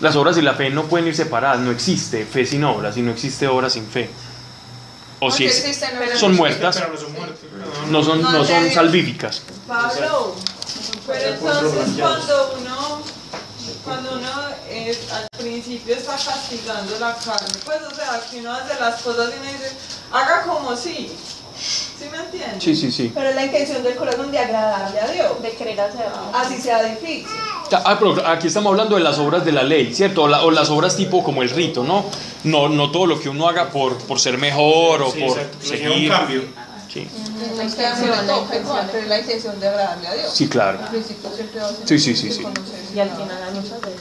[0.02, 1.60] Las obras y la fe no pueden ir separadas.
[1.60, 4.10] No existe fe sin obras y no existe obra sin fe.
[5.20, 7.14] O si es- existen son muertas, no son
[7.92, 9.42] no son, no son salvíficas.
[9.68, 10.36] Pablo,
[11.08, 13.02] pero entonces cuando uno,
[13.84, 14.32] cuando uno
[14.70, 19.30] es, al principio está castigando la carne, pues o sea, que uno hace las cosas
[19.36, 19.72] y uno dice,
[20.12, 21.10] haga como si,
[21.58, 22.64] ¿sí me entiendes?
[22.64, 23.12] Sí, sí, sí.
[23.14, 26.32] Pero es la intención del corazón de agradarle a Dios, de querer hacerlo.
[26.34, 27.26] así sea difícil.
[27.72, 30.24] Ah, pero aquí estamos hablando de las obras de la ley, ¿cierto?
[30.24, 32.06] O, la- o las obras tipo como el rito, ¿no?
[32.44, 35.58] No, no todo lo que uno haga por, por ser mejor o Sí, por exacto.
[35.68, 36.12] Lleva un seguir.
[36.12, 36.42] cambio.
[36.94, 37.08] Sí,
[37.58, 40.32] La intención, no, pero es la intención de agradarle a Dios.
[40.34, 40.80] sí, claro.
[40.82, 42.44] Al principio siempre va a ser Sí, sí, sí, sí.
[42.96, 44.00] Y al final hay muchas veces.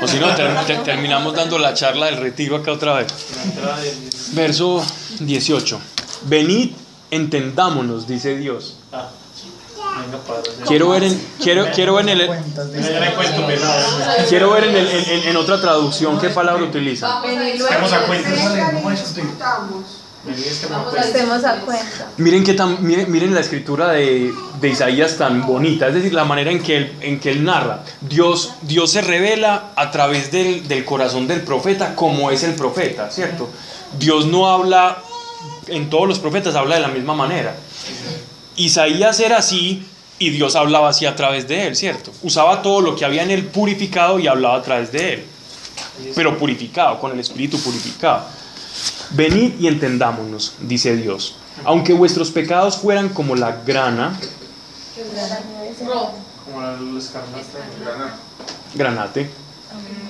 [0.00, 3.06] O si no, ter- ter- terminamos dando la charla del retiro acá otra vez.
[4.32, 4.84] Verso
[5.20, 5.80] 18.
[6.22, 6.72] Venid,
[7.10, 8.76] entendámonos, dice Dios.
[8.92, 9.08] Ah.
[10.04, 10.50] Venga, padre.
[10.66, 12.28] Quiero ver en, quiero, quiero ver en, el,
[14.28, 17.20] quiero ver en, el- en- en- en otra traducción qué palabra utiliza.
[17.56, 17.92] Estamos
[20.94, 21.00] a.
[21.00, 22.10] Estemos a cuenta.
[22.18, 26.24] Miren, que tan, miren, miren la escritura de, de Isaías tan bonita, es decir, la
[26.24, 27.82] manera en que él, en que él narra.
[28.00, 33.10] Dios, Dios se revela a través del, del corazón del profeta como es el profeta,
[33.10, 33.48] ¿cierto?
[33.98, 34.98] Dios no habla,
[35.68, 37.54] en todos los profetas habla de la misma manera.
[38.56, 39.86] Isaías era así
[40.18, 42.12] y Dios hablaba así a través de él, ¿cierto?
[42.22, 45.24] Usaba todo lo que había en él purificado y hablaba a través de él,
[46.14, 48.24] pero purificado, con el espíritu purificado.
[49.10, 51.36] Venid y entendámonos, dice Dios.
[51.64, 54.18] Aunque vuestros pecados fueran como la grana.
[56.44, 58.16] Como la luz escarlata.
[58.74, 59.30] granate,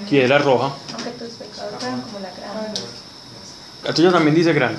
[0.09, 2.75] que era roja, Aunque tus pecados fueran como la grana.
[3.85, 4.79] la tuya también dice grana.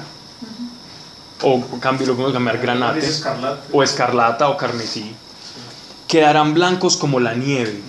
[1.41, 3.61] O cambio, lo podemos cambiar Dice granate, escarlata.
[3.71, 5.15] o escarlata o carmesí.
[6.07, 7.79] Quedarán blancos como la nieve.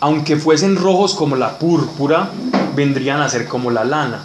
[0.00, 2.30] Aunque fuesen rojos como la púrpura,
[2.74, 4.24] vendrían a ser como la lana.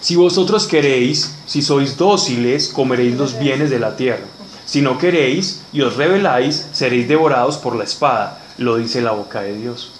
[0.00, 4.24] Si vosotros queréis, si sois dóciles, comeréis los bienes de la tierra.
[4.66, 9.40] Si no queréis y os rebeláis, seréis devorados por la espada, lo dice la boca
[9.42, 9.92] de Dios.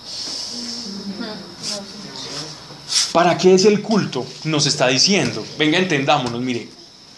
[3.13, 4.27] ¿Para qué es el culto?
[4.45, 5.45] Nos está diciendo.
[5.59, 6.69] Venga, entendámonos, mire.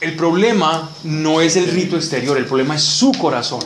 [0.01, 3.61] El problema no es el rito exterior, el problema es su corazón.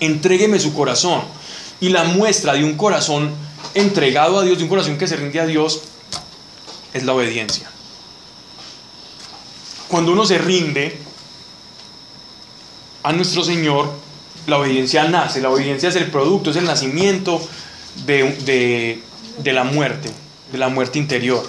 [0.00, 1.22] Entrégueme su corazón.
[1.80, 3.30] Y la muestra de un corazón
[3.74, 5.82] entregado a Dios, de un corazón que se rinde a Dios,
[6.94, 7.68] es la obediencia.
[9.88, 10.98] Cuando uno se rinde
[13.02, 13.92] a nuestro Señor,
[14.46, 15.40] la obediencia nace.
[15.40, 17.40] La obediencia es el producto, es el nacimiento
[18.06, 19.02] de, de-
[19.38, 20.10] de la muerte,
[20.52, 21.42] de la muerte interior.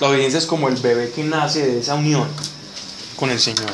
[0.00, 2.28] La obediencia es como el bebé que nace de esa unión
[3.20, 3.70] con el Señor.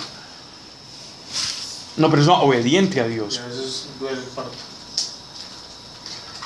[1.97, 3.41] No, pero es una obediente a Dios.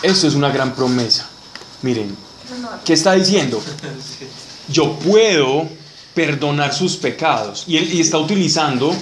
[0.02, 1.28] Esto es una gran promesa.
[1.82, 2.16] Miren,
[2.84, 3.60] ¿qué está diciendo?
[4.68, 5.66] Yo puedo
[6.14, 7.64] perdonar sus pecados.
[7.66, 8.94] Y él y está utilizando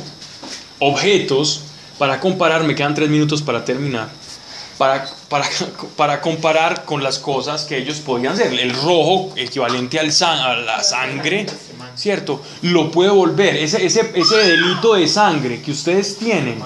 [0.78, 1.62] objetos
[1.98, 4.08] para comparar, me quedan tres minutos para terminar,
[4.78, 5.46] para, para,
[5.96, 8.52] para comparar con las cosas que ellos podían ser.
[8.54, 11.46] El rojo, equivalente al san- a la sangre,
[11.98, 12.40] ¿cierto?
[12.62, 16.58] Lo puedo volver, ese, ese, ese delito de sangre que ustedes tienen,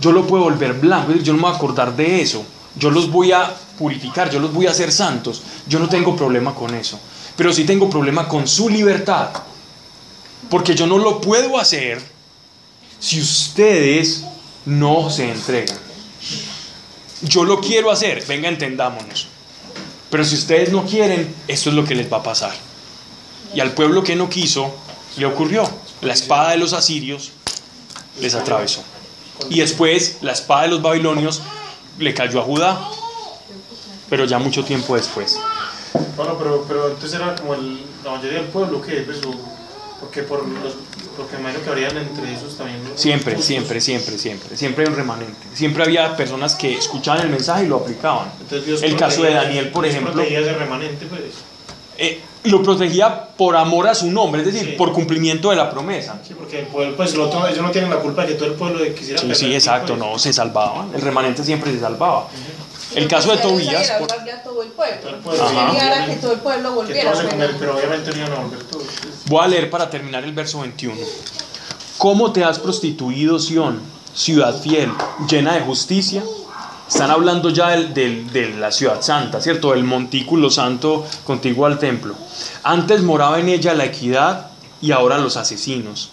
[0.00, 2.44] yo lo puedo volver blanco, yo no me voy a acordar de eso,
[2.76, 6.54] yo los voy a purificar, yo los voy a hacer santos, yo no tengo problema
[6.54, 6.98] con eso,
[7.36, 9.28] pero sí tengo problema con su libertad,
[10.48, 12.02] porque yo no lo puedo hacer
[12.98, 14.24] si ustedes
[14.64, 15.78] no se entregan.
[17.22, 19.26] Yo lo quiero hacer, venga, entendámonos.
[20.10, 22.69] Pero si ustedes no quieren, esto es lo que les va a pasar.
[23.54, 24.74] Y al pueblo que no quiso,
[25.16, 25.68] le ocurrió.
[26.02, 27.32] La espada de los asirios
[28.20, 28.82] les atravesó.
[29.48, 31.42] Y después la espada de los babilonios
[31.98, 32.80] le cayó a Judá,
[34.08, 35.38] pero ya mucho tiempo después.
[36.16, 39.18] Bueno, pero, pero entonces era como el, la mayoría del pueblo que pues,
[40.00, 40.74] porque por los,
[41.16, 42.82] porque imagino que habrían entre esos también.
[42.84, 42.96] ¿no?
[42.96, 43.46] Siempre, Justos.
[43.46, 44.56] siempre, siempre, siempre.
[44.56, 45.46] Siempre hay un remanente.
[45.54, 48.30] Siempre había personas que escuchaban el mensaje y lo aplicaban.
[48.40, 51.22] Entonces Dios El caso de Daniel, por Dios ejemplo, ese remanente, pues.
[51.98, 54.74] eh, lo protegía por amor a su nombre, es decir, Sí.
[54.76, 56.18] por cumplimiento de la promesa.
[56.26, 58.46] Sí, porque el pueblo, pues el otro, ellos no tienen la culpa de que todo
[58.48, 60.86] el pueblo quisiera Sí, sí, exacto, no, se salvaba.
[60.94, 62.28] El remanente siempre se salvaba.
[62.94, 64.96] El caso de Tobías, por- todo el pueblo.
[65.00, 66.06] Todo el pueblo, Ajá.
[66.06, 67.12] Que todo el pueblo que volviera.
[67.12, 68.84] todos se pero- obviamente no iban a volver todos.
[69.00, 69.14] pues.
[69.26, 70.96] Voy a leer para terminar el verso 21.
[71.98, 73.80] ¿Cómo te has prostituido, Sión,
[74.14, 74.90] ciudad fiel,
[75.28, 76.24] llena de justicia?
[76.90, 79.70] Están hablando ya del- de la ciudad santa, ¿cierto?
[79.70, 82.14] Del montículo santo contiguo al templo.
[82.64, 84.48] Antes moraba en ella la equidad
[84.82, 86.10] y ahora los asesinos.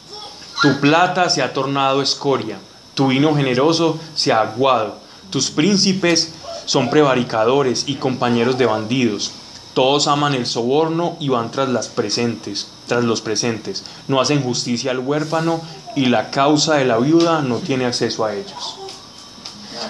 [0.61, 2.59] Tu plata se ha tornado escoria,
[2.93, 4.97] tu vino generoso se ha aguado,
[5.31, 6.33] tus príncipes
[6.65, 9.31] son prevaricadores y compañeros de bandidos.
[9.73, 13.83] Todos aman el soborno y van tras las presentes, tras los presentes.
[14.07, 15.59] No hacen justicia al huérfano
[15.95, 18.77] y la causa de la viuda no tiene acceso a ellos.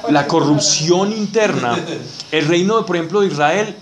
[0.10, 1.78] La corrupción interna,
[2.32, 3.76] el reino, por ejemplo, de Israel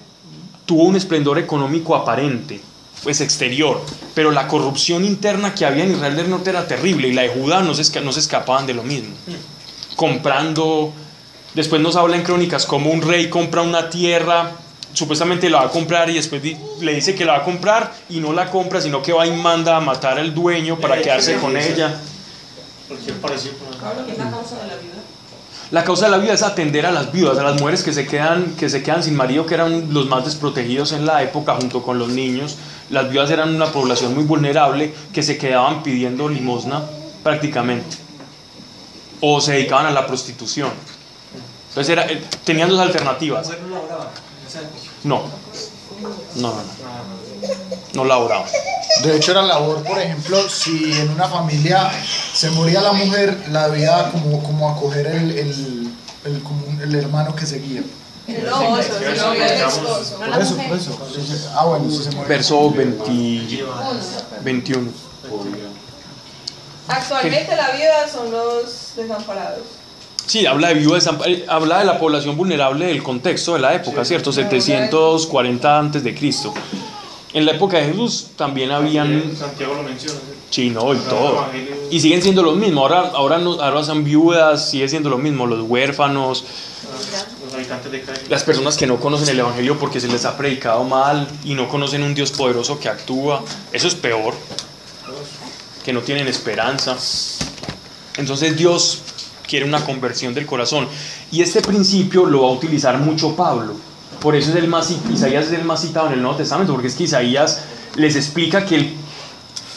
[0.65, 2.59] tuvo un esplendor económico aparente,
[3.03, 3.81] pues exterior,
[4.15, 7.29] pero la corrupción interna que había en Israel del Norte era terrible y la de
[7.29, 9.13] Judá no se, esca- no se escapaban de lo mismo.
[9.95, 10.91] Comprando,
[11.53, 14.51] después nos habla en crónicas como un rey compra una tierra,
[14.93, 17.93] supuestamente la va a comprar y después di- le dice que la va a comprar
[18.09, 21.35] y no la compra, sino que va y manda a matar al dueño para quedarse
[21.37, 21.99] con ella.
[22.87, 24.67] Cualquier parecido con Pablo, ¿qué es la causa de
[25.71, 28.05] la causa de la vida es atender a las viudas, a las mujeres que se
[28.05, 31.81] quedan, que se quedan sin marido, que eran los más desprotegidos en la época junto
[31.81, 32.57] con los niños.
[32.89, 36.83] Las viudas eran una población muy vulnerable que se quedaban pidiendo limosna
[37.23, 37.97] prácticamente.
[39.21, 40.69] O se dedicaban a la prostitución.
[41.69, 43.49] Entonces era, eh, tenían dos alternativas.
[45.03, 45.23] No,
[46.35, 47.24] no, no, no.
[47.93, 48.47] No laboraban.
[49.03, 51.91] De hecho, era labor, por ejemplo, si en una familia
[52.33, 55.93] se moría la mujer, la debía como, como acoger el, el,
[56.25, 57.83] el, como el hermano que seguía.
[58.27, 60.17] El esposo, el esposo.
[60.17, 61.51] Por eso, por eso.
[61.55, 62.27] Ah, bueno, si se moría.
[62.27, 63.65] Verso 20
[64.43, 64.91] 21.
[66.87, 69.63] Actualmente la vida son los desamparados.
[70.25, 74.03] Sí, habla de viudas, eh, habla de la población vulnerable del contexto de la época,
[74.03, 74.31] ¿cierto?
[74.31, 76.53] 740 antes de Cristo.
[77.35, 80.17] En la época de Jesús también habían Santiago lo menciona.
[80.19, 80.35] ¿sí?
[80.49, 81.45] chino y todo.
[81.91, 82.83] Y siguen siendo los mismos.
[82.83, 85.45] Ahora, ahora, no, ahora son viudas, sigue siendo lo mismo.
[85.45, 86.45] Los huérfanos,
[87.43, 88.19] Los habitantes de Cali.
[88.29, 91.67] las personas que no conocen el Evangelio porque se les ha predicado mal y no
[91.67, 93.43] conocen un Dios poderoso que actúa.
[93.73, 94.33] Eso es peor.
[95.83, 96.95] Que no tienen esperanza.
[98.15, 99.01] Entonces Dios
[99.45, 100.87] quiere una conversión del corazón.
[101.33, 103.75] Y este principio lo va a utilizar mucho Pablo.
[104.25, 106.87] Por eso es el más, Isaías es el más citado en el Nuevo Testamento, porque
[106.87, 107.61] es que Isaías
[107.95, 108.93] les explica que, el-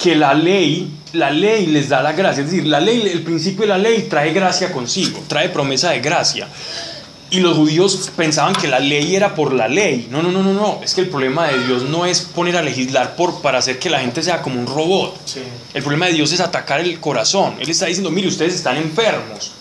[0.02, 2.42] que la ley, la ley les da la gracia.
[2.44, 6.00] Es decir, la ley, el principio de la ley trae gracia consigo, trae promesa de
[6.00, 6.48] gracia.
[7.30, 10.08] Y los judíos pensaban que la ley era por la ley.
[10.10, 10.80] No, no, no, no, no.
[10.82, 13.90] Es que el problema de Dios no es poner a legislar por, para hacer que
[13.90, 15.14] la gente sea como un robot.
[15.26, 15.40] Sí.
[15.74, 17.56] El problema de Dios es atacar el corazón.
[17.60, 19.52] Él está diciendo, mire, ustedes están enfermos.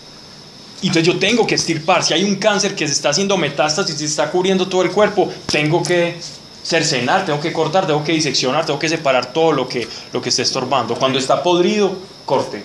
[0.80, 2.04] Y entonces yo tengo que estirpar.
[2.04, 4.90] Si hay un cáncer que se está haciendo metástasis y se está cubriendo todo el
[4.90, 6.16] cuerpo, tengo que
[6.62, 10.28] cercenar, tengo que cortar, tengo que diseccionar, tengo que separar todo lo que, lo que
[10.28, 10.94] esté estorbando.
[10.94, 12.62] Cuando está podrido, corte.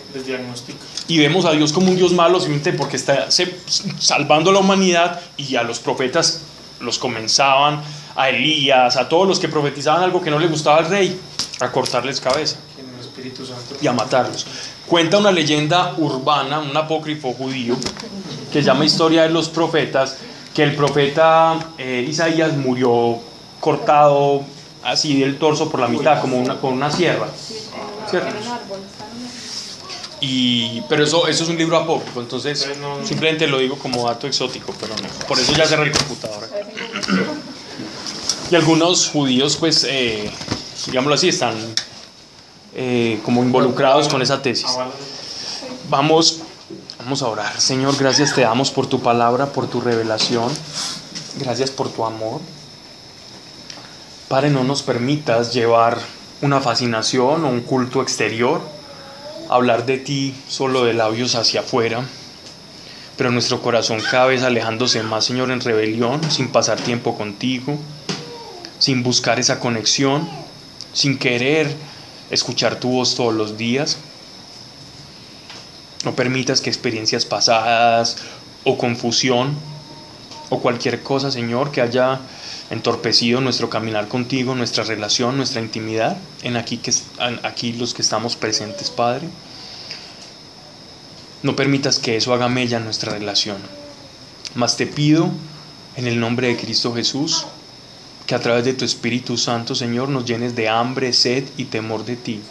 [1.07, 3.29] Y vemos a Dios como un Dios malo simplemente porque está
[3.99, 6.41] salvando a la humanidad y a los profetas
[6.81, 7.81] los comenzaban,
[8.15, 11.17] a Elías, a todos los que profetizaban algo que no le gustaba al rey,
[11.61, 12.57] a cortarles cabeza
[13.81, 14.45] y a matarlos.
[14.87, 17.75] Cuenta una leyenda urbana, un apócrifo judío,
[18.51, 20.17] que se llama Historia de los Profetas,
[20.53, 23.19] que el profeta eh, Isaías murió
[23.59, 24.43] cortado
[24.83, 27.27] así del torso por la mitad, como una, con una sierra.
[28.09, 28.35] ¿Cierto?
[30.19, 32.69] Y, pero eso, eso es un libro apócrifo, entonces
[33.03, 35.27] simplemente lo digo como dato exótico, pero no.
[35.27, 36.49] Por eso ya cerré el computador.
[38.49, 40.31] Y algunos judíos, pues, eh,
[40.85, 41.55] digámoslo así, están
[42.75, 44.77] eh, como involucrados con esa tesis.
[45.89, 46.41] Vamos,
[46.99, 47.59] vamos a orar.
[47.59, 50.51] Señor, gracias te damos por tu palabra, por tu revelación.
[51.39, 52.41] Gracias por tu amor.
[54.27, 55.99] Padre, no nos permitas llevar
[56.41, 58.61] una fascinación o un culto exterior,
[59.49, 62.03] hablar de ti solo de labios hacia afuera.
[63.15, 67.77] pero nuestro corazón cada vez alejándose más, Señor, en rebelión, sin pasar tiempo contigo,
[68.79, 70.27] sin buscar esa conexión,
[70.93, 71.75] sin querer
[72.33, 73.97] escuchar tu voz todos los días.
[76.03, 78.17] No permitas que experiencias pasadas
[78.63, 79.55] o confusión
[80.49, 82.19] o cualquier cosa, Señor, que haya
[82.69, 86.93] entorpecido nuestro caminar contigo, nuestra relación, nuestra intimidad, en aquí, que,
[87.43, 89.27] aquí los que estamos presentes, Padre.
[91.41, 93.57] No permitas que eso haga mella en nuestra relación.
[94.55, 95.29] Mas te pido,
[95.95, 97.45] en el nombre de Cristo Jesús,
[98.25, 102.05] que a través de tu Espíritu Santo, Señor, nos llenes de hambre, sed y temor
[102.05, 102.41] de ti.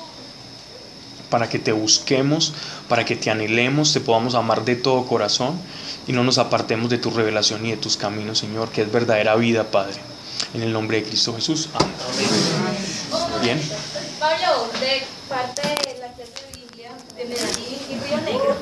[1.30, 2.52] Para que te busquemos,
[2.88, 5.58] para que te anhelemos, te podamos amar de todo corazón
[6.06, 9.34] y no nos apartemos de tu revelación y de tus caminos, Señor, que es verdadera
[9.36, 9.96] vida, Padre.
[10.52, 11.70] En el nombre de Cristo Jesús.
[11.74, 11.92] Amén.
[13.42, 13.60] Bien.
[14.20, 18.56] Pablo, de parte de la clase de Biblia de Medellín y Río Negro.